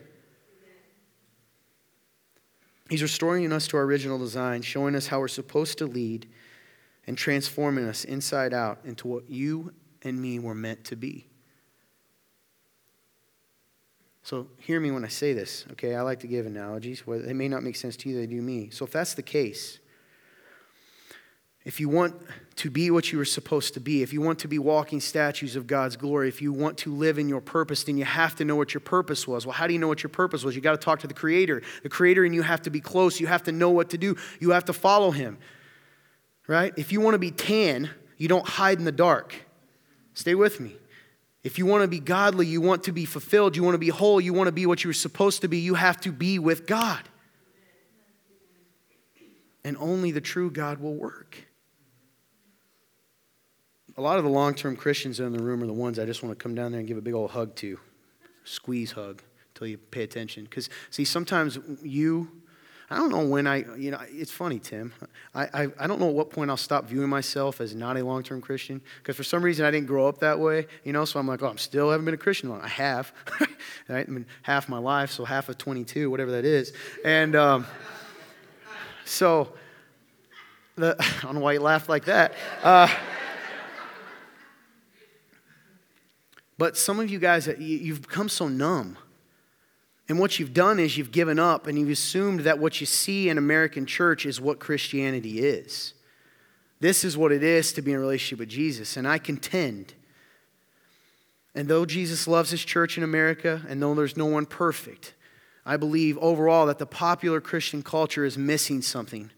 He's 2.90 3.02
restoring 3.02 3.52
us 3.52 3.68
to 3.68 3.78
our 3.78 3.84
original 3.84 4.18
design, 4.18 4.62
showing 4.62 4.96
us 4.96 5.08
how 5.08 5.20
we're 5.20 5.28
supposed 5.28 5.78
to 5.80 5.86
lead 5.86 6.28
and 7.08 7.18
transforming 7.18 7.86
us 7.86 8.04
inside 8.04 8.54
out 8.54 8.80
into 8.84 9.08
what 9.08 9.30
you 9.30 9.74
and 10.04 10.20
me 10.20 10.40
were 10.40 10.56
meant 10.56 10.84
to 10.86 10.96
be. 10.96 11.29
So 14.30 14.46
hear 14.60 14.80
me 14.80 14.92
when 14.92 15.04
I 15.04 15.08
say 15.08 15.34
this, 15.34 15.66
okay? 15.72 15.96
I 15.96 16.02
like 16.02 16.20
to 16.20 16.28
give 16.28 16.46
analogies. 16.46 17.08
Well, 17.08 17.18
they 17.18 17.34
may 17.34 17.48
not 17.48 17.64
make 17.64 17.76
sense 17.76 17.98
to 17.98 18.10
you, 18.10 18.16
they 18.16 18.28
do 18.28 18.44
me. 18.44 18.70
So 18.70 18.86
if 18.86 18.92
that's 18.92 19.16
the 19.16 19.24
case, 19.24 19.80
if 21.66 21.80
you 21.80 21.90
want 21.90 22.16
to 22.58 22.70
be 22.70 22.92
what 22.92 23.12
you 23.12 23.18
were 23.18 23.26
supposed 23.26 23.74
to 23.74 23.80
be, 23.80 24.04
if 24.04 24.14
you 24.14 24.22
want 24.22 24.38
to 24.40 24.48
be 24.48 24.60
walking 24.60 25.00
statues 25.00 25.56
of 25.56 25.66
God's 25.66 25.96
glory, 25.96 26.28
if 26.28 26.44
you 26.44 26.54
want 26.54 26.78
to 26.78 26.94
live 26.94 27.18
in 27.18 27.28
your 27.28 27.42
purpose, 27.42 27.86
then 27.86 27.98
you 27.98 28.06
have 28.06 28.36
to 28.36 28.46
know 28.46 28.56
what 28.56 28.72
your 28.72 28.82
purpose 28.82 29.28
was. 29.28 29.48
Well, 29.48 29.54
how 29.54 29.66
do 29.66 29.74
you 29.74 29.80
know 29.80 29.88
what 29.88 30.04
your 30.04 30.12
purpose 30.12 30.44
was? 30.44 30.56
You 30.56 30.62
got 30.62 30.80
to 30.80 30.86
talk 30.86 31.00
to 31.00 31.08
the 31.08 31.16
Creator. 31.16 31.64
The 31.82 31.90
Creator 31.90 32.24
and 32.24 32.36
you 32.36 32.44
have 32.44 32.62
to 32.62 32.70
be 32.70 32.82
close. 32.82 33.20
You 33.20 33.26
have 33.26 33.42
to 33.46 33.52
know 33.52 33.72
what 33.72 33.90
to 33.90 33.98
do. 33.98 34.16
You 34.40 34.52
have 34.52 34.66
to 34.66 34.74
follow 34.74 35.10
Him, 35.10 35.40
right? 36.46 36.72
If 36.78 36.92
you 36.92 37.02
want 37.02 37.16
to 37.16 37.20
be 37.20 37.32
tan, 37.32 37.90
you 38.18 38.28
don't 38.28 38.48
hide 38.48 38.78
in 38.78 38.86
the 38.86 38.92
dark. 38.92 39.34
Stay 40.14 40.36
with 40.36 40.60
me. 40.60 40.76
If 41.44 41.58
you 41.58 41.66
want 41.66 41.84
to 41.84 41.88
be 41.88 42.00
godly, 42.00 42.46
you 42.46 42.60
want 42.60 42.84
to 42.84 42.92
be 42.92 43.06
fulfilled, 43.06 43.56
you 43.56 43.64
want 43.64 43.76
to 43.76 43.80
be 43.80 43.90
whole, 43.90 44.20
you 44.20 44.34
want 44.34 44.48
to 44.48 44.52
be 44.52 44.66
what 44.66 44.84
you're 44.84 44.94
supposed 44.94 45.42
to 45.42 45.48
be, 45.48 45.60
you 45.60 45.76
have 45.76 46.00
to 46.02 46.12
be 46.12 46.38
with 46.38 46.68
God. 46.68 47.02
And 49.64 49.78
only 49.78 50.12
the 50.12 50.22
true 50.22 50.52
God 50.52 50.80
will 50.80 50.96
work. 50.96 51.38
A 53.98 54.02
lot 54.02 54.18
of 54.18 54.24
the 54.24 54.30
long 54.30 54.54
term 54.54 54.76
Christians 54.76 55.20
in 55.20 55.32
the 55.34 55.44
room 55.44 55.62
are 55.62 55.68
the 55.68 55.74
ones 55.74 56.00
I 56.00 56.06
just 56.06 56.24
want 56.24 56.38
to 56.38 56.42
come 56.42 56.56
down 56.56 56.72
there 56.72 56.80
and 56.80 56.88
give 56.88 56.98
a 56.98 57.02
big 57.02 57.14
old 57.14 57.32
hug 57.32 57.56
to. 57.58 57.80
Squeeze 58.46 58.94
hug 58.94 59.22
until 59.54 59.68
you 59.68 59.78
pay 59.78 60.04
attention. 60.04 60.46
Because, 60.46 60.70
see, 60.90 61.04
sometimes 61.04 61.60
you 61.84 62.32
I 62.92 62.98
don't 62.98 63.12
know 63.12 63.26
when 63.26 63.46
I, 63.46 63.66
you 63.78 63.92
know, 63.92 64.00
it's 64.10 64.32
funny, 64.32 64.58
Tim. 64.58 64.92
I, 65.36 65.44
I, 65.54 65.68
I 65.80 65.88
don't 65.88 66.00
know 66.00 66.10
at 66.10 66.16
what 66.16 66.32
point 66.32 66.50
I'll 66.50 66.58
stop 66.58 66.86
viewing 66.86 67.10
myself 67.10 67.62
as 67.62 67.76
not 67.76 67.98
a 67.98 68.04
long 68.04 68.24
term 68.24 68.42
Christian 68.42 68.82
because 68.98 69.16
for 69.16 69.24
some 69.24 69.44
reason 69.44 69.64
I 69.64 69.70
didn't 69.70 69.86
grow 69.86 70.08
up 70.08 70.20
that 70.20 70.40
way, 70.40 70.66
you 70.84 70.92
know, 70.92 71.06
so 71.06 71.20
I'm 71.20 71.28
like, 71.28 71.44
oh, 71.44 71.48
I'm 71.48 71.60
still 71.60 71.92
haven't 71.92 72.06
been 72.06 72.16
a 72.16 72.18
Christian 72.18 72.50
long. 72.50 72.62
I 72.62 72.68
have, 72.68 73.14
right? 73.88 74.08
I 74.08 74.12
mean, 74.12 74.26
half 74.42 74.68
my 74.68 74.80
life, 74.80 75.12
so 75.12 75.24
half 75.24 75.50
of 75.50 75.60
22, 75.60 76.10
whatever 76.10 76.32
that 76.32 76.46
is. 76.46 76.74
And 77.06 77.36
um, 77.36 77.68
so, 79.06 79.54
the, 80.76 80.96
I 81.00 81.22
don't 81.22 81.36
know 81.36 81.42
why 81.42 81.54
you 81.54 81.60
laughed 81.60 81.90
like 81.90 82.06
that. 82.06 82.34
Uh, 82.64 82.88
but 86.58 86.76
some 86.76 87.00
of 87.00 87.10
you 87.10 87.20
guys, 87.20 87.48
you've 87.60 88.02
become 88.02 88.30
so 88.30 88.48
numb 88.48 88.98
and 90.10 90.18
what 90.18 90.40
you've 90.40 90.56
done 90.56 90.80
is 90.80 90.98
you've 90.98 91.12
given 91.12 91.38
up 91.38 91.68
and 91.68 91.78
you've 91.78 91.92
assumed 91.92 92.42
that 92.42 92.58
what 92.58 92.82
you 92.82 92.88
see 92.88 93.30
in 93.30 93.38
American 93.38 93.86
church 93.86 94.26
is 94.26 94.42
what 94.42 94.60
Christianity 94.60 95.40
is. 95.40 95.94
This 96.80 97.04
is 97.04 97.16
what 97.16 97.32
it 97.32 97.44
is 97.44 97.72
to 97.74 97.84
be 97.84 97.92
in 97.92 97.98
a 97.98 98.00
relationship 98.00 98.40
with 98.40 98.50
Jesus. 98.50 98.98
And 98.98 99.08
I 99.08 99.20
contend. 99.20 99.94
And 101.54 101.68
though 101.68 101.86
Jesus 101.86 102.28
loves 102.28 102.50
his 102.50 102.66
church 102.66 102.98
in 102.98 103.04
America, 103.04 103.62
and 103.70 103.82
though 103.82 103.94
there's 103.94 104.18
no 104.18 104.26
one 104.26 104.48
perfect, 104.48 105.14
I 105.64 105.78
believe 105.78 106.18
overall 106.18 106.66
that 106.66 106.80
the 106.80 106.88
popular 106.88 107.40
Christian 107.40 107.84
culture 107.84 108.26
is 108.26 108.36
missing 108.36 108.82
something. 108.82 109.30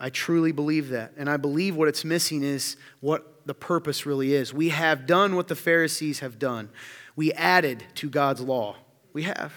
I 0.00 0.08
truly 0.08 0.52
believe 0.52 0.88
that. 0.88 1.12
And 1.18 1.28
I 1.28 1.36
believe 1.36 1.76
what 1.76 1.88
it's 1.88 2.04
missing 2.04 2.42
is 2.42 2.78
what 3.00 3.44
the 3.44 3.54
purpose 3.54 4.06
really 4.06 4.32
is. 4.32 4.54
We 4.54 4.70
have 4.70 5.06
done 5.06 5.36
what 5.36 5.48
the 5.48 5.56
Pharisees 5.56 6.20
have 6.20 6.38
done 6.38 6.70
we 7.18 7.32
added 7.32 7.82
to 7.96 8.08
God's 8.08 8.40
law. 8.40 8.76
We 9.12 9.24
have. 9.24 9.52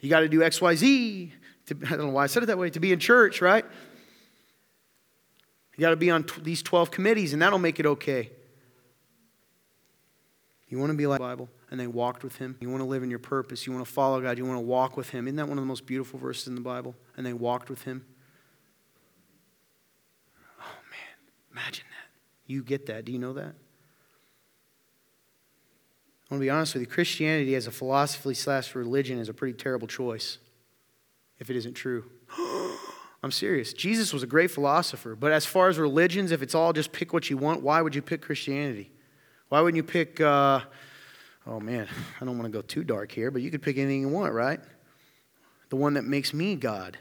You 0.00 0.10
got 0.10 0.20
to 0.20 0.28
do 0.28 0.42
X, 0.42 0.60
Y, 0.60 0.74
Z. 0.74 1.32
To, 1.68 1.78
I 1.86 1.88
don't 1.88 1.98
know 2.00 2.08
why 2.10 2.24
I 2.24 2.26
said 2.26 2.42
it 2.42 2.46
that 2.46 2.58
way, 2.58 2.68
to 2.68 2.78
be 2.78 2.92
in 2.92 2.98
church, 2.98 3.40
right? 3.40 3.64
You 5.78 5.80
got 5.80 5.90
to 5.90 5.96
be 5.96 6.10
on 6.10 6.24
t- 6.24 6.42
these 6.42 6.62
12 6.62 6.90
committees, 6.90 7.32
and 7.32 7.40
that'll 7.40 7.58
make 7.58 7.80
it 7.80 7.86
okay. 7.86 8.30
You 10.68 10.78
want 10.78 10.90
to 10.90 10.98
be 10.98 11.06
like 11.06 11.20
the 11.20 11.24
Bible, 11.24 11.48
and 11.70 11.80
they 11.80 11.86
walked 11.86 12.22
with 12.22 12.36
him. 12.36 12.54
You 12.60 12.68
want 12.68 12.82
to 12.82 12.86
live 12.86 13.02
in 13.02 13.08
your 13.08 13.18
purpose. 13.18 13.66
You 13.66 13.72
want 13.72 13.86
to 13.86 13.90
follow 13.90 14.20
God. 14.20 14.36
You 14.36 14.44
want 14.44 14.58
to 14.58 14.66
walk 14.66 14.98
with 14.98 15.08
him. 15.08 15.26
Isn't 15.26 15.36
that 15.36 15.48
one 15.48 15.56
of 15.56 15.62
the 15.62 15.68
most 15.68 15.86
beautiful 15.86 16.18
verses 16.18 16.48
in 16.48 16.54
the 16.54 16.60
Bible? 16.60 16.94
And 17.16 17.24
they 17.24 17.32
walked 17.32 17.70
with 17.70 17.84
him. 17.84 18.04
Oh, 20.60 20.76
man. 20.90 21.62
Imagine 21.62 21.86
that. 21.88 22.10
You 22.46 22.62
get 22.62 22.84
that. 22.86 23.06
Do 23.06 23.12
you 23.12 23.18
know 23.18 23.32
that? 23.32 23.54
I 26.30 26.34
want 26.34 26.40
to 26.40 26.46
be 26.46 26.50
honest 26.50 26.74
with 26.74 26.80
you 26.80 26.86
Christianity 26.86 27.54
as 27.54 27.66
a 27.66 27.70
philosophy 27.70 28.34
slash 28.34 28.74
religion 28.74 29.18
is 29.18 29.28
a 29.28 29.34
pretty 29.34 29.56
terrible 29.56 29.86
choice 29.86 30.38
if 31.38 31.50
it 31.50 31.56
isn't 31.56 31.74
true. 31.74 32.04
I'm 33.22 33.30
serious. 33.30 33.72
Jesus 33.72 34.12
was 34.12 34.22
a 34.22 34.26
great 34.26 34.50
philosopher, 34.50 35.14
but 35.14 35.32
as 35.32 35.46
far 35.46 35.68
as 35.68 35.78
religions, 35.78 36.30
if 36.30 36.42
it's 36.42 36.54
all 36.54 36.72
just 36.72 36.92
pick 36.92 37.12
what 37.12 37.30
you 37.30 37.36
want, 37.36 37.62
why 37.62 37.80
would 37.80 37.94
you 37.94 38.02
pick 38.02 38.20
Christianity? 38.20 38.90
Why 39.48 39.60
wouldn't 39.60 39.76
you 39.76 39.82
pick, 39.82 40.20
uh, 40.20 40.60
oh 41.46 41.60
man, 41.60 41.88
I 42.20 42.24
don't 42.24 42.38
want 42.38 42.50
to 42.52 42.56
go 42.56 42.62
too 42.62 42.84
dark 42.84 43.12
here, 43.12 43.30
but 43.30 43.40
you 43.40 43.50
could 43.50 43.62
pick 43.62 43.78
anything 43.78 44.02
you 44.02 44.08
want, 44.08 44.34
right? 44.34 44.60
The 45.70 45.76
one 45.76 45.94
that 45.94 46.04
makes 46.04 46.34
me 46.34 46.56
God. 46.56 46.98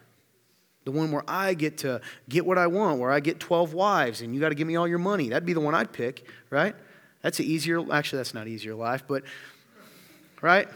The 0.86 0.92
one 0.92 1.12
where 1.12 1.24
I 1.28 1.54
get 1.54 1.80
to 1.80 2.02
get 2.28 2.46
what 2.46 2.58
I 2.58 2.68
want, 2.68 3.00
where 3.00 3.12
I 3.12 3.20
get 3.20 3.40
12 3.40 3.74
wives 3.74 4.22
and 4.22 4.34
you 4.34 4.42
got 4.42 4.50
to 4.50 4.56
give 4.56 4.68
me 4.68 4.76
all 4.76 4.88
your 4.88 5.00
money. 5.00 5.30
That'd 5.30 5.46
be 5.46 5.54
the 5.54 5.62
one 5.62 5.76
I'd 5.76 5.94
pick, 5.94 6.28
right? 6.50 6.76
That's 7.24 7.40
an 7.40 7.46
easier, 7.46 7.80
actually, 7.92 8.18
that's 8.18 8.34
not 8.34 8.48
easier 8.48 8.76
life, 8.76 9.06
but, 9.08 9.24
right? 10.42 10.68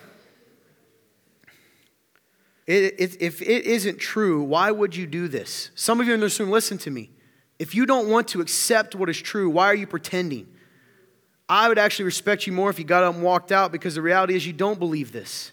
It, 2.66 2.96
it, 2.98 3.22
if 3.22 3.42
it 3.42 3.66
isn't 3.66 4.00
true, 4.00 4.42
why 4.42 4.72
would 4.72 4.96
you 4.96 5.06
do 5.06 5.28
this? 5.28 5.72
Some 5.76 6.02
of 6.02 6.08
you 6.08 6.14
in 6.14 6.22
this 6.22 6.40
room, 6.40 6.50
listen 6.50 6.78
to 6.80 6.90
me. 6.90 7.12
If 7.60 7.76
you 7.76 7.86
don't 7.86 8.10
want 8.10 8.30
to 8.30 8.42
accept 8.42 8.96
what 8.96 9.10
is 9.10 9.22
true, 9.22 9.50
why 9.50 9.66
are 9.66 9.76
you 9.76 9.88
pretending? 9.88 10.48
I 11.50 11.68
would 11.68 11.78
actually 11.78 12.06
respect 12.06 12.48
you 12.48 12.54
more 12.54 12.70
if 12.70 12.80
you 12.80 12.86
got 12.86 13.04
up 13.04 13.16
and 13.16 13.24
walked 13.24 13.52
out 13.52 13.72
because 13.72 13.96
the 13.96 14.02
reality 14.02 14.36
is 14.36 14.48
you 14.48 14.54
don't 14.54 14.80
believe 14.80 15.12
this. 15.12 15.52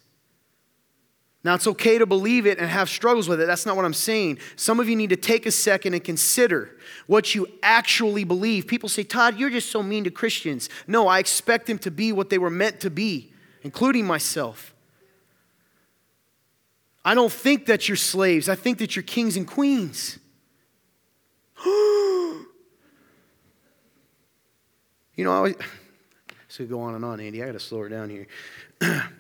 Now, 1.45 1.55
it's 1.55 1.67
okay 1.67 1.99
to 1.99 2.07
believe 2.07 2.47
it 2.47 2.59
and 2.59 2.71
have 2.71 2.89
struggles 2.89 3.29
with 3.29 3.39
it. 3.39 3.47
That's 3.47 3.67
not 3.67 3.77
what 3.77 3.85
I'm 3.85 3.93
saying. 3.93 4.39
Some 4.57 4.81
of 4.81 4.89
you 4.89 4.97
need 4.97 5.11
to 5.11 5.17
take 5.17 5.45
a 5.45 5.51
second 5.51 5.93
and 5.93 6.03
consider 6.03 6.71
what 7.07 7.35
you 7.35 7.47
actually 7.63 8.25
believe. 8.25 8.67
People 8.67 8.89
say, 8.89 9.03
Todd, 9.03 9.39
you're 9.39 9.51
just 9.51 9.71
so 9.71 9.83
mean 9.83 10.05
to 10.05 10.11
Christians. 10.11 10.71
No, 10.87 11.07
I 11.07 11.19
expect 11.19 11.67
them 11.67 11.79
to 11.81 11.91
be 11.91 12.13
what 12.13 12.31
they 12.31 12.39
were 12.39 12.49
meant 12.49 12.81
to 12.81 12.89
be, 12.89 13.31
including 13.63 14.07
myself. 14.07 14.75
I 17.05 17.15
don't 17.15 17.31
think 17.31 17.67
that 17.67 17.91
you're 17.91 17.97
slaves, 17.97 18.49
I 18.49 18.55
think 18.55 18.79
that 18.79 18.97
you're 18.97 19.03
kings 19.03 19.37
and 19.37 19.47
queens. 19.47 20.19
you 21.67 22.47
know, 25.19 25.31
I 25.31 25.37
always, 25.37 25.57
this 26.49 26.57
could 26.57 26.71
go 26.71 26.81
on 26.81 26.95
and 26.95 27.05
on, 27.05 27.21
Andy. 27.21 27.43
I 27.43 27.47
got 27.47 27.53
to 27.53 27.61
slow 27.61 27.81
her 27.81 27.91
down 27.91 28.09
here. 28.09 28.27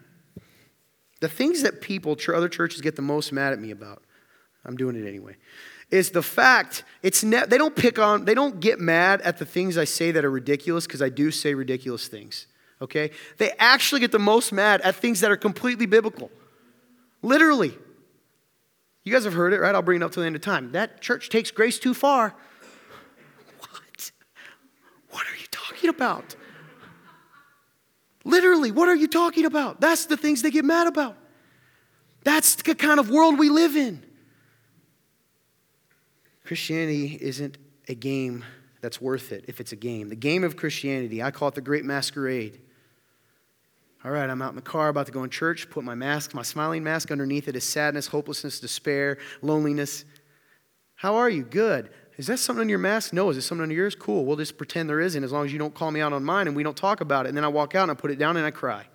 The 1.24 1.30
things 1.30 1.62
that 1.62 1.80
people, 1.80 2.18
other 2.34 2.50
churches 2.50 2.82
get 2.82 2.96
the 2.96 3.02
most 3.02 3.32
mad 3.32 3.54
at 3.54 3.58
me 3.58 3.70
about, 3.70 4.02
I'm 4.62 4.76
doing 4.76 4.94
it 4.94 5.08
anyway, 5.08 5.36
is 5.90 6.10
the 6.10 6.20
fact 6.20 6.84
it's 7.02 7.24
ne- 7.24 7.46
they 7.46 7.56
don't 7.56 7.74
pick 7.74 7.98
on, 7.98 8.26
they 8.26 8.34
don't 8.34 8.60
get 8.60 8.78
mad 8.78 9.22
at 9.22 9.38
the 9.38 9.46
things 9.46 9.78
I 9.78 9.84
say 9.84 10.10
that 10.10 10.22
are 10.22 10.30
ridiculous 10.30 10.86
because 10.86 11.00
I 11.00 11.08
do 11.08 11.30
say 11.30 11.54
ridiculous 11.54 12.08
things. 12.08 12.46
Okay? 12.82 13.10
They 13.38 13.52
actually 13.58 14.02
get 14.02 14.12
the 14.12 14.18
most 14.18 14.52
mad 14.52 14.82
at 14.82 14.96
things 14.96 15.20
that 15.20 15.30
are 15.30 15.38
completely 15.38 15.86
biblical. 15.86 16.30
Literally. 17.22 17.72
You 19.02 19.10
guys 19.10 19.24
have 19.24 19.32
heard 19.32 19.54
it, 19.54 19.60
right? 19.60 19.74
I'll 19.74 19.80
bring 19.80 20.02
it 20.02 20.04
up 20.04 20.12
till 20.12 20.24
the 20.24 20.26
end 20.26 20.36
of 20.36 20.42
time. 20.42 20.72
That 20.72 21.00
church 21.00 21.30
takes 21.30 21.50
grace 21.50 21.78
too 21.78 21.94
far. 21.94 22.34
What? 23.60 24.12
What 25.08 25.22
are 25.22 25.36
you 25.40 25.46
talking 25.50 25.88
about? 25.88 26.36
Literally, 28.24 28.72
what 28.72 28.88
are 28.88 28.96
you 28.96 29.06
talking 29.06 29.44
about? 29.44 29.80
That's 29.80 30.06
the 30.06 30.16
things 30.16 30.42
they 30.42 30.50
get 30.50 30.64
mad 30.64 30.86
about. 30.86 31.16
That's 32.24 32.56
the 32.56 32.74
kind 32.74 32.98
of 32.98 33.10
world 33.10 33.38
we 33.38 33.50
live 33.50 33.76
in. 33.76 34.02
Christianity 36.44 37.18
isn't 37.20 37.58
a 37.88 37.94
game 37.94 38.44
that's 38.80 39.00
worth 39.00 39.32
it 39.32 39.44
if 39.48 39.60
it's 39.60 39.72
a 39.72 39.76
game. 39.76 40.08
The 40.08 40.16
game 40.16 40.44
of 40.44 40.56
Christianity, 40.56 41.22
I 41.22 41.30
call 41.30 41.48
it 41.48 41.54
the 41.54 41.60
great 41.60 41.84
masquerade. 41.84 42.60
All 44.04 44.10
right, 44.10 44.28
I'm 44.28 44.42
out 44.42 44.50
in 44.50 44.56
the 44.56 44.62
car 44.62 44.88
about 44.88 45.06
to 45.06 45.12
go 45.12 45.24
in 45.24 45.30
church, 45.30 45.70
put 45.70 45.84
my 45.84 45.94
mask, 45.94 46.34
my 46.34 46.42
smiling 46.42 46.84
mask 46.84 47.10
underneath 47.10 47.48
it 47.48 47.56
is 47.56 47.64
sadness, 47.64 48.06
hopelessness, 48.06 48.60
despair, 48.60 49.16
loneliness. 49.40 50.04
How 50.94 51.16
are 51.16 51.30
you? 51.30 51.42
Good. 51.42 51.90
Is 52.16 52.28
that 52.28 52.38
something 52.38 52.60
on 52.62 52.68
your 52.68 52.78
mask? 52.78 53.12
No. 53.12 53.28
Is 53.30 53.36
it 53.36 53.42
something 53.42 53.62
under 53.62 53.74
yours? 53.74 53.94
Cool. 53.94 54.24
We'll 54.24 54.36
just 54.36 54.56
pretend 54.56 54.88
there 54.88 55.00
isn't 55.00 55.24
as 55.24 55.32
long 55.32 55.46
as 55.46 55.52
you 55.52 55.58
don't 55.58 55.74
call 55.74 55.90
me 55.90 56.00
out 56.00 56.12
on 56.12 56.24
mine 56.24 56.46
and 56.46 56.56
we 56.56 56.62
don't 56.62 56.76
talk 56.76 57.00
about 57.00 57.26
it. 57.26 57.30
And 57.30 57.36
then 57.36 57.44
I 57.44 57.48
walk 57.48 57.74
out 57.74 57.82
and 57.82 57.90
I 57.90 57.94
put 57.94 58.10
it 58.10 58.18
down 58.18 58.36
and 58.36 58.46
I 58.46 58.50
cry. 58.50 58.86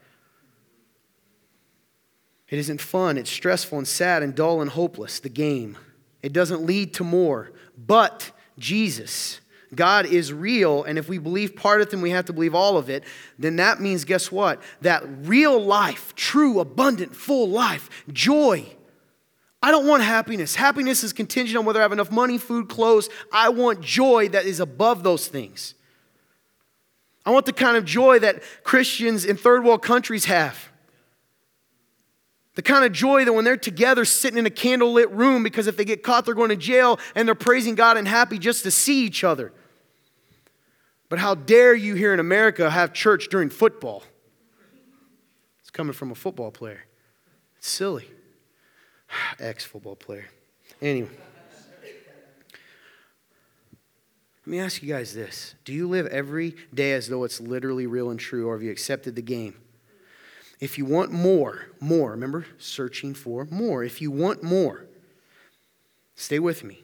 It 2.50 2.58
isn't 2.58 2.82
fun. 2.82 3.18
It's 3.18 3.30
stressful 3.30 3.78
and 3.78 3.88
sad 3.88 4.24
and 4.24 4.34
dull 4.34 4.62
and 4.62 4.70
hopeless, 4.72 5.20
the 5.20 5.30
game. 5.30 5.78
It 6.24 6.34
doesn't 6.34 6.66
lead 6.66 6.94
to 6.96 7.04
more. 7.04 7.52
But 7.78 8.32
Jesus, 8.58 9.40
God 9.74 10.06
is 10.08 10.34
real, 10.34 10.84
and 10.84 10.98
if 10.98 11.08
we 11.08 11.18
believe 11.20 11.56
part 11.56 11.82
of 11.82 11.88
it, 11.88 11.92
then 11.92 12.02
we 12.02 12.10
have 12.10 12.26
to 12.26 12.34
believe 12.34 12.56
all 12.56 12.78
of 12.78 12.90
it, 12.90 13.04
then 13.38 13.58
that 13.58 13.80
means, 13.80 14.04
guess 14.04 14.32
what? 14.32 14.62
That 14.82 15.04
real 15.08 15.62
life, 15.62 16.16
true, 16.16 16.60
abundant, 16.60 17.16
full 17.16 17.48
life, 17.50 17.90
joy. 18.12 18.66
I 19.62 19.72
don't 19.72 19.88
want 19.88 20.04
happiness. 20.04 20.56
Happiness 20.56 21.04
is 21.04 21.12
contingent 21.12 21.58
on 21.58 21.66
whether 21.66 21.80
I 21.80 21.84
have 21.84 21.92
enough 21.92 22.12
money, 22.12 22.38
food, 22.38 22.70
clothes. 22.70 23.10
I 23.32 23.50
want 23.50 23.82
joy 23.82 24.30
that 24.30 24.46
is 24.46 24.60
above 24.60 25.04
those 25.04 25.28
things. 25.28 25.74
I 27.26 27.32
want 27.32 27.46
the 27.46 27.54
kind 27.54 27.76
of 27.76 27.84
joy 27.84 28.20
that 28.20 28.42
Christians 28.64 29.26
in 29.26 29.36
third 29.36 29.64
world 29.64 29.82
countries 29.82 30.26
have. 30.26 30.70
The 32.56 32.62
kind 32.62 32.86
of 32.86 32.92
joy 32.92 33.26
that 33.26 33.34
when 33.34 33.46
they're 33.46 33.58
together 33.58 34.06
sitting 34.06 34.38
in 34.40 34.46
a 34.46 34.50
candlelit 34.50 35.16
room, 35.16 35.44
because 35.44 35.68
if 35.68 35.78
they 35.78 35.86
get 35.86 36.04
caught, 36.04 36.26
they're 36.26 36.34
going 36.34 36.50
to 36.50 36.56
jail 36.56 37.00
and 37.14 37.28
they're 37.28 37.36
praising 37.36 37.76
God 37.76 37.98
and 37.98 38.08
happy 38.08 38.40
just 38.40 38.64
to 38.64 38.72
see 38.72 39.06
each 39.06 39.24
other. 39.24 39.52
But 41.10 41.20
how 41.20 41.36
dare 41.36 41.76
you 41.76 41.96
here 41.96 42.14
in 42.14 42.20
America 42.20 42.70
have 42.70 42.94
church 42.94 43.30
during 43.30 43.50
football? 43.50 44.04
It's 45.62 45.70
coming 45.70 45.94
from 45.94 46.12
a 46.12 46.16
football 46.16 46.52
player. 46.52 46.86
It's 47.58 47.68
silly. 47.68 48.08
Ex 49.40 49.66
football 49.66 49.96
player. 49.96 50.28
Anyway. 50.82 51.10
Let 54.46 54.52
me 54.52 54.60
ask 54.62 54.82
you 54.82 54.90
guys 54.90 55.14
this 55.14 55.54
Do 55.64 55.72
you 55.72 55.88
live 55.88 56.08
every 56.08 56.56
day 56.74 56.94
as 56.94 57.08
though 57.08 57.24
it's 57.24 57.40
literally 57.40 57.86
real 57.86 58.10
and 58.10 58.20
true, 58.20 58.48
or 58.48 58.56
have 58.56 58.64
you 58.64 58.72
accepted 58.72 59.16
the 59.16 59.22
game? 59.22 59.56
If 60.60 60.78
you 60.78 60.86
want 60.86 61.12
more, 61.12 61.68
more, 61.80 62.12
remember, 62.12 62.46
searching 62.58 63.14
for 63.14 63.46
more. 63.52 63.84
If 63.84 64.02
you 64.02 64.12
want 64.12 64.42
more, 64.44 64.88
stay 66.16 66.40
with 66.40 66.64
me. 66.64 66.84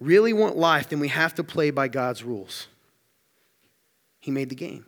Really 0.00 0.32
want 0.32 0.56
life, 0.56 0.88
then 0.88 1.00
we 1.00 1.08
have 1.08 1.34
to 1.36 1.44
play 1.44 1.70
by 1.70 1.88
God's 1.88 2.22
rules. 2.22 2.66
He 4.20 4.30
made 4.30 4.48
the 4.48 4.56
game. 4.56 4.84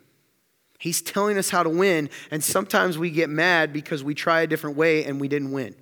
He's 0.81 0.99
telling 0.99 1.37
us 1.37 1.51
how 1.51 1.61
to 1.61 1.69
win, 1.69 2.09
and 2.31 2.43
sometimes 2.43 2.97
we 2.97 3.11
get 3.11 3.29
mad 3.29 3.71
because 3.71 4.03
we 4.03 4.15
try 4.15 4.41
a 4.41 4.47
different 4.47 4.77
way 4.77 5.05
and 5.05 5.21
we 5.21 5.27
didn't 5.27 5.51
win. 5.51 5.75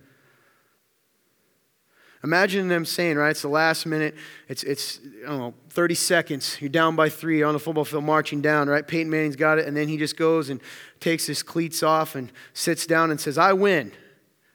Imagine 2.21 2.67
them 2.67 2.83
saying, 2.83 3.15
right, 3.15 3.29
it's 3.29 3.43
the 3.43 3.47
last 3.47 3.85
minute, 3.85 4.13
it's, 4.49 4.61
it's 4.63 4.99
I 5.23 5.29
don't 5.29 5.39
know, 5.39 5.53
30 5.69 5.95
seconds, 5.95 6.57
you're 6.59 6.69
down 6.69 6.97
by 6.97 7.07
three, 7.07 7.41
on 7.43 7.53
the 7.53 7.59
football 7.59 7.85
field 7.85 8.03
marching 8.03 8.41
down, 8.41 8.67
right? 8.67 8.85
Peyton 8.85 9.09
Manning's 9.09 9.37
got 9.37 9.57
it, 9.57 9.69
and 9.69 9.77
then 9.77 9.87
he 9.87 9.95
just 9.95 10.17
goes 10.17 10.49
and 10.49 10.59
takes 10.99 11.25
his 11.25 11.43
cleats 11.43 11.81
off 11.81 12.15
and 12.15 12.29
sits 12.51 12.85
down 12.85 13.09
and 13.09 13.21
says, 13.21 13.37
I 13.37 13.53
win. 13.53 13.93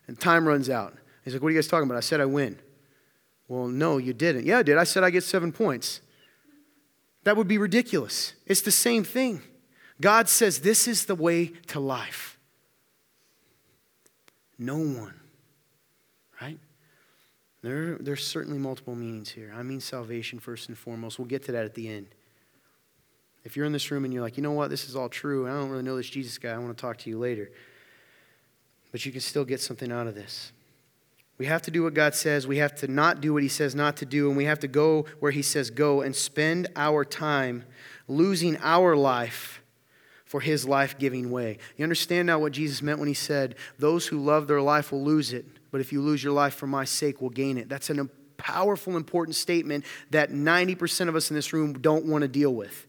And 0.07 0.20
time 0.20 0.47
runs 0.47 0.68
out. 0.68 0.92
He's 1.24 1.32
like, 1.32 1.42
What 1.42 1.49
are 1.49 1.53
you 1.53 1.57
guys 1.57 1.68
talking 1.68 1.88
about? 1.88 1.97
I 1.97 2.01
said 2.01 2.20
I 2.20 2.26
win. 2.26 2.59
Well, 3.49 3.66
no, 3.66 3.97
you 3.97 4.12
didn't. 4.12 4.45
Yeah, 4.45 4.59
I 4.59 4.62
did. 4.62 4.76
I 4.76 4.84
said 4.84 5.05
I 5.05 5.09
get 5.09 5.24
seven 5.24 5.53
points. 5.53 6.03
That 7.22 7.38
would 7.38 7.49
be 7.49 7.57
ridiculous. 7.57 8.34
It's 8.45 8.61
the 8.61 8.70
same 8.70 9.05
thing. 9.05 9.40
God 10.01 10.28
says 10.28 10.61
this 10.61 10.88
is 10.88 11.07
the 11.07 11.14
way 11.14 11.47
to 11.68 11.80
life. 11.80 12.38
No 14.59 14.76
one 14.76 15.20
right? 16.40 16.59
there, 17.62 17.97
there's 17.99 18.26
certainly 18.26 18.59
multiple 18.59 18.95
meanings 18.95 19.30
here. 19.30 19.53
I 19.57 19.62
mean 19.62 19.80
salvation 19.80 20.38
first 20.38 20.68
and 20.68 20.76
foremost. 20.76 21.18
We'll 21.18 21.28
get 21.28 21.45
to 21.45 21.53
that 21.53 21.64
at 21.64 21.74
the 21.74 21.88
end. 21.88 22.07
If 23.45 23.57
you're 23.57 23.66
in 23.66 23.72
this 23.72 23.90
room 23.90 24.05
and 24.05 24.12
you're 24.12 24.22
like, 24.22 24.36
you 24.36 24.42
know 24.42 24.53
what, 24.53 24.70
this 24.70 24.88
is 24.88 24.97
all 24.97 25.09
true, 25.09 25.47
I 25.47 25.51
don't 25.51 25.70
really 25.70 25.82
know 25.82 25.97
this 25.97 26.09
Jesus 26.09 26.38
guy, 26.38 26.53
I 26.53 26.59
want 26.59 26.76
to 26.76 26.80
talk 26.80 26.99
to 26.99 27.11
you 27.11 27.18
later. 27.18 27.51
But 28.90 29.05
you 29.05 29.12
can 29.12 29.20
still 29.20 29.45
get 29.45 29.61
something 29.61 29.90
out 29.90 30.07
of 30.07 30.14
this. 30.14 30.53
We 31.36 31.47
have 31.47 31.62
to 31.62 31.70
do 31.70 31.82
what 31.82 31.95
God 31.95 32.14
says. 32.14 32.47
We 32.47 32.59
have 32.59 32.76
to 32.76 32.86
not 32.86 33.20
do 33.20 33.32
what 33.32 33.42
He 33.42 33.49
says 33.49 33.74
not 33.74 33.97
to 33.99 34.07
do. 34.07 34.28
And 34.28 34.36
we 34.36 34.45
have 34.45 34.61
to 34.61 34.68
go 34.68 35.07
where 35.18 35.32
He 35.32 35.42
says 35.42 35.68
go 35.70 36.01
and 36.01 36.14
spend 36.14 36.68
our 36.76 37.05
time 37.05 37.64
losing 38.07 38.57
our 38.59 38.95
life 38.95 39.61
for 40.35 40.41
His 40.41 40.66
life 40.66 40.99
giving 40.99 41.30
way. 41.30 41.59
You 41.76 41.85
understand 41.85 42.26
now 42.26 42.41
what 42.41 42.51
Jesus 42.51 42.82
meant 42.82 42.99
when 42.99 43.07
He 43.07 43.14
said, 43.14 43.55
Those 43.78 44.09
who 44.09 44.18
love 44.18 44.49
their 44.49 44.61
life 44.61 44.91
will 44.91 45.05
lose 45.05 45.32
it 45.32 45.47
but 45.74 45.80
if 45.80 45.93
you 45.93 46.01
lose 46.01 46.22
your 46.22 46.32
life 46.32 46.55
for 46.55 46.68
my 46.68 46.85
sake, 46.85 47.20
we'll 47.20 47.30
gain 47.30 47.59
it. 47.59 47.68
That's 47.68 47.91
a 47.91 48.09
powerful, 48.37 48.97
important 48.97 49.35
statement 49.35 49.85
that 50.11 50.30
90% 50.30 51.09
of 51.09 51.16
us 51.16 51.30
in 51.30 51.35
this 51.35 51.53
room 51.53 51.72
don't 51.72 52.05
want 52.07 52.22
to 52.22 52.28
deal 52.28 52.55
with. 52.55 52.87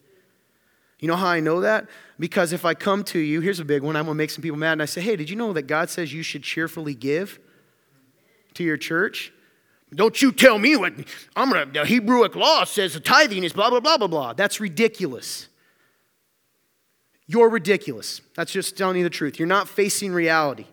You 0.99 1.07
know 1.07 1.15
how 1.15 1.29
I 1.29 1.39
know 1.39 1.61
that? 1.61 1.87
Because 2.19 2.53
if 2.53 2.63
I 2.63 2.75
come 2.75 3.03
to 3.05 3.17
you, 3.17 3.41
here's 3.41 3.59
a 3.59 3.65
big 3.65 3.81
one, 3.81 3.95
I'm 3.95 4.05
going 4.05 4.13
to 4.13 4.17
make 4.19 4.29
some 4.29 4.43
people 4.43 4.59
mad, 4.59 4.73
and 4.73 4.83
I 4.83 4.85
say, 4.85 5.01
hey, 5.01 5.15
did 5.15 5.31
you 5.31 5.35
know 5.35 5.51
that 5.53 5.63
God 5.63 5.89
says 5.89 6.13
you 6.13 6.21
should 6.21 6.43
cheerfully 6.43 6.93
give 6.93 7.39
to 8.53 8.63
your 8.63 8.77
church? 8.77 9.33
Don't 9.91 10.21
you 10.21 10.31
tell 10.31 10.59
me 10.59 10.75
what 10.75 10.93
I'm 11.35 11.49
gonna 11.49 11.65
the 11.65 11.79
Hebrewic 11.79 12.35
law 12.35 12.65
says 12.65 12.93
the 12.93 12.99
tithing 12.99 13.43
is 13.43 13.53
blah 13.53 13.71
blah 13.71 13.79
blah 13.79 13.97
blah 13.97 14.07
blah. 14.07 14.33
That's 14.33 14.59
ridiculous. 14.59 15.47
You're 17.27 17.49
ridiculous. 17.49 18.21
That's 18.35 18.51
just 18.51 18.77
telling 18.77 18.97
you 18.97 19.03
the 19.03 19.09
truth. 19.09 19.39
You're 19.39 19.47
not 19.47 19.67
facing 19.67 20.11
reality. 20.11 20.67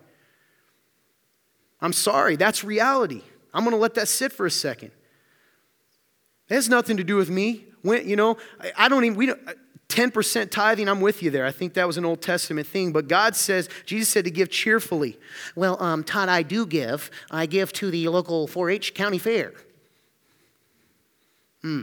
I'm 1.81 1.93
sorry, 1.93 2.37
that's 2.37 2.63
reality. 2.63 3.23
I'm 3.53 3.65
going 3.65 3.75
to 3.75 3.81
let 3.81 3.95
that 3.95 4.09
sit 4.09 4.33
for 4.33 4.47
a 4.47 4.51
second. 4.51 4.93
It 6.49 6.55
has 6.55 6.69
nothing 6.69 6.97
to 6.99 7.05
do 7.05 7.17
with 7.17 7.31
me. 7.31 7.65
When, 7.83 8.09
you 8.09 8.17
know, 8.17 8.37
I, 8.61 8.73
I 8.77 8.89
don't 8.89 9.05
even, 9.05 9.19
we 9.19 9.27
don't, 9.27 9.41
10% 9.89 10.51
tithing, 10.51 10.89
I'm 10.89 11.01
with 11.01 11.23
you 11.23 11.31
there. 11.31 11.45
I 11.45 11.51
think 11.51 11.75
that 11.75 11.87
was 11.87 11.99
an 11.99 12.05
Old 12.05 12.23
Testament 12.23 12.67
thing. 12.67 12.93
But 12.93 13.09
God 13.09 13.37
says, 13.37 13.69
Jesus 13.85 14.09
said 14.09 14.25
to 14.25 14.31
give 14.31 14.49
cheerfully. 14.49 15.19
Well, 15.55 15.81
um, 15.83 16.03
Todd, 16.03 16.29
I 16.29 16.43
do 16.43 16.65
give. 16.65 17.11
I 17.31 17.47
give 17.47 17.73
to 17.75 17.91
the 17.91 18.09
local 18.09 18.47
4 18.47 18.71
H 18.71 18.95
county 18.95 19.19
fair. 19.19 19.53
Hmm. 21.61 21.83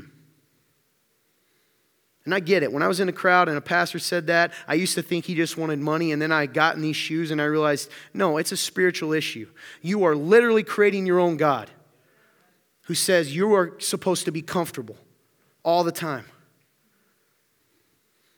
And 2.26 2.34
I 2.36 2.40
get 2.40 2.64
it. 2.64 2.72
When 2.72 2.84
I 2.84 2.88
was 2.88 3.00
in 3.00 3.10
a 3.10 3.14
crowd 3.14 3.48
and 3.48 3.58
a 3.58 3.62
pastor 3.62 3.98
said 3.98 4.28
that, 4.28 4.52
I 4.68 4.74
used 4.76 4.94
to 4.96 5.02
think 5.02 5.26
he 5.26 5.36
just 5.36 5.58
wanted 5.58 5.80
money. 5.80 6.12
And 6.12 6.22
then 6.22 6.32
I 6.32 6.46
got 6.46 6.76
in 6.76 6.82
these 6.82 6.96
shoes 6.96 7.32
and 7.32 7.42
I 7.42 7.46
realized, 7.46 7.90
no, 8.14 8.38
it's 8.38 8.52
a 8.52 8.58
spiritual 8.58 9.14
issue. 9.14 9.50
You 9.82 10.04
are 10.04 10.16
literally 10.16 10.64
creating 10.64 11.06
your 11.06 11.20
own 11.20 11.38
God 11.38 11.70
who 12.84 12.94
says 12.96 13.36
you 13.36 13.54
are 13.54 13.76
supposed 13.80 14.26
to 14.26 14.32
be 14.32 14.42
comfortable 14.42 14.98
all 15.64 15.84
the 15.84 15.92
time. 15.92 16.26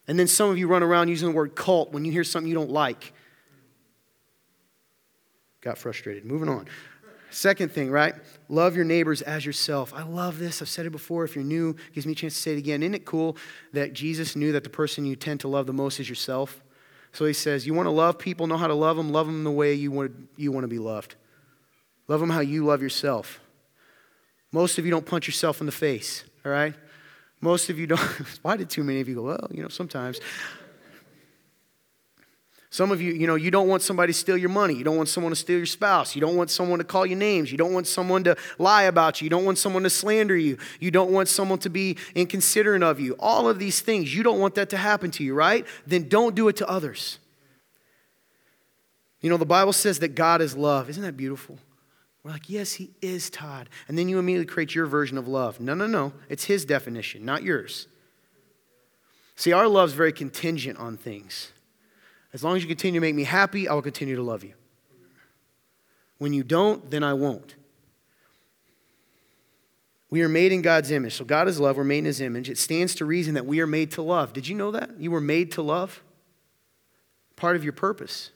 And 0.08 0.20
then 0.20 0.28
some 0.28 0.50
of 0.50 0.58
you 0.58 0.68
run 0.68 0.84
around 0.84 1.08
using 1.08 1.30
the 1.30 1.36
word 1.36 1.56
cult 1.56 1.92
when 1.92 2.06
you 2.06 2.12
hear 2.12 2.24
something 2.24 2.48
you 2.48 2.56
don't 2.56 2.72
like. 2.72 3.14
Got 5.62 5.78
frustrated. 5.78 6.26
Moving 6.26 6.50
on. 6.50 6.68
Second 7.32 7.72
thing, 7.72 7.90
right? 7.90 8.14
Love 8.50 8.76
your 8.76 8.84
neighbors 8.84 9.22
as 9.22 9.46
yourself. 9.46 9.94
I 9.96 10.04
love 10.04 10.38
this. 10.38 10.62
I've 10.62 10.68
said 10.68 10.86
it 10.86 10.92
before. 10.92 11.24
If 11.24 11.34
you're 11.34 11.46
new, 11.46 11.76
gives 11.94 12.06
me 12.06 12.12
a 12.12 12.16
chance 12.16 12.36
to 12.36 12.42
say 12.42 12.54
it 12.54 12.58
again. 12.58 12.84
Isn't 12.84 12.94
it 12.94 13.06
cool 13.06 13.38
that 13.72 13.94
Jesus 13.94 14.36
knew 14.36 14.52
that 14.52 14.66
the 14.66 14.70
person 14.70 15.06
you 15.06 15.16
tend 15.16 15.40
to 15.40 15.48
love 15.48 15.66
the 15.66 15.74
most 15.74 16.00
is 16.02 16.10
yourself? 16.10 16.62
So 17.14 17.26
he 17.26 17.32
says, 17.32 17.66
You 17.66 17.74
want 17.74 17.88
to 17.88 17.92
love 17.92 18.20
people, 18.20 18.48
know 18.48 18.58
how 18.58 18.68
to 18.68 18.74
love 18.74 18.98
them, 18.98 19.14
love 19.14 19.28
them 19.28 19.46
the 19.46 19.52
way 19.52 19.74
you 19.74 19.92
want, 19.92 20.12
you 20.36 20.52
want 20.52 20.66
to 20.66 20.68
be 20.68 20.78
loved. 20.78 21.16
Love 22.10 22.20
them 22.20 22.30
how 22.30 22.42
you 22.42 22.66
love 22.66 22.82
yourself. 22.82 23.40
Most 24.52 24.78
of 24.78 24.84
you 24.84 24.92
don't 24.92 25.06
punch 25.06 25.26
yourself 25.28 25.62
in 25.62 25.66
the 25.66 25.72
face, 25.72 26.26
all 26.46 26.52
right? 26.52 26.74
Most 27.40 27.70
of 27.70 27.80
you 27.80 27.88
don't. 27.88 28.00
Why 28.42 28.58
did 28.58 28.70
too 28.70 28.84
many 28.84 29.00
of 29.00 29.08
you 29.08 29.16
go, 29.16 29.24
Well, 29.24 29.48
you 29.52 29.62
know, 29.62 29.70
sometimes. 29.70 30.20
Some 32.74 32.90
of 32.90 33.02
you, 33.02 33.12
you 33.12 33.28
know, 33.28 33.36
you 33.36 33.52
don't 33.52 33.68
want 33.68 33.84
somebody 33.84 34.14
to 34.14 34.18
steal 34.18 34.38
your 34.38 34.50
money. 34.50 34.74
You 34.74 34.86
don't 34.86 34.96
want 34.96 35.10
someone 35.10 35.32
to 35.34 35.36
steal 35.36 35.58
your 35.58 35.66
spouse. 35.66 36.16
You 36.16 36.22
don't 36.22 36.38
want 36.38 36.50
someone 36.50 36.80
to 36.80 36.86
call 36.86 37.06
you 37.06 37.18
names. 37.18 37.52
You 37.52 37.58
don't 37.58 37.74
want 37.74 37.86
someone 37.86 38.24
to 38.24 38.38
lie 38.58 38.84
about 38.84 39.20
you. 39.20 39.26
You 39.26 39.30
don't 39.30 39.44
want 39.44 39.58
someone 39.58 39.84
to 39.84 39.90
slander 39.90 40.38
you. 40.38 40.58
You 40.80 40.90
don't 40.90 41.12
want 41.12 41.28
someone 41.28 41.60
to 41.60 41.70
be 41.70 41.98
inconsiderate 42.16 42.82
of 42.82 42.98
you. 43.02 43.18
All 43.20 43.50
of 43.50 43.60
these 43.60 43.82
things, 43.82 44.16
you 44.16 44.24
don't 44.24 44.40
want 44.40 44.56
that 44.56 44.70
to 44.70 44.78
happen 44.78 45.12
to 45.12 45.24
you, 45.24 45.34
right? 45.34 45.68
Then 45.86 46.08
don't 46.08 46.34
do 46.34 46.48
it 46.48 46.56
to 46.58 46.70
others. 46.70 47.20
You 49.20 49.30
know, 49.30 49.36
the 49.36 49.46
Bible 49.46 49.74
says 49.74 50.00
that 50.00 50.16
God 50.16 50.42
is 50.42 50.56
love. 50.56 50.90
Isn't 50.90 51.04
that 51.04 51.18
beautiful? 51.18 51.60
We're 52.24 52.32
like, 52.32 52.50
yes, 52.50 52.72
he 52.72 52.92
is, 53.02 53.30
Todd. 53.30 53.68
And 53.90 53.98
then 53.98 54.08
you 54.08 54.18
immediately 54.18 54.46
create 54.46 54.74
your 54.74 54.86
version 54.86 55.18
of 55.18 55.28
love. 55.28 55.60
No, 55.60 55.74
no, 55.74 55.88
no. 55.88 56.14
It's 56.30 56.46
his 56.46 56.64
definition, 56.64 57.26
not 57.26 57.44
yours. 57.44 57.88
See, 59.36 59.52
our 59.52 59.68
love's 59.68 59.92
very 59.92 60.14
contingent 60.14 60.80
on 60.80 60.96
things. 60.96 61.52
As 62.34 62.44
long 62.44 62.56
as 62.56 62.64
you 62.64 62.68
continue 62.68 63.00
to 63.00 63.06
make 63.06 63.16
me 63.16 63.24
happy, 63.24 63.68
I 63.68 63.74
will 63.74 63.82
continue 63.82 64.16
to 64.16 64.24
love 64.24 64.44
you. 64.44 64.54
When 66.18 66.34
you 66.34 66.44
don't, 66.44 66.90
then 66.90 67.04
I 67.04 67.14
won't. 67.14 67.56
We 70.10 70.22
are 70.22 70.30
made 70.30 70.52
in 70.52 70.62
God's 70.62 70.92
image. 70.92 71.16
So 71.16 71.26
God 71.26 71.48
is 71.48 71.60
love. 71.60 71.78
We're 71.78 71.84
made 71.84 72.00
in 72.00 72.06
his 72.06 72.22
image. 72.22 72.50
It 72.50 72.58
stands 72.58 72.94
to 72.96 73.06
reason 73.06 73.34
that 73.36 73.46
we 73.46 73.62
are 73.62 73.68
made 73.68 73.92
to 73.92 74.02
love. 74.02 74.34
Did 74.34 74.48
you 74.48 74.56
know 74.56 74.72
that? 74.72 75.00
You 75.00 75.10
were 75.10 75.22
made 75.22 75.54
to 75.54 75.62
love? 75.62 76.04
Part 77.38 77.56
of 77.56 77.64
your 77.64 77.74
purpose. 77.74 78.32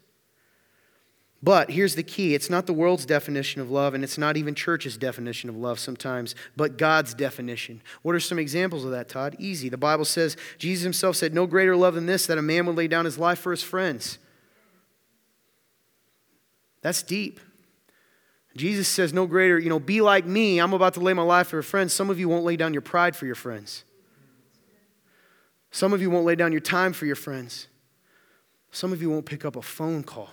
But 1.45 1.69
here's 1.69 1.93
the 1.93 2.01
key 2.01 2.33
it's 2.33 2.49
not 2.49 2.65
the 2.65 2.73
world's 2.73 3.05
definition 3.05 3.61
of 3.61 3.69
love, 3.69 3.93
and 3.93 4.03
it's 4.03 4.17
not 4.17 4.35
even 4.35 4.55
church's 4.55 4.97
definition 4.97 5.47
of 5.47 5.55
love 5.55 5.77
sometimes, 5.77 6.33
but 6.57 6.75
God's 6.75 7.13
definition. 7.13 7.83
What 8.01 8.15
are 8.15 8.19
some 8.19 8.39
examples 8.39 8.83
of 8.83 8.89
that, 8.89 9.09
Todd? 9.09 9.35
Easy. 9.37 9.69
The 9.69 9.77
Bible 9.77 10.05
says, 10.05 10.37
Jesus 10.57 10.83
himself 10.83 11.15
said, 11.15 11.35
No 11.35 11.45
greater 11.45 11.75
love 11.75 11.93
than 11.93 12.07
this, 12.07 12.25
that 12.25 12.39
a 12.39 12.41
man 12.41 12.65
would 12.65 12.75
lay 12.75 12.87
down 12.87 13.05
his 13.05 13.19
life 13.19 13.37
for 13.37 13.51
his 13.51 13.61
friends. 13.61 14.17
That's 16.81 17.03
deep. 17.03 17.39
Jesus 18.57 18.87
says, 18.87 19.13
No 19.13 19.27
greater, 19.27 19.59
you 19.59 19.69
know, 19.69 19.79
be 19.79 20.01
like 20.01 20.25
me. 20.25 20.57
I'm 20.57 20.73
about 20.73 20.95
to 20.95 20.99
lay 20.99 21.13
my 21.13 21.21
life 21.21 21.49
for 21.49 21.59
a 21.59 21.63
friend. 21.63 21.91
Some 21.91 22.09
of 22.09 22.19
you 22.19 22.27
won't 22.27 22.43
lay 22.43 22.57
down 22.57 22.73
your 22.73 22.81
pride 22.81 23.15
for 23.15 23.27
your 23.27 23.35
friends. 23.35 23.83
Some 25.69 25.93
of 25.93 26.01
you 26.01 26.09
won't 26.09 26.25
lay 26.25 26.35
down 26.35 26.51
your 26.51 26.61
time 26.61 26.91
for 26.91 27.05
your 27.05 27.15
friends. 27.15 27.67
Some 28.71 28.91
of 28.91 28.99
you 28.99 29.11
won't 29.11 29.27
pick 29.27 29.45
up 29.45 29.55
a 29.55 29.61
phone 29.61 30.01
call 30.01 30.31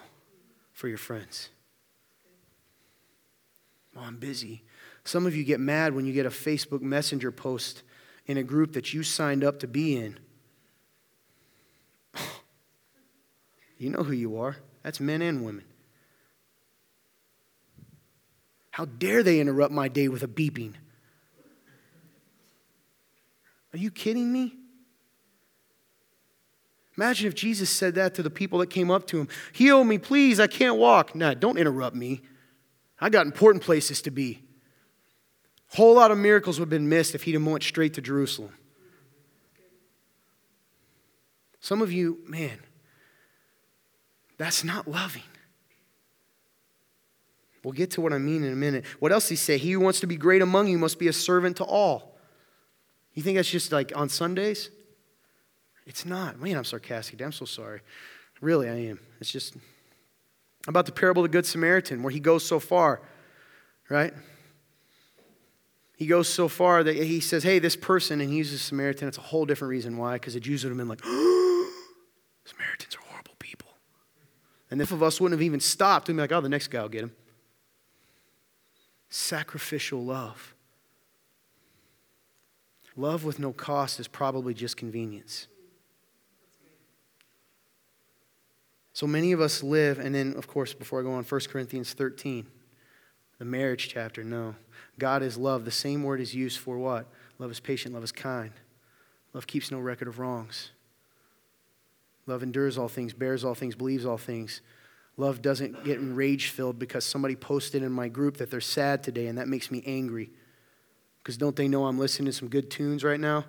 for 0.73 0.89
your 0.89 0.99
friends. 0.99 1.51
Well, 3.95 4.05
I'm 4.05 4.17
busy. 4.17 4.63
Some 5.05 5.27
of 5.27 5.37
you 5.37 5.45
get 5.45 5.61
mad 5.61 5.95
when 5.95 6.07
you 6.07 6.13
get 6.13 6.27
a 6.27 6.31
Facebook 6.31 6.81
Messenger 6.81 7.31
post 7.31 7.83
in 8.27 8.37
a 8.37 8.43
group 8.43 8.73
that 8.73 8.95
you 8.95 9.03
signed 9.03 9.45
up 9.45 9.61
to 9.61 9.67
be 9.67 9.97
in. 9.97 10.19
You 13.79 13.91
know 13.91 14.05
who 14.05 14.13
you 14.13 14.39
are. 14.39 14.59
That's 14.85 15.01
men 15.01 15.23
and 15.23 15.45
women. 15.45 15.65
How 18.71 18.85
dare 18.85 19.25
they 19.25 19.41
interrupt 19.41 19.73
my 19.73 19.89
day 19.89 20.07
with 20.07 20.23
a 20.23 20.29
beeping? 20.29 20.75
Are 23.75 23.79
you 23.79 23.91
kidding 23.91 24.33
me? 24.33 24.55
Imagine 27.03 27.27
if 27.27 27.35
Jesus 27.35 27.69
said 27.69 27.97
that 27.97 28.15
to 28.15 28.23
the 28.23 28.31
people 28.31 28.61
that 28.61 28.71
came 28.71 28.89
up 28.89 29.09
to 29.09 29.19
him 29.19 29.29
Heal 29.53 29.83
me, 29.83 29.99
please, 29.99 30.39
I 30.39 30.47
can't 30.47 30.77
walk. 30.77 31.17
Nah, 31.17 31.35
don't 31.35 31.59
interrupt 31.59 31.97
me. 31.97 32.21
I 33.01 33.11
got 33.11 33.27
important 33.27 33.65
places 33.65 34.01
to 34.03 34.13
be. 34.13 34.41
A 35.73 35.77
Whole 35.79 35.97
lot 35.97 36.13
of 36.13 36.19
miracles 36.19 36.61
would 36.61 36.67
have 36.67 36.71
been 36.71 36.89
missed 36.89 37.17
if 37.17 37.25
he'd 37.25 37.33
have 37.33 37.45
went 37.45 37.65
straight 37.65 37.95
to 37.95 38.01
Jerusalem. 38.01 38.53
Some 41.59 41.83
of 41.83 41.91
you, 41.91 42.21
man, 42.29 42.61
that's 44.39 44.63
not 44.63 44.87
loving. 44.87 45.25
We'll 47.65 47.73
get 47.73 47.91
to 47.93 48.01
what 48.01 48.13
I 48.13 48.19
mean 48.19 48.45
in 48.45 48.53
a 48.53 48.57
minute. 48.57 48.85
What 49.01 49.11
else 49.11 49.29
he 49.29 49.35
say? 49.35 49.59
He 49.59 49.73
who 49.73 49.81
wants 49.81 49.99
to 50.01 50.07
be 50.07 50.17
great 50.17 50.41
among 50.41 50.69
you 50.69 50.79
must 50.79 51.01
be 51.01 51.09
a 51.09 51.13
servant 51.13 51.57
to 51.57 51.65
all. 51.65 52.17
You 53.15 53.25
think 53.25 53.39
that's 53.39 53.51
just 53.51 53.73
like 53.73 53.91
on 53.97 54.09
Sundays? 54.09 54.71
It's 55.87 56.05
not. 56.05 56.41
Man, 56.41 56.57
I'm 56.57 56.65
sarcastic. 56.65 57.21
I'm 57.21 57.33
so 57.33 57.45
sorry. 57.45 57.81
Really, 58.41 58.69
I 58.69 58.75
am. 58.75 59.01
It's 59.21 59.31
just 59.31 59.57
about 60.69 60.87
the 60.87 60.93
parable 60.93 61.25
of 61.25 61.31
the 61.31 61.37
Good 61.37 61.47
Samaritan, 61.47 62.03
where 62.03 62.13
he 62.13 62.21
goes 62.21 62.45
so 62.45 62.61
far, 62.61 63.01
right? 63.89 64.13
He 65.97 66.07
goes 66.07 66.29
so 66.29 66.49
far 66.49 66.83
that 66.83 66.97
he 66.97 67.21
says, 67.21 67.43
hey, 67.43 67.59
this 67.59 67.77
person, 67.77 68.21
and 68.21 68.31
he 68.31 68.37
uses 68.37 68.63
Samaritan. 68.63 69.09
It's 69.09 69.19
a 69.19 69.23
whole 69.23 69.45
different 69.45 69.71
reason 69.71 69.97
why, 69.97 70.15
because 70.15 70.35
the 70.35 70.41
Jews 70.41 70.65
would 70.65 70.71
have 70.71 70.79
been 70.79 70.89
like, 70.89 71.01
Samaritans 72.45 72.97
are 72.97 73.07
horrible 73.09 73.35
people. 73.39 73.71
And 74.71 74.81
if 74.81 74.91
of 74.91 75.03
us 75.03 75.21
wouldn't 75.21 75.39
have 75.39 75.47
even 75.47 75.61
stopped, 75.61 76.09
we'd 76.09 76.15
be 76.15 76.21
like, 76.21 76.33
oh, 76.33 76.41
the 76.41 76.49
next 76.49 76.69
guy 76.69 76.83
will 76.83 76.89
get 76.89 77.03
him. 77.03 77.13
Sacrificial 79.11 80.03
love. 80.03 80.55
Love 82.97 83.25
with 83.25 83.39
no 83.39 83.53
cost 83.53 84.01
is 84.01 84.09
probably 84.09 84.55
just 84.55 84.77
convenience. 84.77 85.47
So 88.93 89.07
many 89.07 89.33
of 89.33 89.41
us 89.41 89.63
live, 89.63 89.99
and 89.99 90.15
then, 90.15 90.35
of 90.37 90.47
course, 90.47 90.75
before 90.75 91.01
I 91.01 91.03
go 91.03 91.13
on, 91.13 91.25
1 91.25 91.41
Corinthians 91.49 91.93
13, 91.95 92.47
the 93.39 93.45
marriage 93.45 93.89
chapter. 93.89 94.23
No. 94.23 94.55
God 94.99 95.23
is 95.23 95.39
love. 95.39 95.65
The 95.65 95.71
same 95.71 96.03
word 96.03 96.21
is 96.21 96.35
used 96.35 96.59
for 96.59 96.77
what? 96.79 97.07
Love 97.39 97.51
is 97.51 97.61
patient, 97.61 97.95
love 97.95 98.05
is 98.05 98.13
kind. 98.13 98.53
Love 99.33 99.47
keeps 99.47 99.71
no 99.71 99.79
record 99.79 100.09
of 100.09 100.19
wrongs. 100.19 100.71
Love 102.27 102.43
endures 102.43 102.77
all 102.77 102.89
things, 102.89 103.15
bears 103.15 103.45
all 103.45 103.55
things, 103.55 103.75
believes 103.75 104.05
all 104.05 104.19
things. 104.19 104.61
Love 105.17 105.43
doesn't 105.43 105.85
get 105.85 105.99
rage 106.01 106.49
filled 106.49 106.79
because 106.79 107.05
somebody 107.05 107.35
posted 107.35 107.83
in 107.83 107.93
my 107.93 108.09
group 108.09 108.37
that 108.37 108.51
they're 108.51 108.61
sad 108.61 109.03
today, 109.03 109.27
and 109.27 109.39
that 109.39 109.49
makes 109.49 109.71
me 109.71 109.83
angry. 109.87 110.31
Because 111.23 111.37
don't 111.37 111.57
they 111.57 111.69
know 111.69 111.87
I'm 111.87 111.99
listening 111.99 112.27
to 112.27 112.33
some 112.33 112.49
good 112.49 112.71
tunes 112.71 113.03
right 113.03 113.21
now? 113.21 113.47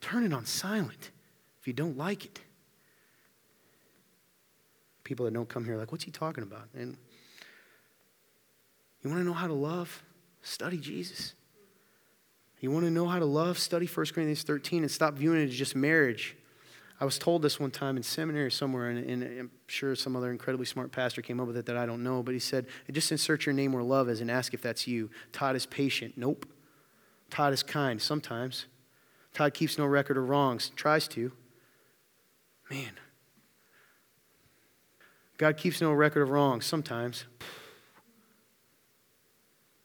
Turn 0.00 0.24
it 0.24 0.32
on 0.32 0.44
silent 0.44 1.10
if 1.60 1.66
you 1.66 1.72
don't 1.72 1.96
like 1.96 2.24
it 2.24 2.40
people 5.04 5.24
that 5.24 5.34
don't 5.34 5.48
come 5.48 5.64
here 5.64 5.76
like, 5.76 5.92
what's 5.92 6.04
he 6.04 6.10
talking 6.10 6.42
about? 6.42 6.68
And 6.74 6.96
you 9.02 9.10
want 9.10 9.20
to 9.20 9.26
know 9.26 9.32
how 9.32 9.46
to 9.46 9.52
love? 9.52 10.02
Study 10.42 10.78
Jesus. 10.78 11.34
You 12.60 12.70
want 12.70 12.84
to 12.84 12.90
know 12.90 13.06
how 13.08 13.18
to 13.18 13.24
love? 13.24 13.58
Study 13.58 13.86
1 13.86 14.06
Corinthians 14.06 14.44
13 14.44 14.82
and 14.82 14.90
stop 14.90 15.14
viewing 15.14 15.40
it 15.40 15.48
as 15.48 15.54
just 15.54 15.74
marriage. 15.74 16.36
I 17.00 17.04
was 17.04 17.18
told 17.18 17.42
this 17.42 17.58
one 17.58 17.72
time 17.72 17.96
in 17.96 18.04
seminary 18.04 18.52
somewhere, 18.52 18.90
and, 18.90 19.10
and, 19.10 19.40
I'm 19.40 19.50
sure 19.66 19.96
some 19.96 20.14
other 20.14 20.30
incredibly 20.30 20.66
smart 20.66 20.92
pastor 20.92 21.20
came 21.20 21.40
up 21.40 21.48
with 21.48 21.56
it 21.56 21.66
that 21.66 21.76
I 21.76 21.84
don't 21.84 22.04
know, 22.04 22.22
but 22.22 22.32
he 22.32 22.38
said, 22.38 22.66
just 22.92 23.10
insert 23.10 23.44
your 23.44 23.54
name 23.54 23.72
where 23.72 23.82
love 23.82 24.08
is 24.08 24.20
and 24.20 24.30
ask 24.30 24.54
if 24.54 24.62
that's 24.62 24.86
you. 24.86 25.10
Todd 25.32 25.56
is 25.56 25.66
patient. 25.66 26.14
Nope. 26.16 26.46
Todd 27.28 27.52
is 27.52 27.64
kind 27.64 28.00
sometimes. 28.00 28.66
Todd 29.34 29.52
keeps 29.52 29.78
no 29.78 29.86
record 29.86 30.16
of 30.16 30.28
wrongs, 30.28 30.70
tries 30.76 31.08
to. 31.08 31.32
Man, 32.70 32.92
God 35.42 35.56
keeps 35.56 35.80
no 35.80 35.92
record 35.92 36.22
of 36.22 36.30
wrongs 36.30 36.64
sometimes. 36.64 37.24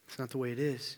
It's 0.08 0.20
not 0.20 0.30
the 0.30 0.38
way 0.38 0.52
it 0.52 0.60
is. 0.60 0.98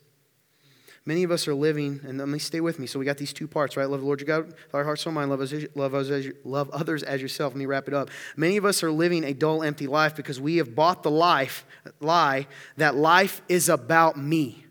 Many 1.06 1.24
of 1.24 1.32
us 1.32 1.48
are 1.48 1.54
living, 1.54 2.02
and 2.04 2.18
let 2.18 2.28
me 2.28 2.40
stay 2.40 2.60
with 2.60 2.78
me. 2.78 2.86
So 2.86 3.00
we 3.00 3.06
got 3.06 3.18
these 3.18 3.32
two 3.32 3.48
parts, 3.48 3.78
right? 3.78 3.90
Love 3.90 4.02
the 4.02 4.06
Lord 4.06 4.20
your 4.20 4.28
God 4.28 4.48
with 4.48 4.76
our 4.76 4.84
heart, 4.84 5.00
soul, 5.00 5.14
mind. 5.14 5.30
Love, 5.30 5.40
others, 5.40 5.66
love, 5.76 5.96
others, 5.96 6.34
love 6.44 6.70
others 6.72 7.04
as 7.04 7.22
yourself. 7.22 7.54
Let 7.54 7.60
me 7.60 7.68
wrap 7.68 7.88
it 7.88 7.94
up. 7.94 8.10
Many 8.36 8.58
of 8.58 8.66
us 8.66 8.84
are 8.84 8.92
living 8.92 9.24
a 9.24 9.34
dull, 9.34 9.64
empty 9.64 9.88
life 9.88 10.14
because 10.14 10.42
we 10.42 10.58
have 10.58 10.76
bought 10.76 11.04
the 11.04 11.12
life 11.12 11.66
lie 12.02 12.46
that 12.76 12.96
life 12.96 13.42
is 13.48 13.70
about 13.70 14.18
me. 14.18 14.66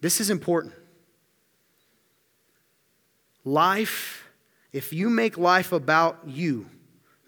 This 0.00 0.20
is 0.20 0.30
important. 0.30 0.74
Life, 3.44 4.28
if 4.72 4.92
you 4.92 5.10
make 5.10 5.36
life 5.36 5.72
about 5.72 6.20
you, 6.24 6.66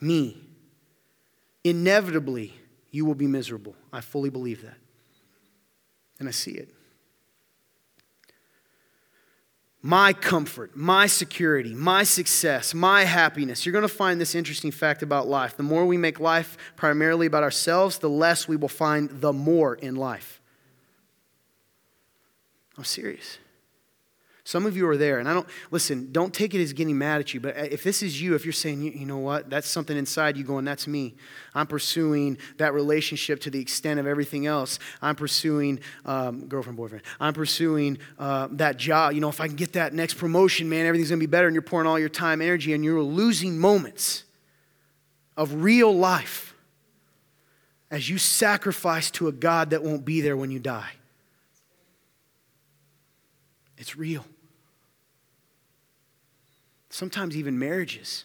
me, 0.00 0.45
inevitably 1.68 2.54
you 2.90 3.04
will 3.04 3.14
be 3.14 3.26
miserable. 3.26 3.74
I 3.92 4.00
fully 4.00 4.30
believe 4.30 4.62
that. 4.62 4.76
And 6.18 6.28
I 6.28 6.32
see 6.32 6.52
it. 6.52 6.70
My 9.82 10.12
comfort, 10.12 10.74
my 10.74 11.06
security, 11.06 11.72
my 11.72 12.02
success, 12.02 12.74
my 12.74 13.04
happiness. 13.04 13.64
You're 13.64 13.72
going 13.72 13.82
to 13.82 13.88
find 13.88 14.20
this 14.20 14.34
interesting 14.34 14.72
fact 14.72 15.02
about 15.02 15.28
life. 15.28 15.56
The 15.56 15.62
more 15.62 15.86
we 15.86 15.96
make 15.96 16.18
life 16.18 16.56
primarily 16.74 17.26
about 17.26 17.44
ourselves, 17.44 17.98
the 17.98 18.10
less 18.10 18.48
we 18.48 18.56
will 18.56 18.68
find 18.68 19.08
the 19.20 19.32
more 19.32 19.74
in 19.74 19.94
life. 19.94 20.40
I'm 22.76 22.84
serious. 22.84 23.38
Some 24.46 24.64
of 24.64 24.76
you 24.76 24.88
are 24.88 24.96
there, 24.96 25.18
and 25.18 25.28
I 25.28 25.34
don't, 25.34 25.48
listen, 25.72 26.12
don't 26.12 26.32
take 26.32 26.54
it 26.54 26.62
as 26.62 26.72
getting 26.72 26.96
mad 26.96 27.18
at 27.18 27.34
you, 27.34 27.40
but 27.40 27.56
if 27.56 27.82
this 27.82 28.00
is 28.00 28.22
you, 28.22 28.36
if 28.36 28.44
you're 28.44 28.52
saying, 28.52 28.80
you, 28.80 28.92
you 28.92 29.04
know 29.04 29.18
what, 29.18 29.50
that's 29.50 29.66
something 29.66 29.96
inside 29.96 30.36
you 30.36 30.44
going, 30.44 30.64
that's 30.64 30.86
me. 30.86 31.16
I'm 31.52 31.66
pursuing 31.66 32.38
that 32.58 32.72
relationship 32.72 33.40
to 33.40 33.50
the 33.50 33.60
extent 33.60 33.98
of 33.98 34.06
everything 34.06 34.46
else. 34.46 34.78
I'm 35.02 35.16
pursuing 35.16 35.80
um, 36.04 36.46
girlfriend, 36.46 36.76
boyfriend. 36.76 37.02
I'm 37.18 37.34
pursuing 37.34 37.98
uh, 38.20 38.46
that 38.52 38.76
job. 38.76 39.14
You 39.14 39.20
know, 39.20 39.28
if 39.28 39.40
I 39.40 39.48
can 39.48 39.56
get 39.56 39.72
that 39.72 39.92
next 39.92 40.14
promotion, 40.14 40.68
man, 40.68 40.86
everything's 40.86 41.08
going 41.08 41.18
to 41.18 41.26
be 41.26 41.28
better, 41.28 41.48
and 41.48 41.54
you're 41.54 41.60
pouring 41.62 41.88
all 41.88 41.98
your 41.98 42.08
time, 42.08 42.40
energy, 42.40 42.72
and 42.72 42.84
you're 42.84 43.02
losing 43.02 43.58
moments 43.58 44.22
of 45.36 45.64
real 45.64 45.92
life 45.92 46.54
as 47.90 48.08
you 48.08 48.16
sacrifice 48.16 49.10
to 49.10 49.26
a 49.26 49.32
God 49.32 49.70
that 49.70 49.82
won't 49.82 50.04
be 50.04 50.20
there 50.20 50.36
when 50.36 50.52
you 50.52 50.60
die. 50.60 50.92
It's 53.76 53.96
real. 53.96 54.24
Sometimes 56.96 57.36
even 57.36 57.58
marriages. 57.58 58.24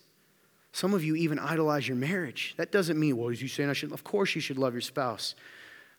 Some 0.71 0.93
of 0.93 1.03
you 1.03 1.13
even 1.17 1.37
idolize 1.39 1.89
your 1.89 1.97
marriage. 1.97 2.53
That 2.55 2.71
doesn't 2.71 2.97
mean, 2.97 3.17
well, 3.17 3.27
is 3.27 3.41
you 3.41 3.49
saying 3.49 3.69
I 3.69 3.73
should? 3.73 3.91
Of 3.91 4.05
course 4.05 4.33
you 4.33 4.39
should 4.39 4.57
love 4.57 4.73
your 4.73 4.79
spouse, 4.79 5.35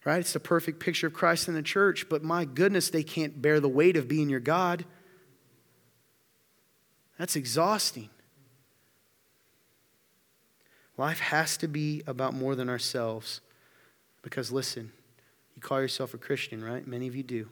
right? 0.06 0.20
It's 0.20 0.32
the 0.32 0.40
perfect 0.40 0.80
picture 0.80 1.06
of 1.06 1.12
Christ 1.12 1.48
in 1.48 1.54
the 1.54 1.60
church, 1.62 2.08
but 2.08 2.24
my 2.24 2.46
goodness, 2.46 2.88
they 2.88 3.02
can't 3.02 3.42
bear 3.42 3.60
the 3.60 3.68
weight 3.68 3.98
of 3.98 4.08
being 4.08 4.30
your 4.30 4.40
God. 4.40 4.86
That's 7.18 7.36
exhausting. 7.36 8.08
Life 10.96 11.20
has 11.20 11.58
to 11.58 11.68
be 11.68 12.02
about 12.06 12.32
more 12.32 12.54
than 12.54 12.70
ourselves. 12.70 13.42
Because 14.22 14.50
listen, 14.50 14.92
you 15.54 15.60
call 15.60 15.82
yourself 15.82 16.14
a 16.14 16.18
Christian, 16.18 16.64
right? 16.64 16.86
Many 16.86 17.06
of 17.06 17.14
you 17.14 17.22
do. 17.22 17.50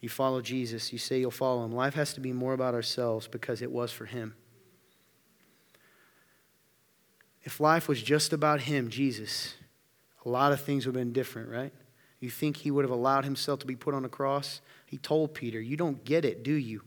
You 0.00 0.08
follow 0.08 0.40
Jesus, 0.40 0.92
you 0.92 0.98
say 0.98 1.18
you'll 1.18 1.30
follow 1.30 1.64
him. 1.64 1.72
Life 1.72 1.94
has 1.94 2.14
to 2.14 2.20
be 2.20 2.32
more 2.32 2.52
about 2.52 2.74
ourselves 2.74 3.26
because 3.26 3.62
it 3.62 3.70
was 3.70 3.90
for 3.90 4.04
him. 4.04 4.34
If 7.42 7.60
life 7.60 7.88
was 7.88 8.02
just 8.02 8.32
about 8.32 8.60
him, 8.60 8.90
Jesus, 8.90 9.54
a 10.24 10.28
lot 10.28 10.52
of 10.52 10.60
things 10.60 10.86
would 10.86 10.94
have 10.94 11.02
been 11.02 11.12
different, 11.12 11.48
right? 11.48 11.72
You 12.20 12.30
think 12.30 12.58
he 12.58 12.70
would 12.70 12.84
have 12.84 12.90
allowed 12.90 13.24
himself 13.24 13.60
to 13.60 13.66
be 13.66 13.76
put 13.76 13.94
on 13.94 14.04
a 14.04 14.08
cross? 14.08 14.60
He 14.86 14.98
told 14.98 15.34
Peter, 15.34 15.60
You 15.60 15.76
don't 15.76 16.04
get 16.04 16.24
it, 16.24 16.42
do 16.42 16.52
you? 16.52 16.82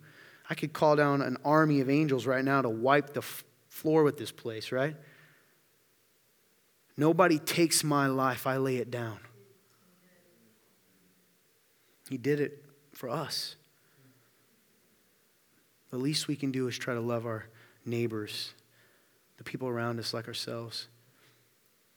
I 0.49 0.53
could 0.53 0.73
call 0.73 0.95
down 0.95 1.21
an 1.21 1.37
army 1.45 1.79
of 1.79 1.89
angels 1.89 2.25
right 2.25 2.43
now 2.43 2.61
to 2.61 2.69
wipe 2.69 3.13
the 3.13 3.21
f- 3.21 3.43
floor 3.69 4.03
with 4.03 4.17
this 4.17 4.31
place, 4.31 4.71
right? 4.71 4.95
Nobody 6.97 7.39
takes 7.39 7.83
my 7.83 8.07
life, 8.07 8.45
I 8.45 8.57
lay 8.57 8.77
it 8.77 8.91
down. 8.91 9.19
He 12.09 12.17
did 12.17 12.41
it 12.41 12.60
for 13.01 13.09
us. 13.09 13.55
The 15.89 15.97
least 15.97 16.27
we 16.27 16.35
can 16.35 16.51
do 16.51 16.67
is 16.67 16.77
try 16.77 16.93
to 16.93 17.01
love 17.01 17.25
our 17.25 17.47
neighbors, 17.83 18.53
the 19.37 19.43
people 19.43 19.67
around 19.67 19.97
us 19.97 20.13
like 20.13 20.27
ourselves. 20.27 20.87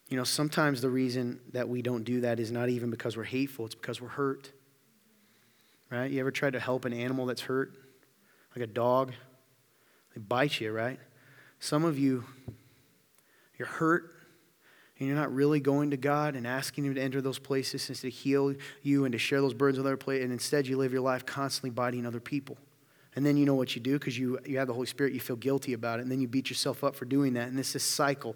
You 0.08 0.16
know, 0.16 0.24
sometimes 0.24 0.80
the 0.80 0.88
reason 0.88 1.40
that 1.52 1.68
we 1.68 1.82
don't 1.82 2.04
do 2.04 2.22
that 2.22 2.40
is 2.40 2.50
not 2.50 2.70
even 2.70 2.88
because 2.88 3.18
we're 3.18 3.24
hateful, 3.24 3.66
it's 3.66 3.74
because 3.74 4.00
we're 4.00 4.08
hurt. 4.08 4.50
Right? 5.90 6.10
You 6.10 6.20
ever 6.20 6.30
tried 6.30 6.54
to 6.54 6.60
help 6.60 6.86
an 6.86 6.94
animal 6.94 7.26
that's 7.26 7.42
hurt? 7.42 7.74
Like 8.56 8.64
a 8.64 8.72
dog? 8.72 9.12
They 10.14 10.22
bite 10.22 10.58
you, 10.58 10.72
right? 10.72 10.98
Some 11.60 11.84
of 11.84 11.98
you, 11.98 12.24
you're 13.58 13.68
hurt 13.68 14.10
and 14.98 15.08
you're 15.08 15.16
not 15.16 15.34
really 15.34 15.60
going 15.60 15.90
to 15.90 15.96
God 15.96 16.36
and 16.36 16.46
asking 16.46 16.84
Him 16.84 16.94
to 16.94 17.00
enter 17.00 17.20
those 17.20 17.38
places 17.38 17.88
and 17.88 17.98
to 17.98 18.10
heal 18.10 18.54
you 18.82 19.04
and 19.04 19.12
to 19.12 19.18
share 19.18 19.40
those 19.40 19.54
burdens 19.54 19.78
with 19.78 19.86
other 19.86 19.96
people, 19.96 20.14
and 20.14 20.32
instead 20.32 20.66
you 20.66 20.76
live 20.76 20.92
your 20.92 21.02
life 21.02 21.26
constantly 21.26 21.70
biting 21.70 22.06
other 22.06 22.20
people. 22.20 22.56
And 23.16 23.24
then 23.24 23.36
you 23.36 23.44
know 23.44 23.54
what 23.54 23.74
you 23.76 23.80
do 23.80 23.92
because 23.92 24.18
you, 24.18 24.38
you 24.44 24.58
have 24.58 24.66
the 24.66 24.74
Holy 24.74 24.86
Spirit, 24.86 25.12
you 25.12 25.20
feel 25.20 25.36
guilty 25.36 25.72
about 25.72 25.98
it, 25.98 26.02
and 26.02 26.10
then 26.10 26.20
you 26.20 26.28
beat 26.28 26.48
yourself 26.48 26.82
up 26.82 26.96
for 26.96 27.04
doing 27.04 27.34
that. 27.34 27.48
And 27.48 27.58
this 27.58 27.76
is 27.76 27.82
cycle. 27.82 28.34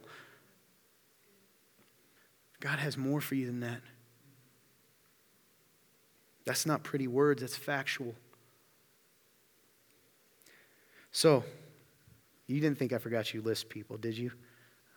God 2.60 2.78
has 2.78 2.96
more 2.96 3.20
for 3.20 3.34
you 3.34 3.46
than 3.46 3.60
that. 3.60 3.80
That's 6.44 6.64
not 6.64 6.82
pretty 6.82 7.06
words, 7.06 7.42
that's 7.42 7.56
factual. 7.56 8.14
So, 11.12 11.44
you 12.46 12.60
didn't 12.60 12.78
think 12.78 12.92
I 12.92 12.98
forgot 12.98 13.34
you 13.34 13.42
list 13.42 13.68
people, 13.68 13.96
did 13.96 14.16
you? 14.16 14.32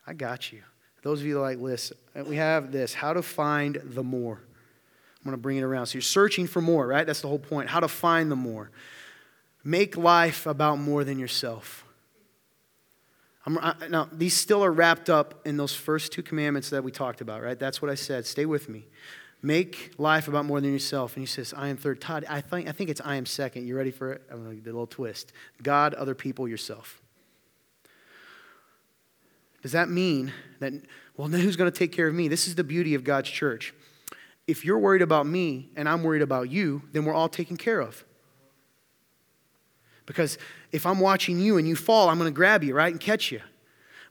I 0.08 0.14
got 0.14 0.52
you. 0.52 0.62
Those 1.02 1.22
of 1.22 1.26
you 1.26 1.36
that 1.36 1.40
like 1.42 1.60
lists, 1.60 1.92
uh, 2.16 2.24
we 2.24 2.36
have 2.36 2.72
this 2.72 2.94
how 2.94 3.14
to 3.14 3.22
find 3.22 3.82
the 3.84 4.04
more. 4.04 4.42
I'm 5.20 5.26
going 5.26 5.38
to 5.38 5.42
bring 5.42 5.58
it 5.58 5.64
around. 5.64 5.86
So 5.88 5.96
you're 5.96 6.02
searching 6.02 6.48
for 6.48 6.62
more, 6.62 6.88
right? 6.88 7.06
That's 7.06 7.22
the 7.22 7.28
whole 7.28 7.40
point. 7.40 7.70
How 7.70 7.80
to 7.80 7.88
find 7.88 8.32
the 8.32 8.36
more. 8.36 8.72
Make 9.64 9.96
life 9.96 10.48
about 10.48 10.80
more 10.80 11.04
than 11.04 11.20
yourself. 11.20 11.86
I, 13.46 13.74
now, 13.90 14.08
these 14.12 14.36
still 14.36 14.64
are 14.64 14.72
wrapped 14.72 15.10
up 15.10 15.46
in 15.46 15.58
those 15.58 15.74
first 15.74 16.12
two 16.12 16.24
commandments 16.24 16.70
that 16.70 16.84
we 16.84 16.92
talked 16.92 17.22
about, 17.22 17.42
right? 17.42 17.58
That's 17.58 17.82
what 17.82 17.90
I 17.90 17.96
said. 17.96 18.26
Stay 18.26 18.46
with 18.46 18.70
me. 18.70 18.86
Make 19.44 19.94
life 19.98 20.28
about 20.28 20.46
more 20.46 20.62
than 20.62 20.72
yourself. 20.72 21.16
And 21.16 21.22
he 21.22 21.26
says, 21.26 21.54
I 21.56 21.70
am 21.70 21.78
third. 21.78 22.00
Todd, 22.00 22.26
I 22.30 22.42
think, 22.42 22.68
I 22.68 22.72
think 22.72 22.92
it's 22.92 23.02
I 23.04 23.16
am 23.16 23.26
second. 23.26 23.68
You 23.68 23.76
ready 23.76 23.90
for 23.90 24.12
it? 24.14 24.22
I'm 24.32 24.44
going 24.44 24.58
to 24.58 24.64
do 24.64 24.70
a 24.70 24.74
little 24.74 24.88
twist. 24.88 25.34
God, 25.64 25.96
other 25.96 26.14
people, 26.14 26.48
yourself. 26.48 27.01
Does 29.62 29.74
that 29.74 29.90
mean 29.90 30.34
that, 30.60 30.74
well, 31.16 31.28
then 31.28 31.42
who's 31.42 31.56
going 31.56 31.72
to 31.72 31.78
take 31.78 31.92
care 31.92 32.08
of 32.08 32.14
me? 32.14 32.28
This 32.28 32.48
is 32.48 32.56
the 32.56 32.64
beauty 32.64 32.96
of 32.96 33.04
God's 33.04 33.30
church. 33.30 33.74
If 34.48 34.66
you're 34.66 34.80
worried 34.80 35.02
about 35.02 35.28
me 35.28 35.70
and 35.76 35.88
I'm 35.88 36.04
worried 36.04 36.24
about 36.24 36.50
you, 36.50 36.82
then 36.92 37.06
we're 37.06 37.14
all 37.14 37.30
taken 37.30 37.58
care 37.58 37.80
of. 37.80 38.04
Because 40.06 40.38
if 40.72 40.86
I'm 40.86 41.00
watching 41.00 41.40
you 41.40 41.58
and 41.58 41.68
you 41.68 41.76
fall, 41.76 42.10
I'm 42.10 42.18
going 42.18 42.32
to 42.32 42.36
grab 42.36 42.64
you, 42.64 42.74
right, 42.74 42.92
and 42.92 43.00
catch 43.00 43.32
you. 43.32 43.42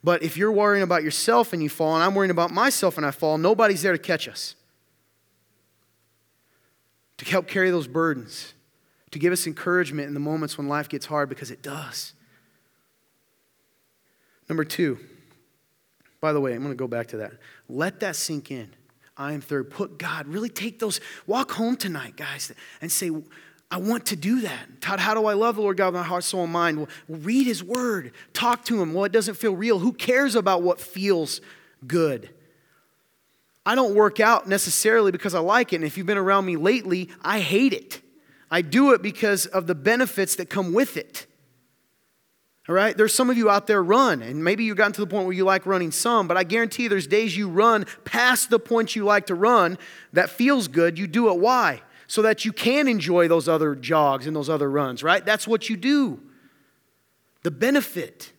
But 0.03 0.23
if 0.23 0.37
you're 0.37 0.53
worrying 0.53 0.83
about 0.83 1.03
yourself 1.03 1.53
and 1.53 1.63
you 1.63 1.69
fall, 1.69 1.95
and 1.95 2.03
I'm 2.03 2.15
worrying 2.15 2.31
about 2.31 2.53
myself 2.53 2.97
and 2.97 3.05
I 3.05 3.11
fall, 3.11 3.37
nobody's 3.37 3.83
there 3.83 3.93
to 3.93 3.99
catch 3.99 4.29
us. 4.29 4.55
To 7.19 7.25
help 7.27 7.49
carry 7.49 7.71
those 7.71 7.87
burdens, 7.87 8.55
to 9.11 9.19
give 9.19 9.31
us 9.31 9.47
encouragement 9.47 10.09
in 10.09 10.15
the 10.15 10.21
moments 10.21 10.57
when 10.57 10.69
life 10.69 10.89
gets 10.89 11.05
hard, 11.05 11.29
because 11.29 11.51
it 11.51 11.61
does. 11.61 12.15
Number 14.49 14.65
two, 14.65 14.99
by 16.21 16.33
the 16.33 16.41
way, 16.41 16.53
I'm 16.53 16.63
going 16.63 16.73
to 16.73 16.77
go 16.77 16.89
back 16.89 17.09
to 17.09 17.19
that. 17.19 17.33
Let 17.69 18.01
that 18.01 18.17
sink 18.17 18.51
in. 18.51 18.71
I 19.17 19.33
am 19.33 19.41
third. 19.41 19.71
Put 19.71 19.99
God, 19.99 20.27
really 20.27 20.49
take 20.49 20.79
those, 20.79 21.01
walk 21.27 21.53
home 21.53 21.77
tonight, 21.77 22.17
guys, 22.17 22.53
and 22.81 22.91
say, 22.91 23.11
I 23.71 23.77
want 23.77 24.07
to 24.07 24.17
do 24.17 24.41
that. 24.41 24.81
Todd, 24.81 24.99
how 24.99 25.15
do 25.15 25.27
I 25.27 25.35
love 25.35 25.57
the 25.57 25.63
Lord 25.63 25.77
God 25.77 25.93
with 25.93 26.01
my 26.01 26.03
heart, 26.03 26.25
soul, 26.25 26.45
and 26.45 26.53
mind? 26.53 26.79
Well, 26.79 26.89
read 27.09 27.47
His 27.47 27.63
Word. 27.63 28.13
Talk 28.33 28.65
to 28.67 28.81
Him. 28.81 28.95
Well, 28.95 29.05
it 29.05 29.13
doesn't 29.13 29.35
feel 29.35 29.55
real. 29.55 29.79
Who 29.79 29.93
cares 29.93 30.35
about 30.35 30.63
what 30.63 30.81
feels 30.81 31.41
good? 31.87 32.31
I 33.65 33.75
don't 33.75 33.95
work 33.95 34.19
out 34.19 34.49
necessarily 34.49 35.13
because 35.13 35.35
I 35.35 35.41
like 35.41 35.73
it. 35.73 35.77
And 35.77 35.85
if 35.85 35.97
you've 35.97 36.07
been 36.07 36.19
around 36.19 36.47
me 36.47 36.57
lately, 36.57 37.11
I 37.23 37.41
hate 37.41 37.73
it. 37.73 38.01
I 38.51 38.63
do 38.63 38.93
it 38.93 39.03
because 39.03 39.47
of 39.47 39.67
the 39.67 39.75
benefits 39.75 40.35
that 40.37 40.51
come 40.51 40.73
with 40.73 40.97
it. 40.97 41.27
All 42.71 42.77
right? 42.77 42.97
There's 42.97 43.13
some 43.13 43.31
of 43.31 43.37
you 43.37 43.51
out 43.51 43.67
there 43.67 43.83
run, 43.83 44.23
and 44.23 44.45
maybe 44.45 44.63
you've 44.63 44.77
gotten 44.77 44.93
to 44.93 45.01
the 45.01 45.07
point 45.09 45.25
where 45.27 45.35
you 45.35 45.43
like 45.43 45.67
running 45.67 45.91
some, 45.91 46.29
but 46.29 46.37
I 46.37 46.45
guarantee 46.45 46.87
there's 46.87 47.09
days 47.09 47.37
you 47.37 47.49
run 47.49 47.85
past 48.05 48.49
the 48.49 48.61
point 48.61 48.95
you 48.95 49.05
like 49.05 49.27
to 49.27 49.35
run 49.35 49.77
that 50.13 50.31
feels 50.31 50.69
good. 50.69 50.97
You 50.97 51.09
do 51.09 51.31
it. 51.31 51.41
Why? 51.41 51.83
So 52.07 52.23
that 52.23 52.45
you 52.45 52.53
can 52.53 52.87
enjoy 52.87 53.27
those 53.27 53.49
other 53.49 53.75
jogs 53.75 54.25
and 54.29 54.37
those 54.37 54.49
other 54.49 54.71
runs, 54.71 55.03
right? 55.03 55.25
That's 55.25 55.49
what 55.49 55.69
you 55.69 55.77
do. 55.77 56.21
The 57.43 57.51
benefit. 57.51 58.31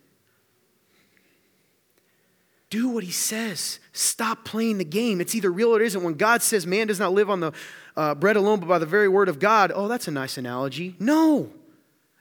Do 2.70 2.88
what 2.88 3.04
he 3.04 3.12
says. 3.12 3.82
Stop 3.92 4.46
playing 4.46 4.78
the 4.78 4.86
game. 4.86 5.20
It's 5.20 5.36
either 5.36 5.52
real 5.52 5.76
or 5.76 5.82
it 5.82 5.86
isn't. 5.88 6.04
When 6.04 6.14
God 6.14 6.42
says 6.42 6.66
man 6.66 6.88
does 6.88 7.02
not 7.02 7.12
live 7.12 7.30
on 7.30 7.42
the 7.42 7.52
uh, 7.98 8.16
bread 8.16 8.38
alone, 8.38 8.62
but 8.62 8.70
by 8.70 8.80
the 8.80 8.86
very 8.86 9.10
word 9.10 9.28
of 9.28 9.40
God, 9.40 9.74
oh, 9.76 9.90
that's 9.90 10.08
a 10.08 10.12
nice 10.12 10.38
analogy. 10.38 10.96
No, 11.00 11.50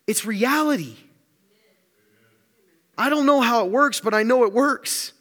it's 0.09 0.25
reality. 0.25 0.97
I 3.01 3.09
don't 3.09 3.25
know 3.25 3.41
how 3.41 3.65
it 3.65 3.71
works, 3.71 3.99
but 3.99 4.13
I 4.13 4.25
know 4.25 4.45
it 4.45 4.53
works. 4.53 5.15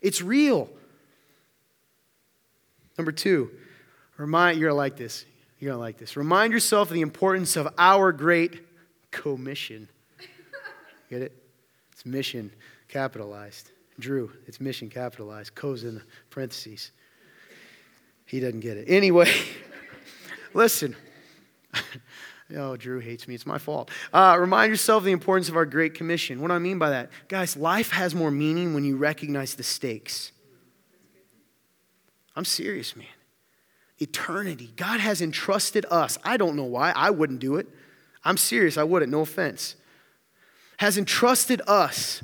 It's 0.00 0.22
real. 0.22 0.70
Number 2.96 3.12
two, 3.12 3.50
remind 4.16 4.58
you're 4.58 4.72
like 4.72 4.96
this. 4.96 5.26
You're 5.58 5.72
gonna 5.72 5.80
like 5.82 5.98
this. 5.98 6.16
Remind 6.16 6.54
yourself 6.54 6.88
of 6.88 6.94
the 6.94 7.02
importance 7.02 7.56
of 7.56 7.68
our 7.76 8.12
great 8.12 8.62
commission. 9.10 9.90
Get 11.10 11.20
it? 11.20 11.36
It's 11.92 12.06
mission 12.06 12.50
capitalized. 12.88 13.70
Drew, 13.98 14.32
it's 14.46 14.58
mission 14.58 14.88
capitalized. 14.88 15.54
Co's 15.54 15.84
in 15.84 15.96
the 15.96 16.02
parentheses. 16.30 16.92
He 18.24 18.40
doesn't 18.40 18.60
get 18.60 18.78
it. 18.78 18.86
Anyway, 18.88 19.30
listen. 20.54 20.96
Oh, 22.56 22.76
Drew 22.76 22.98
hates 22.98 23.28
me. 23.28 23.34
It's 23.34 23.44
my 23.44 23.58
fault. 23.58 23.90
Uh, 24.12 24.36
remind 24.40 24.70
yourself 24.70 25.02
of 25.02 25.04
the 25.04 25.12
importance 25.12 25.48
of 25.48 25.56
our 25.56 25.66
Great 25.66 25.94
Commission. 25.94 26.40
What 26.40 26.48
do 26.48 26.54
I 26.54 26.58
mean 26.58 26.78
by 26.78 26.90
that? 26.90 27.10
Guys, 27.28 27.56
life 27.56 27.90
has 27.90 28.14
more 28.14 28.30
meaning 28.30 28.72
when 28.72 28.84
you 28.84 28.96
recognize 28.96 29.54
the 29.54 29.62
stakes. 29.62 30.32
I'm 32.34 32.46
serious, 32.46 32.96
man. 32.96 33.06
Eternity. 33.98 34.72
God 34.76 35.00
has 35.00 35.20
entrusted 35.20 35.84
us. 35.90 36.16
I 36.24 36.36
don't 36.36 36.56
know 36.56 36.64
why. 36.64 36.92
I 36.96 37.10
wouldn't 37.10 37.40
do 37.40 37.56
it. 37.56 37.68
I'm 38.24 38.36
serious. 38.36 38.78
I 38.78 38.84
wouldn't. 38.84 39.10
No 39.10 39.20
offense. 39.20 39.76
Has 40.78 40.96
entrusted 40.96 41.60
us, 41.66 42.22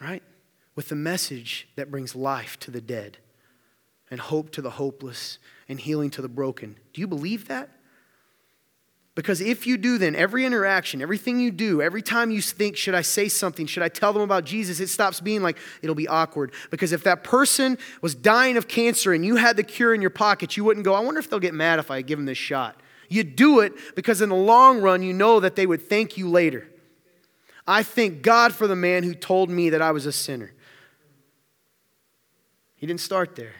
right, 0.00 0.22
with 0.76 0.90
the 0.90 0.94
message 0.94 1.68
that 1.76 1.90
brings 1.90 2.14
life 2.14 2.58
to 2.60 2.70
the 2.70 2.80
dead 2.80 3.18
and 4.10 4.20
hope 4.20 4.50
to 4.52 4.62
the 4.62 4.70
hopeless 4.70 5.38
and 5.68 5.80
healing 5.80 6.10
to 6.10 6.22
the 6.22 6.28
broken. 6.28 6.76
Do 6.92 7.00
you 7.00 7.06
believe 7.06 7.48
that? 7.48 7.70
Because 9.14 9.42
if 9.42 9.66
you 9.66 9.76
do, 9.76 9.98
then 9.98 10.14
every 10.14 10.46
interaction, 10.46 11.02
everything 11.02 11.38
you 11.38 11.50
do, 11.50 11.82
every 11.82 12.00
time 12.00 12.30
you 12.30 12.40
think, 12.40 12.78
should 12.78 12.94
I 12.94 13.02
say 13.02 13.28
something? 13.28 13.66
Should 13.66 13.82
I 13.82 13.90
tell 13.90 14.14
them 14.14 14.22
about 14.22 14.44
Jesus? 14.44 14.80
It 14.80 14.88
stops 14.88 15.20
being 15.20 15.42
like, 15.42 15.58
it'll 15.82 15.94
be 15.94 16.08
awkward. 16.08 16.52
Because 16.70 16.92
if 16.92 17.04
that 17.04 17.22
person 17.22 17.76
was 18.00 18.14
dying 18.14 18.56
of 18.56 18.68
cancer 18.68 19.12
and 19.12 19.24
you 19.24 19.36
had 19.36 19.56
the 19.56 19.62
cure 19.62 19.94
in 19.94 20.00
your 20.00 20.10
pocket, 20.10 20.56
you 20.56 20.64
wouldn't 20.64 20.84
go, 20.84 20.94
I 20.94 21.00
wonder 21.00 21.20
if 21.20 21.28
they'll 21.28 21.40
get 21.40 21.52
mad 21.52 21.78
if 21.78 21.90
I 21.90 22.00
give 22.00 22.18
them 22.18 22.24
this 22.24 22.38
shot. 22.38 22.80
You 23.10 23.22
do 23.22 23.60
it 23.60 23.74
because 23.94 24.22
in 24.22 24.30
the 24.30 24.34
long 24.34 24.80
run, 24.80 25.02
you 25.02 25.12
know 25.12 25.40
that 25.40 25.56
they 25.56 25.66
would 25.66 25.86
thank 25.86 26.16
you 26.16 26.30
later. 26.30 26.66
I 27.66 27.82
thank 27.82 28.22
God 28.22 28.54
for 28.54 28.66
the 28.66 28.74
man 28.74 29.02
who 29.02 29.14
told 29.14 29.50
me 29.50 29.68
that 29.70 29.82
I 29.82 29.90
was 29.90 30.06
a 30.06 30.12
sinner. 30.12 30.52
He 32.76 32.86
didn't 32.86 33.02
start 33.02 33.36
there, 33.36 33.54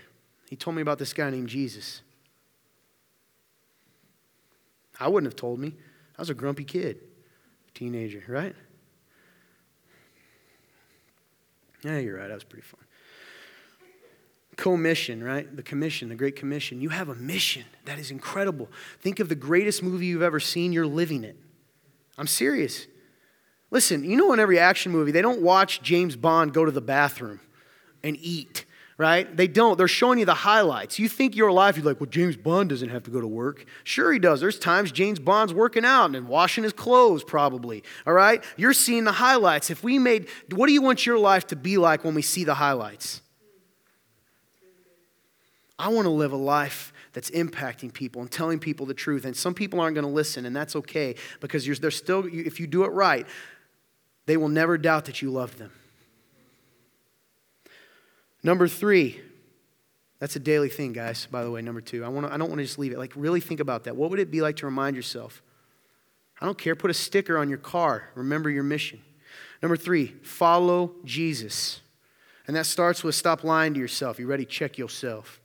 he 0.48 0.57
told 0.57 0.76
me 0.76 0.82
about 0.82 0.98
this 0.98 1.12
guy 1.12 1.28
named 1.28 1.50
Jesus. 1.50 2.00
I 5.01 5.09
wouldn't 5.09 5.32
have 5.32 5.36
told 5.36 5.59
me. 5.59 5.74
I 6.16 6.22
was 6.22 6.30
a 6.30 6.34
grumpy 6.34 6.64
kid, 6.64 6.99
teenager, 7.74 8.22
right? 8.28 8.55
Yeah, 11.82 11.99
you're 11.99 12.16
right. 12.16 12.28
That 12.28 12.34
was 12.34 12.45
pretty 12.45 12.62
fun. 12.62 12.80
commission, 14.57 15.24
right? 15.24 15.55
The 15.57 15.62
commission, 15.62 16.09
the 16.09 16.14
Great 16.14 16.36
Commission. 16.36 16.80
You 16.80 16.90
have 16.90 17.09
a 17.09 17.14
mission 17.14 17.64
that 17.86 17.99
is 17.99 18.11
incredible. 18.11 18.68
Think 19.01 19.18
of 19.18 19.28
the 19.28 19.34
greatest 19.34 19.82
movie 19.82 20.07
you've 20.07 20.22
ever 20.22 20.38
seen, 20.38 20.72
you're 20.72 20.86
living 20.86 21.24
it. 21.24 21.36
I'm 22.18 22.26
serious. 22.26 22.86
Listen, 23.70 24.05
you 24.05 24.16
know, 24.16 24.32
in 24.32 24.38
every 24.38 24.59
action 24.59 24.93
movie, 24.93 25.12
they 25.12 25.22
don't 25.22 25.40
watch 25.40 25.82
James 25.82 26.14
Bond 26.14 26.53
go 26.53 26.64
to 26.64 26.70
the 26.70 26.82
bathroom 26.82 27.40
and 28.05 28.16
eat, 28.20 28.66
right? 28.99 29.36
They 29.36 29.49
don't. 29.49 29.76
They're 29.78 29.88
showing 29.88 30.18
you 30.18 30.24
the 30.24 30.34
highlights. 30.34 30.99
You 30.99 31.09
think 31.09 31.34
your 31.34 31.51
life, 31.51 31.76
you're 31.76 31.86
like, 31.86 32.01
well, 32.01 32.11
James 32.11 32.36
Bond 32.36 32.68
doesn't 32.68 32.90
have 32.90 33.03
to 33.05 33.11
go 33.11 33.20
to 33.20 33.26
work. 33.26 33.64
Sure, 33.84 34.12
he 34.12 34.18
does. 34.18 34.40
There's 34.40 34.59
times 34.59 34.93
James 34.93 35.18
Bond's 35.18 35.55
working 35.55 35.84
out 35.84 36.14
and 36.14 36.28
washing 36.28 36.64
his 36.64 36.72
clothes, 36.72 37.24
probably, 37.24 37.82
all 38.07 38.12
right? 38.12 38.45
You're 38.57 38.72
seeing 38.72 39.05
the 39.05 39.12
highlights. 39.12 39.70
If 39.70 39.82
we 39.82 39.99
made, 39.99 40.28
what 40.55 40.66
do 40.66 40.72
you 40.72 40.82
want 40.82 41.07
your 41.07 41.18
life 41.18 41.47
to 41.49 41.57
be 41.57 41.78
like 41.78 42.05
when 42.05 42.14
we 42.14 42.22
see 42.22 42.45
the 42.45 42.55
highlights? 42.55 43.20
I 45.78 45.88
want 45.88 46.05
to 46.07 46.11
live 46.11 46.32
a 46.32 46.36
life 46.36 46.93
that's 47.12 47.30
impacting 47.30 47.93
people 47.93 48.22
and 48.22 48.30
telling 48.30 48.59
people 48.59 48.86
the 48.86 48.95
truth. 48.95 49.24
And 49.24 49.36
some 49.36 49.53
people 49.53 49.80
aren't 49.80 49.95
going 49.95 50.07
to 50.07 50.12
listen, 50.12 50.47
and 50.47 50.55
that's 50.55 50.76
okay 50.76 51.16
because 51.40 51.66
they're 51.66 51.90
still, 51.90 52.24
if 52.30 52.61
you 52.61 52.66
do 52.66 52.84
it 52.84 52.88
right, 52.88 53.26
they 54.26 54.36
will 54.36 54.49
never 54.49 54.78
doubt 54.78 55.07
that 55.07 55.22
you 55.22 55.30
love 55.30 55.59
them. 55.59 55.72
Number 58.43 58.68
three, 58.68 59.20
that's 60.18 60.36
a 60.36 60.40
daily 60.40 60.68
thing, 60.68 60.93
guys, 60.93 61.26
by 61.30 61.45
the 61.45 61.51
way, 61.51 61.62
number 61.62 61.80
two. 61.80 62.05
I, 62.05 62.09
wanna, 62.09 62.28
I 62.28 62.36
don't 62.36 62.49
want 62.49 62.59
to 62.59 62.64
just 62.64 62.78
leave 62.78 62.93
it. 62.93 62.99
Like, 62.99 63.12
really 63.14 63.40
think 63.40 63.61
about 63.61 63.84
that. 63.84 63.97
What 63.97 64.11
would 64.11 64.20
it 64.20 64.30
be 64.30 64.40
like 64.40 64.57
to 64.57 64.66
remind 64.66 64.97
yourself? 64.97 65.43
I 66.40 66.47
don't 66.47 66.59
care. 66.59 66.74
Put 66.74 66.90
a 66.90 66.95
sticker 66.95 67.38
on 67.38 67.49
your 67.49 67.59
car. 67.59 68.09
Remember 68.14 68.51
your 68.51 68.64
mission. 68.64 69.01
Number 69.62 69.76
three, 69.76 70.14
follow 70.22 70.93
Jesus. 71.05 71.80
And 72.47 72.57
that 72.57 72.66
starts 72.66 73.05
with 73.05 73.14
stop 73.14 73.45
lying 73.45 73.74
to 73.74 73.80
yourself. 73.80 74.18
You 74.18 74.26
ready? 74.26 74.45
Check 74.45 74.76
yourself 74.76 75.40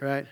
right? 0.00 0.26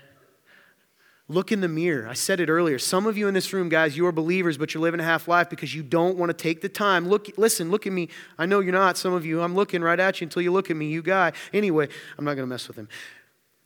Look 1.27 1.51
in 1.51 1.61
the 1.61 1.67
mirror. 1.67 2.07
I 2.07 2.13
said 2.13 2.39
it 2.39 2.49
earlier. 2.49 2.77
Some 2.77 3.07
of 3.07 3.17
you 3.17 3.27
in 3.27 3.33
this 3.33 3.51
room, 3.51 3.67
guys, 3.67 3.97
you 3.97 4.05
are 4.05 4.11
believers, 4.11 4.59
but 4.59 4.73
you're 4.73 4.81
living 4.81 4.99
a 4.99 5.03
half 5.03 5.27
life 5.27 5.49
because 5.49 5.73
you 5.73 5.81
don't 5.81 6.17
want 6.17 6.29
to 6.29 6.33
take 6.35 6.61
the 6.61 6.69
time. 6.69 7.07
Look, 7.07 7.35
listen, 7.35 7.71
look 7.71 7.87
at 7.87 7.93
me. 7.93 8.09
I 8.37 8.45
know 8.45 8.59
you're 8.59 8.73
not. 8.73 8.95
Some 8.95 9.13
of 9.13 9.25
you, 9.25 9.41
I'm 9.41 9.55
looking 9.55 9.81
right 9.81 9.99
at 9.99 10.21
you 10.21 10.25
until 10.25 10.43
you 10.43 10.51
look 10.51 10.69
at 10.69 10.77
me, 10.77 10.87
you 10.87 11.01
guy. 11.01 11.31
Anyway, 11.51 11.87
I'm 12.17 12.25
not 12.25 12.35
going 12.35 12.47
to 12.47 12.49
mess 12.49 12.67
with 12.67 12.77
him. 12.77 12.87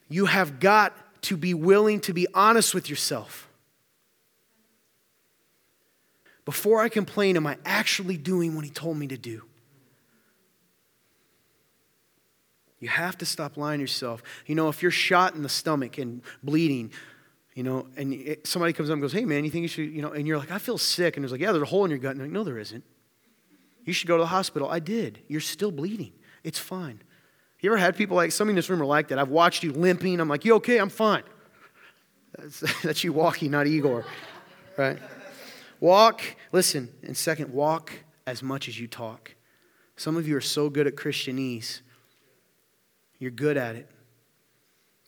You 0.07 0.25
have 0.25 0.61
got 0.61 0.95
to 1.23 1.35
be 1.35 1.53
willing 1.53 1.99
to 2.01 2.13
be 2.13 2.27
honest 2.33 2.73
with 2.73 2.89
yourself. 2.89 3.49
Before 6.45 6.81
I 6.81 6.87
complain, 6.87 7.35
am 7.35 7.45
I 7.45 7.57
actually 7.65 8.15
doing 8.15 8.55
what 8.55 8.63
he 8.63 8.71
told 8.71 8.97
me 8.97 9.07
to 9.07 9.17
do? 9.17 9.43
You 12.79 12.87
have 12.87 13.17
to 13.17 13.25
stop 13.25 13.57
lying 13.57 13.79
to 13.79 13.83
yourself. 13.83 14.23
You 14.45 14.55
know, 14.55 14.69
if 14.69 14.81
you're 14.81 14.91
shot 14.91 15.35
in 15.35 15.43
the 15.43 15.49
stomach 15.49 15.97
and 15.97 16.21
bleeding, 16.41 16.91
you 17.59 17.63
know, 17.63 17.87
and 17.97 18.13
it, 18.13 18.47
somebody 18.47 18.71
comes 18.71 18.89
up 18.89 18.93
and 18.93 19.01
goes, 19.01 19.11
hey, 19.11 19.25
man, 19.25 19.43
you 19.43 19.51
think 19.51 19.63
you 19.63 19.67
should, 19.67 19.91
you 19.91 20.01
know, 20.01 20.13
and 20.13 20.25
you're 20.25 20.37
like, 20.37 20.49
I 20.49 20.59
feel 20.59 20.77
sick. 20.77 21.17
And 21.17 21.25
there's 21.25 21.33
like, 21.33 21.41
yeah, 21.41 21.51
there's 21.51 21.63
a 21.63 21.65
hole 21.65 21.83
in 21.83 21.91
your 21.91 21.99
gut. 21.99 22.13
And 22.13 22.21
like, 22.21 22.31
no, 22.31 22.45
there 22.45 22.57
isn't. 22.57 22.85
You 23.83 23.91
should 23.91 24.07
go 24.07 24.15
to 24.15 24.23
the 24.23 24.27
hospital. 24.27 24.69
I 24.69 24.79
did. 24.79 25.19
You're 25.27 25.41
still 25.41 25.69
bleeding. 25.69 26.13
It's 26.41 26.57
fine. 26.57 27.01
You 27.59 27.69
ever 27.69 27.77
had 27.77 27.97
people 27.97 28.15
like, 28.15 28.31
some 28.31 28.47
in 28.47 28.55
this 28.55 28.69
room 28.69 28.81
are 28.81 28.85
like 28.85 29.09
that. 29.09 29.19
I've 29.19 29.27
watched 29.27 29.61
you 29.61 29.73
limping. 29.73 30.21
I'm 30.21 30.29
like, 30.29 30.45
you 30.45 30.53
okay? 30.55 30.77
I'm 30.77 30.87
fine. 30.87 31.23
That's, 32.37 32.59
that's 32.81 33.03
you 33.03 33.11
walking, 33.11 33.51
not 33.51 33.67
Igor, 33.67 34.05
right? 34.77 34.97
Walk, 35.81 36.21
listen, 36.53 36.87
and 37.03 37.17
second, 37.17 37.51
walk 37.51 37.91
as 38.25 38.41
much 38.41 38.69
as 38.69 38.79
you 38.79 38.87
talk. 38.87 39.35
Some 39.97 40.15
of 40.15 40.29
you 40.29 40.37
are 40.37 40.41
so 40.41 40.69
good 40.69 40.87
at 40.87 40.95
Christianese 40.95 41.81
you're 43.19 43.31
good 43.31 43.57
at 43.57 43.75
it. 43.75 43.89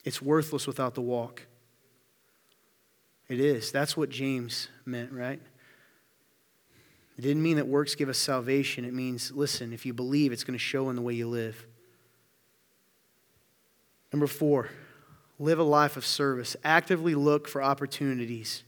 It's 0.04 0.22
worthless 0.22 0.68
without 0.68 0.96
the 0.96 1.02
walk. 1.02 1.48
It 3.32 3.40
is. 3.40 3.72
That's 3.72 3.96
what 3.96 4.10
James 4.10 4.68
meant, 4.86 5.14
right? 5.14 5.40
It 7.18 7.22
didn't 7.22 7.42
mean 7.42 7.56
that 7.56 7.68
works 7.68 7.96
give 7.96 8.10
us 8.10 8.18
salvation. 8.18 8.84
It 8.84 8.94
means, 8.94 9.32
listen, 9.32 9.72
if 9.72 9.86
you 9.86 9.94
believe, 9.94 10.34
it's 10.34 10.44
going 10.44 10.58
to 10.58 10.60
show 10.60 10.90
in 10.90 10.98
the 10.98 11.02
way 11.02 11.14
you 11.14 11.30
live. 11.30 11.66
Number 14.12 14.28
four, 14.28 14.68
live 15.40 15.60
a 15.60 15.64
life 15.64 15.96
of 15.96 16.06
service. 16.06 16.58
Actively 16.66 17.16
look 17.16 17.48
for 17.48 17.64
opportunities. 17.64 18.64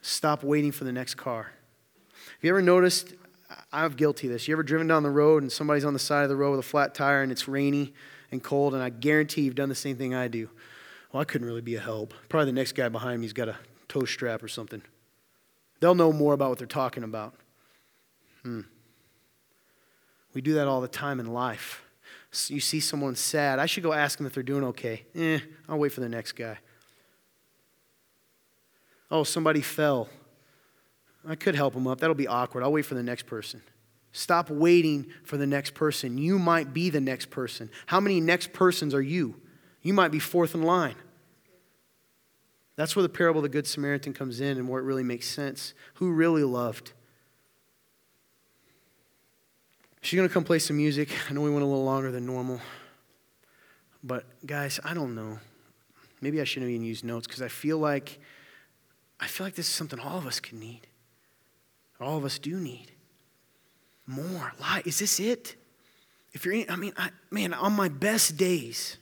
Stop 0.00 0.42
waiting 0.42 0.72
for 0.72 0.84
the 0.84 0.92
next 0.92 1.16
car. 1.16 1.52
Have 2.14 2.38
you 2.40 2.48
ever 2.48 2.62
noticed? 2.62 3.12
I'm 3.70 3.92
guilty 3.92 4.28
of 4.28 4.32
this. 4.32 4.48
You 4.48 4.54
ever 4.54 4.62
driven 4.62 4.86
down 4.86 5.02
the 5.02 5.10
road 5.10 5.42
and 5.42 5.52
somebody's 5.52 5.84
on 5.84 5.92
the 5.92 5.98
side 5.98 6.22
of 6.22 6.30
the 6.30 6.36
road 6.36 6.52
with 6.52 6.60
a 6.60 6.68
flat 6.68 6.94
tire 6.94 7.22
and 7.22 7.30
it's 7.30 7.46
rainy 7.46 7.92
and 8.32 8.42
cold, 8.42 8.72
and 8.72 8.82
I 8.82 8.88
guarantee 8.88 9.42
you've 9.42 9.54
done 9.54 9.68
the 9.68 9.74
same 9.74 9.96
thing 9.96 10.14
I 10.14 10.28
do. 10.28 10.48
Well, 11.12 11.22
I 11.22 11.24
couldn't 11.24 11.46
really 11.46 11.62
be 11.62 11.76
a 11.76 11.80
help. 11.80 12.14
Probably 12.28 12.46
the 12.46 12.52
next 12.52 12.72
guy 12.72 12.88
behind 12.88 13.20
me's 13.20 13.32
got 13.32 13.48
a 13.48 13.56
tow 13.88 14.04
strap 14.04 14.42
or 14.42 14.48
something. 14.48 14.82
They'll 15.80 15.94
know 15.94 16.12
more 16.12 16.34
about 16.34 16.50
what 16.50 16.58
they're 16.58 16.66
talking 16.66 17.02
about. 17.02 17.34
Hmm. 18.42 18.62
We 20.34 20.40
do 20.40 20.54
that 20.54 20.68
all 20.68 20.80
the 20.80 20.88
time 20.88 21.20
in 21.20 21.32
life. 21.32 21.82
So 22.30 22.52
you 22.52 22.60
see 22.60 22.80
someone 22.80 23.14
sad, 23.14 23.58
I 23.58 23.66
should 23.66 23.82
go 23.82 23.92
ask 23.92 24.18
them 24.18 24.26
if 24.26 24.34
they're 24.34 24.42
doing 24.42 24.64
okay. 24.64 25.04
Eh, 25.14 25.40
I'll 25.68 25.78
wait 25.78 25.92
for 25.92 26.00
the 26.00 26.08
next 26.08 26.32
guy. 26.32 26.58
Oh, 29.10 29.24
somebody 29.24 29.62
fell. 29.62 30.08
I 31.26 31.34
could 31.34 31.54
help 31.54 31.74
them 31.74 31.86
up. 31.86 32.00
That'll 32.00 32.14
be 32.14 32.28
awkward. 32.28 32.62
I'll 32.62 32.72
wait 32.72 32.84
for 32.84 32.94
the 32.94 33.02
next 33.02 33.26
person. 33.26 33.62
Stop 34.12 34.50
waiting 34.50 35.06
for 35.24 35.36
the 35.36 35.46
next 35.46 35.74
person. 35.74 36.18
You 36.18 36.38
might 36.38 36.72
be 36.72 36.90
the 36.90 37.00
next 37.00 37.30
person. 37.30 37.70
How 37.86 38.00
many 38.00 38.20
next 38.20 38.52
persons 38.52 38.94
are 38.94 39.02
you? 39.02 39.40
You 39.82 39.92
might 39.92 40.10
be 40.10 40.18
fourth 40.18 40.54
in 40.54 40.62
line. 40.62 40.96
That's 42.76 42.94
where 42.94 43.02
the 43.02 43.08
parable 43.08 43.40
of 43.40 43.42
the 43.42 43.48
Good 43.48 43.66
Samaritan 43.66 44.12
comes 44.12 44.40
in 44.40 44.56
and 44.56 44.68
where 44.68 44.80
it 44.80 44.84
really 44.84 45.02
makes 45.02 45.26
sense. 45.28 45.74
Who 45.94 46.12
really 46.12 46.44
loved? 46.44 46.92
She's 50.00 50.16
going 50.16 50.28
to 50.28 50.32
come 50.32 50.44
play 50.44 50.60
some 50.60 50.76
music. 50.76 51.10
I 51.28 51.32
know 51.32 51.40
we 51.40 51.50
went 51.50 51.62
a 51.62 51.66
little 51.66 51.84
longer 51.84 52.12
than 52.12 52.24
normal. 52.24 52.60
But 54.04 54.24
guys, 54.46 54.78
I 54.84 54.94
don't 54.94 55.14
know. 55.14 55.38
Maybe 56.20 56.40
I 56.40 56.44
shouldn't 56.44 56.70
even 56.70 56.84
use 56.84 57.02
notes 57.02 57.26
because 57.26 57.42
I 57.42 57.48
feel 57.48 57.78
like 57.78 58.20
I 59.20 59.26
feel 59.26 59.46
like 59.46 59.54
this 59.54 59.68
is 59.68 59.74
something 59.74 59.98
all 59.98 60.18
of 60.18 60.26
us 60.26 60.38
can 60.38 60.60
need. 60.60 60.86
All 62.00 62.16
of 62.16 62.24
us 62.24 62.38
do 62.38 62.56
need 62.60 62.92
more. 64.06 64.52
Lie. 64.60 64.82
Is 64.84 64.98
this 64.98 65.20
it? 65.20 65.56
If 66.32 66.44
you're, 66.44 66.54
in, 66.54 66.66
I 66.68 66.76
mean, 66.76 66.92
I, 66.96 67.10
man, 67.30 67.52
on 67.54 67.72
my 67.72 67.88
best 67.88 68.36
days, 68.36 68.96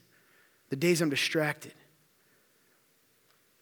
the 0.71 0.77
days 0.77 1.01
I'm 1.01 1.11
distracted, 1.11 1.75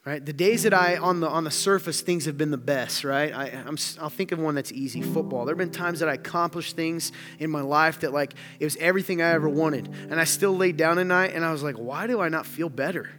right? 0.05 0.25
The 0.25 0.33
days 0.33 0.63
that 0.63 0.75
I, 0.75 0.97
on 0.97 1.21
the, 1.21 1.29
on 1.29 1.45
the 1.45 1.51
surface, 1.51 2.01
things 2.01 2.25
have 2.25 2.37
been 2.39 2.51
the 2.51 2.57
best, 2.57 3.05
right? 3.05 3.35
I, 3.35 3.47
I'm, 3.67 3.77
I'll 4.01 4.11
think 4.11 4.33
of 4.33 4.39
one 4.39 4.55
that's 4.55 4.73
easy 4.73 5.03
football. 5.03 5.45
There 5.45 5.55
have 5.55 5.59
been 5.59 5.71
times 5.71 6.01
that 6.01 6.09
I 6.09 6.15
accomplished 6.15 6.77
things 6.77 7.13
in 7.39 7.51
my 7.51 7.61
life 7.61 8.01
that, 8.01 8.13
like, 8.13 8.35
it 8.59 8.65
was 8.65 8.77
everything 8.77 9.23
I 9.23 9.31
ever 9.31 9.49
wanted. 9.49 9.89
And 10.11 10.21
I 10.21 10.25
still 10.25 10.57
laid 10.57 10.77
down 10.77 10.99
at 10.99 11.07
night 11.07 11.35
and 11.35 11.45
I 11.45 11.53
was 11.53 11.63
like, 11.63 11.77
why 11.77 12.07
do 12.07 12.21
I 12.21 12.29
not 12.29 12.47
feel 12.47 12.69
better? 12.69 13.11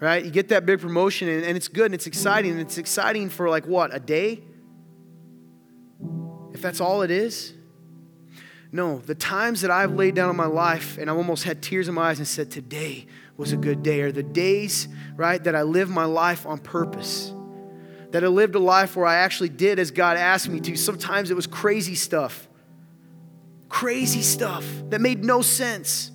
Right? 0.00 0.24
You 0.24 0.30
get 0.30 0.48
that 0.48 0.66
big 0.66 0.80
promotion 0.80 1.28
and, 1.28 1.44
and 1.44 1.56
it's 1.56 1.68
good 1.68 1.86
and 1.86 1.94
it's 1.94 2.06
exciting. 2.06 2.52
And 2.52 2.60
it's 2.60 2.78
exciting 2.78 3.28
for, 3.28 3.48
like, 3.48 3.66
what, 3.66 3.94
a 3.94 4.00
day? 4.00 4.42
if 6.52 6.60
that's 6.60 6.80
all 6.80 7.02
it 7.02 7.10
is? 7.10 7.54
No, 8.74 9.00
the 9.00 9.14
times 9.14 9.60
that 9.60 9.70
I've 9.70 9.94
laid 9.94 10.14
down 10.14 10.30
in 10.30 10.36
my 10.36 10.46
life 10.46 10.96
and 10.96 11.10
I've 11.10 11.18
almost 11.18 11.44
had 11.44 11.62
tears 11.62 11.88
in 11.88 11.94
my 11.94 12.08
eyes 12.08 12.18
and 12.18 12.26
said, 12.26 12.50
Today 12.50 13.06
was 13.36 13.52
a 13.52 13.56
good 13.58 13.82
day, 13.82 14.00
are 14.00 14.12
the 14.12 14.22
days, 14.22 14.88
right, 15.14 15.42
that 15.44 15.54
I 15.54 15.62
lived 15.62 15.90
my 15.90 16.06
life 16.06 16.46
on 16.46 16.58
purpose. 16.58 17.34
That 18.12 18.24
I 18.24 18.28
lived 18.28 18.54
a 18.54 18.58
life 18.58 18.96
where 18.96 19.06
I 19.06 19.16
actually 19.16 19.50
did 19.50 19.78
as 19.78 19.90
God 19.90 20.16
asked 20.16 20.48
me 20.48 20.60
to. 20.60 20.76
Sometimes 20.76 21.30
it 21.30 21.34
was 21.34 21.46
crazy 21.46 21.94
stuff. 21.94 22.48
Crazy 23.68 24.22
stuff 24.22 24.64
that 24.88 25.00
made 25.00 25.22
no 25.24 25.42
sense. 25.42 26.11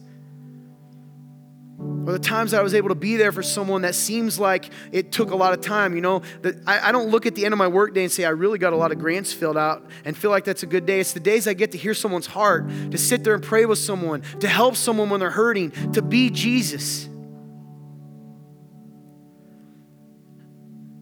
Or 1.79 2.13
the 2.13 2.19
times 2.19 2.53
I 2.53 2.63
was 2.63 2.73
able 2.73 2.89
to 2.89 2.95
be 2.95 3.17
there 3.17 3.31
for 3.31 3.43
someone 3.43 3.83
that 3.83 3.93
seems 3.93 4.39
like 4.39 4.71
it 4.91 5.11
took 5.11 5.29
a 5.29 5.35
lot 5.35 5.53
of 5.53 5.61
time. 5.61 5.93
You 5.93 6.01
know, 6.01 6.21
that 6.41 6.55
I, 6.65 6.89
I, 6.89 6.91
don't 6.91 7.09
look 7.09 7.27
at 7.27 7.35
the 7.35 7.45
end 7.45 7.53
of 7.53 7.59
my 7.59 7.67
workday 7.67 8.01
and 8.03 8.11
say, 8.11 8.25
I 8.25 8.29
really 8.29 8.57
got 8.57 8.73
a 8.73 8.75
lot 8.75 8.91
of 8.91 8.97
grants 8.97 9.31
filled 9.31 9.57
out 9.57 9.85
and 10.05 10.17
feel 10.17 10.31
like 10.31 10.43
that's 10.43 10.63
a 10.63 10.65
good 10.65 10.87
day. 10.87 10.99
It's 10.99 11.13
the 11.13 11.19
days 11.19 11.47
I 11.47 11.53
get 11.53 11.73
to 11.73 11.77
hear 11.77 11.93
someone's 11.93 12.25
heart, 12.25 12.67
to 12.69 12.97
sit 12.97 13.23
there 13.23 13.35
and 13.35 13.43
pray 13.43 13.65
with 13.65 13.77
someone, 13.77 14.23
to 14.39 14.47
help 14.47 14.75
someone 14.75 15.09
when 15.09 15.19
they're 15.19 15.29
hurting, 15.29 15.71
to 15.91 16.01
be 16.01 16.31
Jesus. 16.31 17.07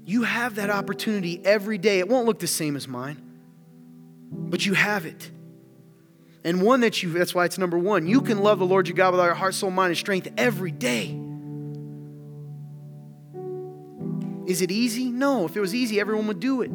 You 0.06 0.24
have 0.24 0.56
that 0.56 0.70
opportunity 0.70 1.42
every 1.46 1.78
day. 1.78 2.00
It 2.00 2.10
won't 2.10 2.26
look 2.26 2.40
the 2.40 2.48
same 2.48 2.76
as 2.76 2.88
mine, 2.88 3.22
but 4.30 4.66
you 4.66 4.74
have 4.74 5.06
it 5.06 5.32
and 6.46 6.62
one 6.62 6.82
that 6.82 7.02
you 7.02 7.12
that's 7.12 7.36
why 7.36 7.44
it's 7.44 7.58
number 7.58 7.78
one. 7.78 8.08
You 8.08 8.22
can 8.22 8.40
love 8.40 8.60
the 8.60 8.66
lord 8.66 8.88
your 8.88 8.96
god 8.96 9.12
with 9.12 9.20
all 9.20 9.26
your 9.26 9.36
heart 9.36 9.56
soul 9.56 9.72
mind 9.72 9.90
and 9.90 9.98
strength 9.98 10.30
every 10.38 10.72
day. 10.72 11.20
Is 14.46 14.62
it 14.62 14.70
easy? 14.72 15.10
No. 15.10 15.46
If 15.46 15.58
it 15.58 15.60
was 15.60 15.74
easy 15.74 16.00
everyone 16.00 16.28
would 16.28 16.40
do 16.40 16.62
it. 16.62 16.70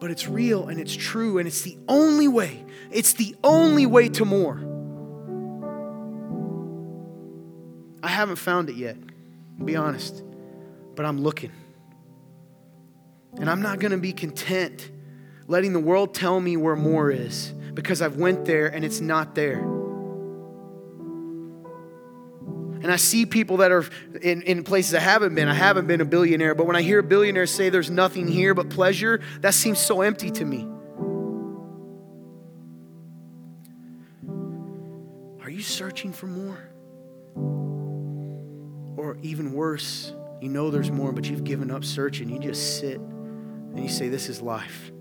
But 0.00 0.10
it's 0.10 0.28
real 0.28 0.68
and 0.68 0.80
it's 0.80 0.94
true 0.94 1.38
and 1.38 1.46
it's 1.46 1.62
the 1.62 1.78
only 1.88 2.28
way. 2.28 2.66
It's 2.90 3.14
the 3.14 3.34
only 3.44 3.86
way 3.86 4.08
to 4.10 4.24
more. 4.24 4.58
I 8.02 8.08
haven't 8.08 8.36
found 8.36 8.68
it 8.68 8.74
yet 8.74 8.98
be 9.64 9.76
honest 9.76 10.24
but 10.96 11.06
i'm 11.06 11.20
looking. 11.20 11.52
And 13.38 13.48
i'm 13.48 13.62
not 13.62 13.78
going 13.78 13.92
to 13.92 13.98
be 13.98 14.12
content 14.12 14.90
letting 15.46 15.72
the 15.72 15.80
world 15.80 16.14
tell 16.14 16.40
me 16.40 16.56
where 16.56 16.76
more 16.76 17.10
is 17.10 17.52
because 17.74 18.00
I've 18.00 18.16
went 18.16 18.44
there 18.44 18.66
and 18.66 18.84
it's 18.84 19.00
not 19.00 19.34
there. 19.34 19.58
And 22.82 22.92
I 22.92 22.96
see 22.96 23.24
people 23.24 23.56
that 23.58 23.72
are 23.72 23.86
in, 24.20 24.42
in 24.42 24.62
places 24.62 24.94
I 24.94 25.00
haven't 25.00 25.34
been. 25.34 25.48
I 25.48 25.54
haven't 25.54 25.86
been 25.86 26.02
a 26.02 26.04
billionaire, 26.04 26.54
but 26.54 26.66
when 26.66 26.76
I 26.76 26.82
hear 26.82 26.98
a 26.98 27.02
billionaire 27.02 27.46
say 27.46 27.70
there's 27.70 27.90
nothing 27.90 28.28
here 28.28 28.52
but 28.52 28.68
pleasure, 28.68 29.22
that 29.40 29.54
seems 29.54 29.78
so 29.78 30.02
empty 30.02 30.30
to 30.32 30.44
me. 30.44 30.68
Are 35.42 35.48
you 35.48 35.62
searching 35.62 36.12
for 36.12 36.26
more? 36.26 36.58
Or 38.98 39.16
even 39.22 39.54
worse, 39.54 40.12
you 40.42 40.50
know 40.50 40.70
there's 40.70 40.90
more, 40.90 41.10
but 41.10 41.24
you've 41.24 41.44
given 41.44 41.70
up 41.70 41.84
searching. 41.84 42.28
You 42.28 42.38
just 42.38 42.80
sit 42.80 42.98
and 42.98 43.82
you 43.82 43.88
say, 43.88 44.10
This 44.10 44.28
is 44.28 44.42
life. 44.42 44.92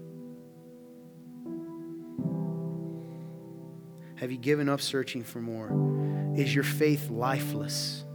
Have 4.24 4.32
you 4.32 4.38
given 4.38 4.69
up 4.69 4.80
searching 4.80 5.21
for 5.21 5.41
more? 5.41 6.34
Is 6.38 6.55
your 6.55 6.63
faith 6.63 7.09
lifeless? 7.09 8.05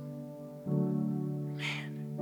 Man, 1.55 2.17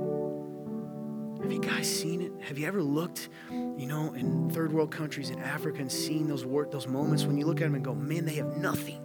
have 1.41 1.49
you 1.53 1.61
guys 1.61 1.87
seen 1.87 2.21
it? 2.21 2.33
Have 2.41 2.57
you 2.57 2.67
ever 2.67 2.83
looked, 2.83 3.29
you 3.49 3.87
know, 3.87 4.13
in 4.13 4.49
third 4.49 4.73
world 4.73 4.91
countries 4.91 5.29
in 5.29 5.39
Africa 5.39 5.79
and 5.79 5.89
seen 5.89 6.27
those 6.27 6.43
wor- 6.43 6.67
those 6.69 6.85
moments 6.85 7.23
when 7.23 7.37
you 7.37 7.45
look 7.45 7.61
at 7.61 7.63
them 7.63 7.75
and 7.75 7.85
go, 7.85 7.95
man, 7.95 8.25
they 8.25 8.33
have 8.33 8.57
nothing, 8.57 8.99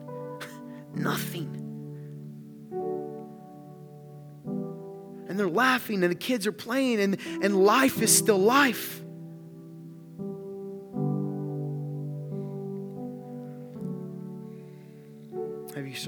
nothing. 0.96 1.54
And 5.28 5.38
they're 5.38 5.48
laughing 5.48 6.02
and 6.02 6.10
the 6.10 6.16
kids 6.16 6.44
are 6.44 6.50
playing 6.50 7.00
and, 7.00 7.18
and 7.40 7.64
life 7.64 8.02
is 8.02 8.12
still 8.12 8.38
life. 8.38 9.00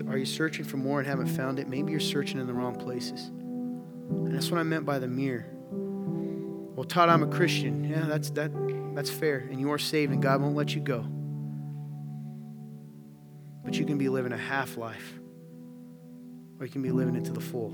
Are 0.01 0.17
you 0.17 0.27
searching 0.27 0.65
for 0.65 0.77
more 0.77 0.99
and 0.99 1.09
haven't 1.09 1.29
found 1.29 1.59
it? 1.59 1.69
Maybe 1.69 1.91
you're 1.91 2.01
searching 2.01 2.41
in 2.41 2.47
the 2.47 2.55
wrong 2.55 2.75
places. 2.75 3.29
And 3.29 4.35
that's 4.35 4.51
what 4.51 4.59
I 4.59 4.63
meant 4.63 4.85
by 4.85 4.99
the 4.99 5.09
mirror. 5.09 5.47
Well, 6.75 6.85
Todd, 6.85 7.09
I'm 7.09 7.23
a 7.23 7.29
Christian. 7.29 7.85
Yeah, 7.85 8.07
that's, 8.07 8.31
that, 8.31 8.51
that's 8.95 9.11
fair. 9.11 9.47
And 9.51 9.61
you 9.61 9.73
are 9.73 9.79
saved, 9.79 10.13
and 10.13 10.23
God 10.23 10.41
won't 10.41 10.57
let 10.57 10.75
you 10.75 10.81
go. 10.81 11.07
But 13.65 13.79
you 13.79 13.87
can 13.87 13.97
be 13.97 14.09
living 14.09 14.33
a 14.33 14.37
half 14.37 14.77
life, 14.77 15.15
or 16.59 16.67
you 16.67 16.73
can 16.73 16.83
be 16.83 16.91
living 16.91 17.17
it 17.17 17.25
to 17.27 17.33
the 17.33 17.41
full. 17.41 17.73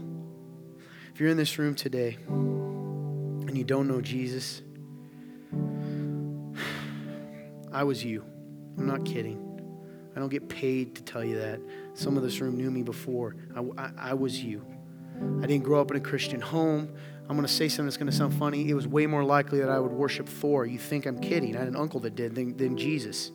If 1.12 1.20
you're 1.20 1.30
in 1.30 1.36
this 1.36 1.58
room 1.58 1.74
today 1.74 2.18
and 2.28 3.56
you 3.56 3.64
don't 3.64 3.88
know 3.88 4.00
Jesus, 4.00 4.62
I 7.72 7.84
was 7.84 8.04
you. 8.04 8.24
I'm 8.78 8.86
not 8.86 9.04
kidding. 9.04 9.46
I 10.14 10.20
don't 10.20 10.28
get 10.28 10.48
paid 10.48 10.94
to 10.96 11.02
tell 11.02 11.24
you 11.24 11.38
that. 11.38 11.60
Some 11.94 12.16
of 12.16 12.22
this 12.22 12.40
room 12.40 12.56
knew 12.56 12.70
me 12.70 12.82
before. 12.82 13.36
I, 13.54 13.60
I, 13.76 13.90
I 13.96 14.14
was 14.14 14.42
you. 14.42 14.64
I 15.42 15.46
didn't 15.46 15.64
grow 15.64 15.80
up 15.80 15.90
in 15.90 15.96
a 15.96 16.00
Christian 16.00 16.40
home. 16.40 16.94
I'm 17.28 17.36
going 17.36 17.46
to 17.46 17.52
say 17.52 17.68
something 17.68 17.86
that's 17.86 17.96
going 17.96 18.10
to 18.10 18.16
sound 18.16 18.34
funny. 18.34 18.68
It 18.68 18.74
was 18.74 18.88
way 18.88 19.06
more 19.06 19.22
likely 19.22 19.60
that 19.60 19.68
I 19.68 19.78
would 19.78 19.92
worship 19.92 20.28
Thor. 20.28 20.66
You 20.66 20.78
think 20.78 21.06
I'm 21.06 21.20
kidding. 21.20 21.54
I 21.56 21.60
had 21.60 21.68
an 21.68 21.76
uncle 21.76 22.00
that 22.00 22.16
did 22.16 22.34
than, 22.34 22.56
than 22.56 22.76
Jesus. 22.76 23.30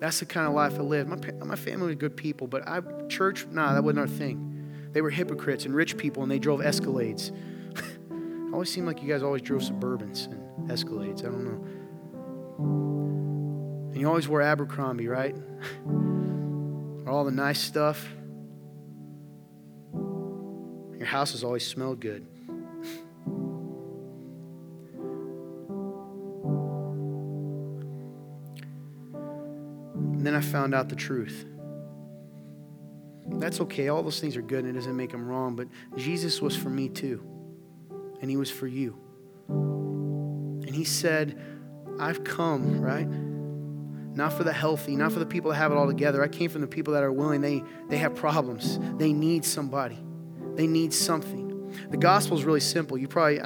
That's 0.00 0.20
the 0.20 0.26
kind 0.26 0.46
of 0.46 0.54
life 0.54 0.74
I 0.74 0.82
lived. 0.82 1.08
My, 1.08 1.44
my 1.44 1.56
family 1.56 1.86
was 1.86 1.96
good 1.96 2.16
people, 2.16 2.46
but 2.46 2.66
I, 2.68 2.80
church, 3.08 3.46
nah, 3.50 3.72
that 3.74 3.82
wasn't 3.82 4.00
our 4.00 4.06
thing. 4.06 4.90
They 4.92 5.00
were 5.00 5.10
hypocrites 5.10 5.64
and 5.64 5.74
rich 5.74 5.96
people, 5.96 6.22
and 6.22 6.30
they 6.30 6.38
drove 6.38 6.60
Escalades. 6.60 7.32
always 8.52 8.70
seemed 8.70 8.86
like 8.86 9.02
you 9.02 9.08
guys 9.08 9.22
always 9.22 9.42
drove 9.42 9.62
Suburbans 9.62 10.26
and 10.26 10.70
Escalades. 10.70 11.20
I 11.20 11.30
don't 11.30 11.44
know. 11.44 13.07
And 13.98 14.02
you 14.02 14.08
always 14.08 14.28
wore 14.28 14.40
Abercrombie, 14.40 15.08
right? 15.08 15.34
all 17.08 17.24
the 17.24 17.32
nice 17.32 17.60
stuff. 17.60 18.06
Your 19.92 21.04
house 21.04 21.32
has 21.32 21.42
always 21.42 21.66
smelled 21.66 21.98
good. 21.98 22.24
And 30.12 30.24
then 30.24 30.36
I 30.36 30.42
found 30.42 30.76
out 30.76 30.88
the 30.88 30.94
truth. 30.94 31.44
That's 33.26 33.60
okay. 33.62 33.88
All 33.88 34.04
those 34.04 34.20
things 34.20 34.36
are 34.36 34.42
good 34.42 34.60
and 34.60 34.68
it 34.68 34.78
doesn't 34.78 34.96
make 34.96 35.10
them 35.10 35.26
wrong, 35.26 35.56
but 35.56 35.66
Jesus 35.96 36.40
was 36.40 36.54
for 36.54 36.70
me 36.70 36.88
too. 36.88 37.20
And 38.20 38.30
he 38.30 38.36
was 38.36 38.48
for 38.48 38.68
you. 38.68 38.96
And 39.48 40.72
he 40.72 40.84
said, 40.84 41.36
I've 41.98 42.22
come, 42.22 42.80
right? 42.80 43.08
Not 44.18 44.32
for 44.32 44.44
the 44.44 44.52
healthy, 44.52 44.96
not 44.96 45.12
for 45.12 45.20
the 45.20 45.26
people 45.26 45.52
that 45.52 45.56
have 45.56 45.70
it 45.70 45.78
all 45.78 45.86
together. 45.86 46.22
I 46.22 46.28
came 46.28 46.50
from 46.50 46.60
the 46.60 46.66
people 46.66 46.92
that 46.94 47.04
are 47.04 47.12
willing. 47.12 47.40
They, 47.40 47.62
they 47.88 47.98
have 47.98 48.16
problems. 48.16 48.78
They 48.98 49.12
need 49.12 49.44
somebody, 49.44 49.98
they 50.54 50.66
need 50.66 50.92
something. 50.92 51.46
The 51.90 51.98
gospel 51.98 52.36
is 52.36 52.44
really 52.44 52.60
simple. 52.60 52.96
You 52.96 53.08
probably, 53.08 53.38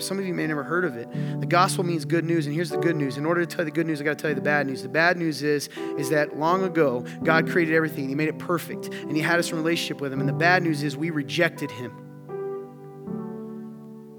some 0.00 0.18
of 0.18 0.26
you 0.26 0.34
may 0.34 0.46
never 0.48 0.64
heard 0.64 0.84
of 0.84 0.96
it. 0.96 1.08
The 1.40 1.46
gospel 1.46 1.84
means 1.84 2.04
good 2.04 2.24
news, 2.24 2.46
and 2.46 2.54
here's 2.54 2.70
the 2.70 2.76
good 2.76 2.96
news. 2.96 3.16
In 3.16 3.24
order 3.24 3.40
to 3.40 3.46
tell 3.46 3.64
you 3.64 3.70
the 3.70 3.74
good 3.74 3.86
news, 3.86 4.00
I 4.00 4.04
got 4.04 4.18
to 4.18 4.22
tell 4.22 4.30
you 4.30 4.34
the 4.34 4.40
bad 4.40 4.66
news. 4.66 4.82
The 4.82 4.88
bad 4.88 5.16
news 5.16 5.44
is, 5.44 5.68
is 5.96 6.10
that 6.10 6.36
long 6.36 6.64
ago, 6.64 7.04
God 7.22 7.48
created 7.48 7.74
everything. 7.74 8.08
He 8.08 8.16
made 8.16 8.28
it 8.28 8.38
perfect, 8.38 8.88
and 8.88 9.16
He 9.16 9.22
had 9.22 9.38
us 9.38 9.50
in 9.52 9.56
relationship 9.56 10.00
with 10.00 10.12
Him. 10.12 10.18
And 10.18 10.28
the 10.28 10.34
bad 10.34 10.64
news 10.64 10.82
is 10.82 10.96
we 10.96 11.10
rejected 11.10 11.70
Him. 11.70 12.07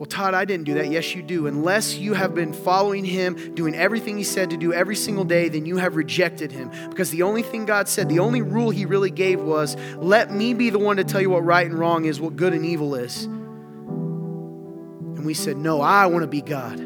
Todd, 0.10 0.34
I 0.34 0.46
didn't 0.46 0.66
do 0.66 0.74
that. 0.76 0.92
Yes, 0.92 1.16
you 1.16 1.22
do. 1.22 1.48
Unless 1.48 1.96
you 1.96 2.14
have 2.14 2.36
been 2.36 2.52
following 2.52 3.06
him, 3.06 3.56
doing 3.56 3.76
everything 3.76 4.18
he 4.18 4.24
said 4.24 4.50
to 4.50 4.58
do 4.58 4.74
every 4.74 4.96
single 4.96 5.24
day, 5.24 5.50
then 5.50 5.66
you 5.66 5.78
have 5.78 5.96
rejected 5.96 6.52
him. 6.52 6.72
Because 6.90 7.12
the 7.12 7.22
only 7.22 7.44
thing 7.44 7.66
God 7.66 7.88
said, 7.88 8.10
the 8.10 8.20
only 8.20 8.42
rule 8.42 8.70
he 8.70 8.86
really 8.86 9.12
gave 9.12 9.40
was, 9.40 9.78
let 9.98 10.32
me 10.32 10.54
be 10.54 10.70
the 10.70 10.80
one 10.80 10.98
to 10.98 11.04
tell 11.04 11.22
you 11.22 11.30
what 11.30 11.46
right 11.46 11.66
and 11.66 11.78
wrong 11.78 12.06
is, 12.06 12.20
what 12.20 12.36
good 12.36 12.54
and 12.54 12.66
evil 12.66 12.96
is. 12.96 13.26
And 13.26 15.26
we 15.26 15.34
said, 15.34 15.58
no, 15.58 15.82
I 15.82 16.08
want 16.08 16.24
to 16.24 16.28
be 16.28 16.42
God. 16.42 16.82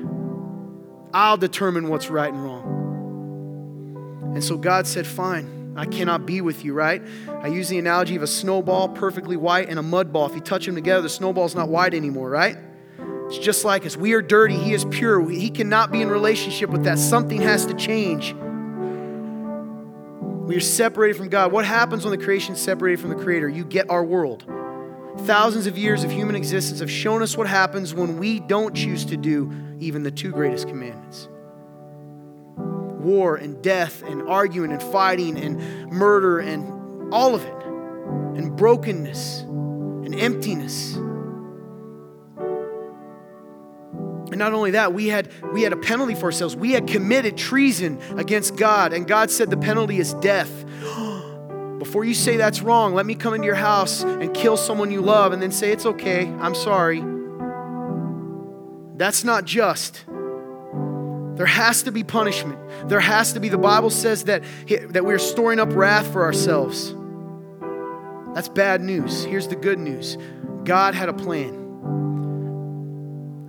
I'll 1.14 1.38
determine 1.38 1.90
what's 1.90 2.10
right 2.10 2.34
and 2.34 2.44
wrong. 2.44 4.34
And 4.34 4.44
so 4.44 4.58
God 4.58 4.88
said, 4.88 5.08
fine. 5.08 5.62
I 5.76 5.86
cannot 5.86 6.26
be 6.26 6.42
with 6.42 6.64
you, 6.64 6.74
right? 6.74 7.02
I 7.28 7.48
use 7.48 7.70
the 7.70 7.80
analogy 7.80 8.16
of 8.16 8.22
a 8.22 8.28
snowball, 8.28 8.90
perfectly 8.90 9.38
white, 9.38 9.70
and 9.70 9.80
a 9.80 9.84
mud 9.84 10.14
ball. 10.14 10.28
If 10.28 10.36
you 10.36 10.42
touch 10.42 10.66
them 10.66 10.76
together, 10.76 11.02
the 11.02 11.10
snowball's 11.10 11.56
not 11.56 11.70
white 11.70 11.94
anymore, 11.94 12.30
right? 12.30 12.58
It's 13.34 13.44
just 13.44 13.66
like 13.66 13.84
us. 13.84 13.98
We 13.98 14.14
are 14.14 14.22
dirty. 14.22 14.56
He 14.56 14.74
is 14.74 14.86
pure. 14.86 15.28
He 15.28 15.50
cannot 15.50 15.92
be 15.92 16.04
in 16.04 16.10
relationship 16.10 16.70
with 16.70 16.84
that. 16.84 17.00
Something 17.00 17.42
has 17.42 17.66
to 17.66 17.74
change. 17.74 18.36
We 20.46 20.56
are 20.56 20.60
separated 20.60 21.18
from 21.18 21.30
God. 21.30 21.52
What 21.52 21.66
happens 21.66 22.06
when 22.06 22.16
the 22.16 22.24
creation 22.24 22.54
is 22.54 22.62
separated 22.62 23.00
from 23.00 23.10
the 23.10 23.16
Creator? 23.16 23.50
You 23.50 23.66
get 23.66 23.90
our 23.90 24.04
world. 24.04 24.46
Thousands 25.22 25.66
of 25.66 25.80
years 25.80 26.04
of 26.04 26.12
human 26.12 26.36
existence 26.36 26.80
have 26.80 26.92
shown 26.92 27.24
us 27.24 27.36
what 27.36 27.48
happens 27.48 27.96
when 27.96 28.20
we 28.20 28.40
don't 28.40 28.76
choose 28.76 29.04
to 29.06 29.18
do 29.18 29.52
even 29.80 30.04
the 30.04 30.12
two 30.12 30.32
greatest 30.32 30.68
commandments 30.68 31.28
war 33.00 33.36
and 33.36 33.62
death 33.62 34.02
and 34.04 34.22
arguing 34.30 34.72
and 34.72 34.82
fighting 34.82 35.38
and 35.38 35.92
murder 35.92 36.40
and 36.40 37.12
all 37.14 37.36
of 37.36 37.44
it, 37.44 37.66
and 38.38 38.56
brokenness 38.56 39.42
and 39.42 40.16
emptiness. 40.16 40.98
And 44.34 44.40
not 44.40 44.52
only 44.54 44.72
that, 44.72 44.96
we 44.96 45.10
had, 45.10 45.30
we 45.54 45.62
had 45.62 45.74
a 45.74 45.78
penalty 45.78 46.16
for 46.16 46.26
ourselves. 46.26 46.56
We 46.56 46.72
had 46.72 46.88
committed 46.88 47.38
treason 47.38 48.00
against 48.18 48.56
God, 48.56 48.92
and 48.92 49.08
God 49.08 49.30
said 49.30 49.52
the 49.52 49.58
penalty 49.58 50.00
is 50.00 50.16
death. 50.16 50.50
Before 51.78 52.04
you 52.04 52.16
say 52.16 52.36
that's 52.36 52.60
wrong, 52.64 52.96
let 52.96 53.06
me 53.06 53.14
come 53.14 53.36
into 53.36 53.46
your 53.46 53.54
house 53.54 54.02
and 54.02 54.34
kill 54.34 54.58
someone 54.58 54.90
you 54.90 55.02
love 55.02 55.34
and 55.34 55.42
then 55.42 55.52
say, 55.52 55.72
It's 55.72 55.86
okay, 55.86 56.26
I'm 56.26 56.56
sorry. 56.56 57.04
That's 58.96 59.24
not 59.24 59.46
just. 59.46 60.04
There 60.08 61.46
has 61.46 61.84
to 61.84 61.92
be 61.92 62.04
punishment. 62.04 62.90
There 62.90 63.00
has 63.00 63.34
to 63.34 63.40
be, 63.40 63.50
the 63.50 63.60
Bible 63.60 63.92
says 63.92 64.24
that, 64.24 64.44
that 64.90 65.06
we're 65.06 65.20
storing 65.20 65.60
up 65.60 65.76
wrath 65.76 66.12
for 66.12 66.24
ourselves. 66.24 66.96
That's 68.34 68.50
bad 68.50 68.82
news. 68.82 69.26
Here's 69.26 69.48
the 69.48 69.56
good 69.56 69.78
news 69.78 70.18
God 70.64 70.96
had 70.96 71.08
a 71.08 71.14
plan. 71.14 71.63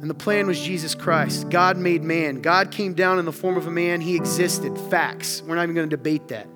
And 0.05 0.11
the 0.11 0.15
plan 0.15 0.47
was 0.47 0.61
Jesus 0.61 0.95
Christ. 0.95 1.49
God 1.49 1.79
made 1.79 2.03
man. 2.03 2.43
God 2.43 2.71
came 2.71 2.93
down 2.93 3.19
in 3.19 3.25
the 3.25 3.33
form 3.33 3.57
of 3.57 3.67
a 3.67 3.71
man. 3.71 4.03
He 4.03 4.17
existed. 4.17 4.77
Facts. 4.91 5.43
We're 5.47 5.55
not 5.55 5.63
even 5.63 5.75
going 5.75 5.89
to 5.89 5.97
debate 5.97 6.29
that. 6.29 6.47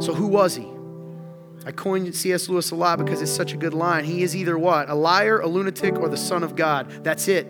So, 0.00 0.12
who 0.12 0.26
was 0.26 0.56
he? 0.56 0.66
I 1.64 1.70
coined 1.70 2.12
C.S. 2.12 2.48
Lewis 2.48 2.72
a 2.72 2.74
lot 2.74 2.98
because 2.98 3.22
it's 3.22 3.30
such 3.30 3.52
a 3.52 3.56
good 3.56 3.72
line. 3.72 4.04
He 4.04 4.24
is 4.24 4.34
either 4.34 4.58
what? 4.58 4.90
A 4.90 4.96
liar, 4.96 5.38
a 5.38 5.46
lunatic, 5.46 5.96
or 5.96 6.08
the 6.08 6.16
Son 6.16 6.42
of 6.42 6.56
God. 6.56 6.90
That's 7.04 7.28
it. 7.28 7.46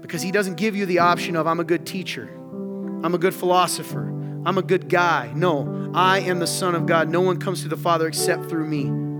Because 0.00 0.22
he 0.22 0.30
doesn't 0.30 0.58
give 0.58 0.76
you 0.76 0.86
the 0.86 1.00
option 1.00 1.34
of, 1.34 1.48
I'm 1.48 1.58
a 1.58 1.64
good 1.64 1.84
teacher, 1.86 2.30
I'm 3.02 3.16
a 3.16 3.18
good 3.18 3.34
philosopher, 3.34 4.06
I'm 4.46 4.58
a 4.58 4.62
good 4.62 4.88
guy. 4.88 5.32
No, 5.34 5.90
I 5.92 6.20
am 6.20 6.38
the 6.38 6.46
Son 6.46 6.76
of 6.76 6.86
God. 6.86 7.08
No 7.08 7.20
one 7.20 7.40
comes 7.40 7.62
to 7.62 7.68
the 7.68 7.76
Father 7.76 8.06
except 8.06 8.48
through 8.48 8.68
me. 8.68 9.15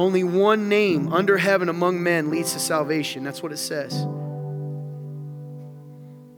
Only 0.00 0.24
one 0.24 0.70
name 0.70 1.12
under 1.12 1.36
heaven 1.36 1.68
among 1.68 2.02
men 2.02 2.30
leads 2.30 2.54
to 2.54 2.58
salvation. 2.58 3.22
That's 3.22 3.42
what 3.42 3.52
it 3.52 3.58
says. 3.58 3.92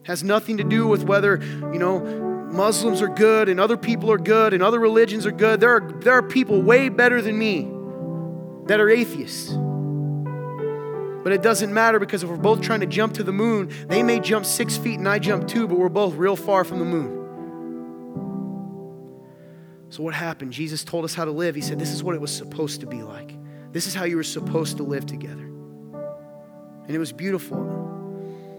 Has 0.04 0.24
nothing 0.24 0.56
to 0.56 0.64
do 0.64 0.88
with 0.88 1.04
whether, 1.04 1.40
you 1.72 1.78
know, 1.78 2.00
Muslims 2.50 3.00
are 3.00 3.06
good 3.08 3.48
and 3.48 3.60
other 3.60 3.76
people 3.76 4.10
are 4.10 4.18
good 4.18 4.52
and 4.52 4.64
other 4.64 4.80
religions 4.80 5.26
are 5.26 5.30
good. 5.30 5.60
There 5.60 5.76
are, 5.76 5.92
there 6.00 6.12
are 6.14 6.24
people 6.24 6.60
way 6.60 6.88
better 6.88 7.22
than 7.22 7.38
me 7.38 7.70
that 8.66 8.80
are 8.80 8.90
atheists. 8.90 9.52
But 11.22 11.32
it 11.32 11.40
doesn't 11.40 11.72
matter 11.72 12.00
because 12.00 12.24
if 12.24 12.28
we're 12.28 12.36
both 12.38 12.62
trying 12.62 12.80
to 12.80 12.86
jump 12.86 13.14
to 13.14 13.22
the 13.22 13.32
moon, 13.32 13.72
they 13.86 14.02
may 14.02 14.18
jump 14.18 14.44
six 14.44 14.76
feet 14.76 14.98
and 14.98 15.08
I 15.08 15.20
jump 15.20 15.46
two, 15.46 15.68
but 15.68 15.78
we're 15.78 15.88
both 15.88 16.14
real 16.14 16.34
far 16.34 16.64
from 16.64 16.80
the 16.80 16.84
moon. 16.84 17.20
So, 19.90 20.02
what 20.02 20.14
happened? 20.14 20.52
Jesus 20.52 20.82
told 20.82 21.04
us 21.04 21.14
how 21.14 21.26
to 21.26 21.30
live. 21.30 21.54
He 21.54 21.60
said, 21.60 21.78
This 21.78 21.92
is 21.92 22.02
what 22.02 22.16
it 22.16 22.20
was 22.20 22.34
supposed 22.34 22.80
to 22.80 22.88
be 22.88 23.04
like. 23.04 23.36
This 23.72 23.86
is 23.86 23.94
how 23.94 24.04
you 24.04 24.16
were 24.16 24.22
supposed 24.22 24.76
to 24.76 24.82
live 24.82 25.06
together. 25.06 25.42
And 25.42 26.90
it 26.90 26.98
was 26.98 27.12
beautiful. 27.12 27.80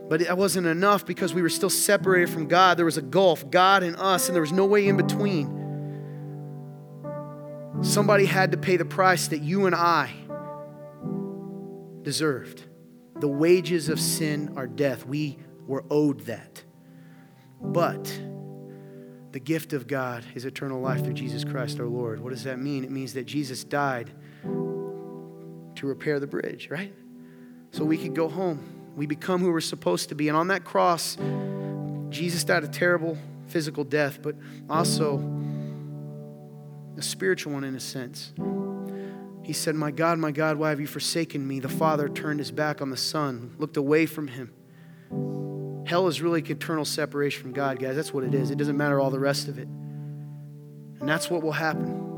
But 0.10 0.22
it 0.22 0.36
wasn't 0.38 0.68
enough 0.68 1.06
because 1.06 1.34
we 1.34 1.42
were 1.42 1.50
still 1.50 1.70
separated 1.70 2.30
from 2.30 2.48
God. 2.48 2.78
There 2.78 2.86
was 2.86 2.98
a 2.98 3.02
gulf, 3.02 3.50
God 3.50 3.84
and 3.84 3.96
us, 3.96 4.28
and 4.28 4.36
there 4.36 4.42
was 4.42 4.52
no 4.52 4.66
way 4.66 4.88
in 4.88 4.98
between. 4.98 5.62
Somebody 7.82 8.26
had 8.26 8.52
to 8.52 8.58
pay 8.58 8.78
the 8.78 8.86
price 8.86 9.28
that 9.30 9.42
you 9.42 9.66
and 9.66 9.76
I 9.76 10.14
deserved. 12.02 12.64
The 13.20 13.28
wages 13.28 13.90
of 13.90 14.00
sin 14.00 14.54
are 14.58 14.68
death. 14.68 15.06
We 15.06 15.38
were 15.68 15.86
owed 15.90 16.22
that. 16.22 16.64
But 17.62 18.06
the 19.32 19.40
gift 19.40 19.74
of 19.74 19.88
God 19.88 20.24
is 20.36 20.46
eternal 20.46 20.82
life 20.82 21.04
through 21.04 21.14
Jesus 21.14 21.44
Christ 21.44 21.80
our 21.80 21.88
Lord. 21.88 22.20
What 22.20 22.32
does 22.32 22.44
that 22.44 22.60
mean? 22.60 22.84
It 22.84 22.92
means 22.92 23.14
that 23.14 23.26
Jesus 23.26 23.64
died 23.64 24.12
to 25.84 25.88
repair 25.88 26.18
the 26.18 26.28
bridge, 26.28 26.70
right? 26.70 26.94
So 27.72 27.84
we 27.84 27.98
could 27.98 28.16
go 28.16 28.30
home. 28.30 28.94
We 28.96 29.06
become 29.06 29.42
who 29.42 29.52
we're 29.52 29.60
supposed 29.60 30.10
to 30.10 30.16
be. 30.16 30.30
And 30.30 30.38
on 30.38 30.48
that 30.48 30.64
cross, 30.64 31.18
Jesus 32.10 32.46
died 32.46 32.64
a 32.64 32.70
terrible 32.70 33.18
physical 33.48 33.84
death, 33.84 34.22
but 34.22 34.36
also 34.70 35.18
a 36.98 37.02
spiritual 37.02 37.52
one 37.52 37.66
in 37.66 37.76
a 37.76 37.82
sense. 37.82 38.32
He 39.44 39.52
said, 39.52 39.76
My 39.76 39.92
God, 39.92 40.20
my 40.20 40.32
God, 40.32 40.56
why 40.56 40.70
have 40.70 40.80
you 40.80 40.88
forsaken 40.88 41.46
me? 41.46 41.60
The 41.60 41.68
Father 41.68 42.08
turned 42.08 42.40
his 42.40 42.50
back 42.50 42.82
on 42.82 42.90
the 42.90 42.96
Son, 42.96 43.54
looked 43.58 43.76
away 43.76 44.06
from 44.06 44.30
him. 44.30 44.54
Hell 45.86 46.08
is 46.08 46.22
really 46.22 46.42
eternal 46.42 46.86
separation 46.86 47.42
from 47.42 47.52
God, 47.52 47.78
guys. 47.78 47.98
That's 47.98 48.14
what 48.14 48.24
it 48.24 48.34
is. 48.34 48.52
It 48.52 48.58
doesn't 48.58 48.78
matter 48.78 49.02
all 49.02 49.12
the 49.12 49.20
rest 49.20 49.50
of 49.50 49.60
it. 49.60 49.68
And 49.68 51.10
that's 51.10 51.30
what 51.30 51.44
will 51.44 51.52
happen. 51.52 52.13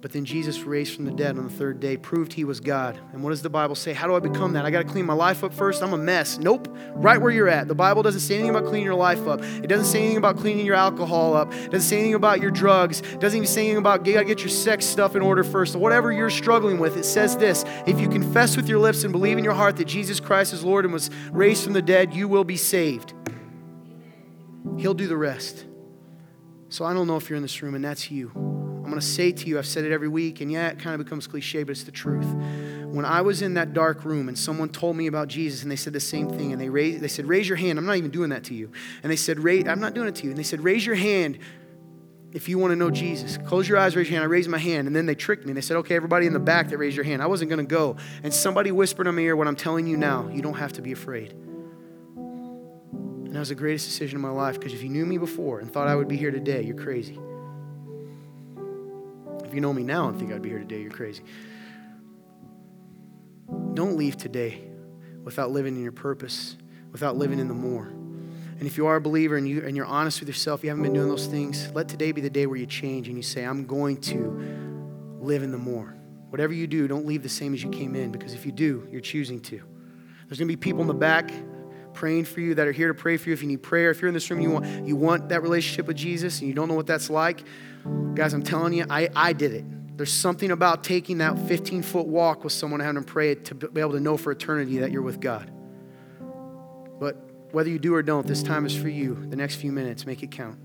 But 0.00 0.12
then 0.12 0.24
Jesus 0.24 0.60
raised 0.60 0.94
from 0.94 1.06
the 1.06 1.10
dead 1.10 1.36
on 1.36 1.44
the 1.44 1.52
third 1.52 1.80
day, 1.80 1.96
proved 1.96 2.32
he 2.32 2.44
was 2.44 2.60
God. 2.60 2.96
And 3.12 3.20
what 3.20 3.30
does 3.30 3.42
the 3.42 3.50
Bible 3.50 3.74
say? 3.74 3.92
How 3.92 4.06
do 4.06 4.14
I 4.14 4.20
become 4.20 4.52
that? 4.52 4.64
I 4.64 4.70
got 4.70 4.86
to 4.86 4.88
clean 4.88 5.04
my 5.04 5.14
life 5.14 5.42
up 5.42 5.52
first. 5.52 5.82
I'm 5.82 5.92
a 5.92 5.98
mess. 5.98 6.38
Nope. 6.38 6.68
Right 6.92 7.20
where 7.20 7.32
you're 7.32 7.48
at. 7.48 7.66
The 7.66 7.74
Bible 7.74 8.04
doesn't 8.04 8.20
say 8.20 8.34
anything 8.34 8.50
about 8.50 8.66
cleaning 8.66 8.84
your 8.84 8.94
life 8.94 9.26
up. 9.26 9.42
It 9.42 9.66
doesn't 9.66 9.86
say 9.86 9.98
anything 9.98 10.18
about 10.18 10.36
cleaning 10.36 10.64
your 10.64 10.76
alcohol 10.76 11.34
up. 11.34 11.52
It 11.52 11.72
doesn't 11.72 11.88
say 11.88 11.96
anything 11.96 12.14
about 12.14 12.40
your 12.40 12.52
drugs. 12.52 13.00
It 13.00 13.18
doesn't 13.18 13.36
even 13.36 13.48
say 13.48 13.62
anything 13.62 13.78
about 13.78 14.06
you 14.06 14.12
got 14.12 14.20
to 14.20 14.24
get 14.24 14.38
your 14.38 14.50
sex 14.50 14.86
stuff 14.86 15.16
in 15.16 15.22
order 15.22 15.42
first. 15.42 15.74
Whatever 15.74 16.12
you're 16.12 16.30
struggling 16.30 16.78
with, 16.78 16.96
it 16.96 17.04
says 17.04 17.36
this 17.36 17.64
If 17.84 17.98
you 17.98 18.08
confess 18.08 18.56
with 18.56 18.68
your 18.68 18.78
lips 18.78 19.02
and 19.02 19.10
believe 19.10 19.36
in 19.36 19.42
your 19.42 19.54
heart 19.54 19.76
that 19.78 19.86
Jesus 19.86 20.20
Christ 20.20 20.52
is 20.52 20.62
Lord 20.62 20.84
and 20.84 20.94
was 20.94 21.10
raised 21.32 21.64
from 21.64 21.72
the 21.72 21.82
dead, 21.82 22.14
you 22.14 22.28
will 22.28 22.44
be 22.44 22.56
saved. 22.56 23.14
He'll 24.76 24.94
do 24.94 25.08
the 25.08 25.16
rest. 25.16 25.64
So 26.68 26.84
I 26.84 26.94
don't 26.94 27.08
know 27.08 27.16
if 27.16 27.28
you're 27.28 27.36
in 27.36 27.42
this 27.42 27.60
room 27.62 27.74
and 27.74 27.84
that's 27.84 28.12
you. 28.12 28.57
I'm 28.88 28.92
going 28.92 29.02
to 29.02 29.06
say 29.06 29.32
to 29.32 29.46
you, 29.46 29.58
I've 29.58 29.66
said 29.66 29.84
it 29.84 29.92
every 29.92 30.08
week, 30.08 30.40
and 30.40 30.50
yeah, 30.50 30.68
it 30.68 30.78
kind 30.78 30.98
of 30.98 31.04
becomes 31.04 31.26
cliche, 31.26 31.62
but 31.62 31.72
it's 31.72 31.82
the 31.82 31.92
truth. 31.92 32.24
When 32.86 33.04
I 33.04 33.20
was 33.20 33.42
in 33.42 33.52
that 33.52 33.74
dark 33.74 34.02
room 34.02 34.28
and 34.28 34.38
someone 34.38 34.70
told 34.70 34.96
me 34.96 35.08
about 35.08 35.28
Jesus 35.28 35.62
and 35.62 35.70
they 35.70 35.76
said 35.76 35.92
the 35.92 36.00
same 36.00 36.30
thing, 36.30 36.52
and 36.52 36.60
they, 36.60 36.70
raised, 36.70 37.02
they 37.02 37.08
said, 37.08 37.26
Raise 37.26 37.46
your 37.46 37.56
hand. 37.56 37.78
I'm 37.78 37.84
not 37.84 37.98
even 37.98 38.10
doing 38.10 38.30
that 38.30 38.44
to 38.44 38.54
you. 38.54 38.72
And 39.02 39.12
they 39.12 39.16
said, 39.16 39.40
I'm 39.46 39.78
not 39.78 39.92
doing 39.92 40.08
it 40.08 40.14
to 40.14 40.24
you. 40.24 40.30
And 40.30 40.38
they 40.38 40.42
said, 40.42 40.62
Raise 40.62 40.86
your 40.86 40.94
hand 40.94 41.38
if 42.32 42.48
you 42.48 42.56
want 42.56 42.72
to 42.72 42.76
know 42.76 42.90
Jesus. 42.90 43.36
Close 43.36 43.68
your 43.68 43.76
eyes, 43.76 43.94
raise 43.94 44.08
your 44.08 44.14
hand. 44.14 44.24
I 44.24 44.32
raised 44.32 44.48
my 44.48 44.56
hand. 44.56 44.86
And 44.86 44.96
then 44.96 45.04
they 45.04 45.14
tricked 45.14 45.44
me. 45.44 45.52
They 45.52 45.60
said, 45.60 45.76
Okay, 45.76 45.94
everybody 45.94 46.26
in 46.26 46.32
the 46.32 46.40
back 46.40 46.70
that 46.70 46.78
raised 46.78 46.96
your 46.96 47.04
hand. 47.04 47.20
I 47.20 47.26
wasn't 47.26 47.50
going 47.50 47.58
to 47.58 47.70
go. 47.70 47.98
And 48.22 48.32
somebody 48.32 48.72
whispered 48.72 49.06
in 49.06 49.16
my 49.16 49.20
ear 49.20 49.36
what 49.36 49.48
I'm 49.48 49.56
telling 49.56 49.86
you 49.86 49.98
now. 49.98 50.30
You 50.32 50.40
don't 50.40 50.54
have 50.54 50.72
to 50.72 50.80
be 50.80 50.92
afraid. 50.92 51.32
And 52.14 53.34
that 53.34 53.40
was 53.40 53.50
the 53.50 53.54
greatest 53.54 53.84
decision 53.84 54.16
of 54.16 54.22
my 54.22 54.30
life 54.30 54.58
because 54.58 54.72
if 54.72 54.82
you 54.82 54.88
knew 54.88 55.04
me 55.04 55.18
before 55.18 55.60
and 55.60 55.70
thought 55.70 55.88
I 55.88 55.94
would 55.94 56.08
be 56.08 56.16
here 56.16 56.30
today, 56.30 56.62
you're 56.62 56.74
crazy. 56.74 57.18
If 59.48 59.54
you 59.54 59.62
know 59.62 59.72
me 59.72 59.82
now 59.82 60.10
and 60.10 60.18
think 60.18 60.30
I'd 60.30 60.42
be 60.42 60.50
here 60.50 60.58
today, 60.58 60.82
you're 60.82 60.90
crazy. 60.90 61.22
Don't 63.72 63.96
leave 63.96 64.18
today 64.18 64.62
without 65.24 65.50
living 65.52 65.74
in 65.74 65.82
your 65.82 65.90
purpose, 65.90 66.58
without 66.92 67.16
living 67.16 67.38
in 67.38 67.48
the 67.48 67.54
more. 67.54 67.86
And 67.86 68.66
if 68.66 68.76
you 68.76 68.86
are 68.88 68.96
a 68.96 69.00
believer 69.00 69.38
and, 69.38 69.48
you, 69.48 69.64
and 69.64 69.74
you're 69.74 69.86
honest 69.86 70.20
with 70.20 70.28
yourself, 70.28 70.62
you 70.62 70.68
haven't 70.68 70.82
been 70.82 70.92
doing 70.92 71.08
those 71.08 71.26
things, 71.26 71.72
let 71.72 71.88
today 71.88 72.12
be 72.12 72.20
the 72.20 72.28
day 72.28 72.44
where 72.44 72.58
you 72.58 72.66
change 72.66 73.08
and 73.08 73.16
you 73.16 73.22
say, 73.22 73.42
I'm 73.42 73.64
going 73.64 73.96
to 74.02 75.16
live 75.18 75.42
in 75.42 75.50
the 75.50 75.56
more. 75.56 75.96
Whatever 76.28 76.52
you 76.52 76.66
do, 76.66 76.86
don't 76.86 77.06
leave 77.06 77.22
the 77.22 77.28
same 77.30 77.54
as 77.54 77.62
you 77.62 77.70
came 77.70 77.96
in 77.96 78.12
because 78.12 78.34
if 78.34 78.44
you 78.44 78.52
do, 78.52 78.86
you're 78.90 79.00
choosing 79.00 79.40
to. 79.40 79.62
There's 80.26 80.38
going 80.38 80.48
to 80.48 80.54
be 80.54 80.56
people 80.56 80.82
in 80.82 80.88
the 80.88 80.92
back 80.94 81.32
praying 81.94 82.26
for 82.26 82.40
you 82.40 82.54
that 82.54 82.66
are 82.66 82.72
here 82.72 82.88
to 82.88 82.94
pray 82.94 83.16
for 83.16 83.30
you 83.30 83.32
if 83.32 83.40
you 83.40 83.48
need 83.48 83.62
prayer. 83.62 83.90
If 83.90 84.02
you're 84.02 84.08
in 84.08 84.14
this 84.14 84.30
room, 84.30 84.40
you 84.40 84.50
want, 84.50 84.86
you 84.86 84.94
want 84.94 85.30
that 85.30 85.42
relationship 85.42 85.86
with 85.86 85.96
Jesus 85.96 86.40
and 86.40 86.48
you 86.48 86.54
don't 86.54 86.68
know 86.68 86.74
what 86.74 86.86
that's 86.86 87.08
like, 87.08 87.42
Guys, 88.14 88.34
I'm 88.34 88.42
telling 88.42 88.72
you, 88.72 88.86
I, 88.90 89.08
I 89.14 89.32
did 89.32 89.52
it. 89.52 89.64
There's 89.96 90.12
something 90.12 90.50
about 90.50 90.84
taking 90.84 91.18
that 91.18 91.38
15 91.48 91.82
foot 91.82 92.06
walk 92.06 92.44
with 92.44 92.52
someone 92.52 92.80
and 92.80 92.86
having 92.86 93.02
them 93.02 93.04
pray 93.04 93.34
to 93.34 93.54
be 93.54 93.80
able 93.80 93.92
to 93.92 94.00
know 94.00 94.16
for 94.16 94.30
eternity 94.30 94.78
that 94.78 94.92
you're 94.92 95.02
with 95.02 95.20
God. 95.20 95.50
But 97.00 97.16
whether 97.52 97.68
you 97.68 97.78
do 97.78 97.94
or 97.94 98.02
don't, 98.02 98.26
this 98.26 98.42
time 98.42 98.66
is 98.66 98.76
for 98.76 98.88
you. 98.88 99.26
The 99.28 99.36
next 99.36 99.56
few 99.56 99.72
minutes, 99.72 100.06
make 100.06 100.22
it 100.22 100.30
count. 100.30 100.58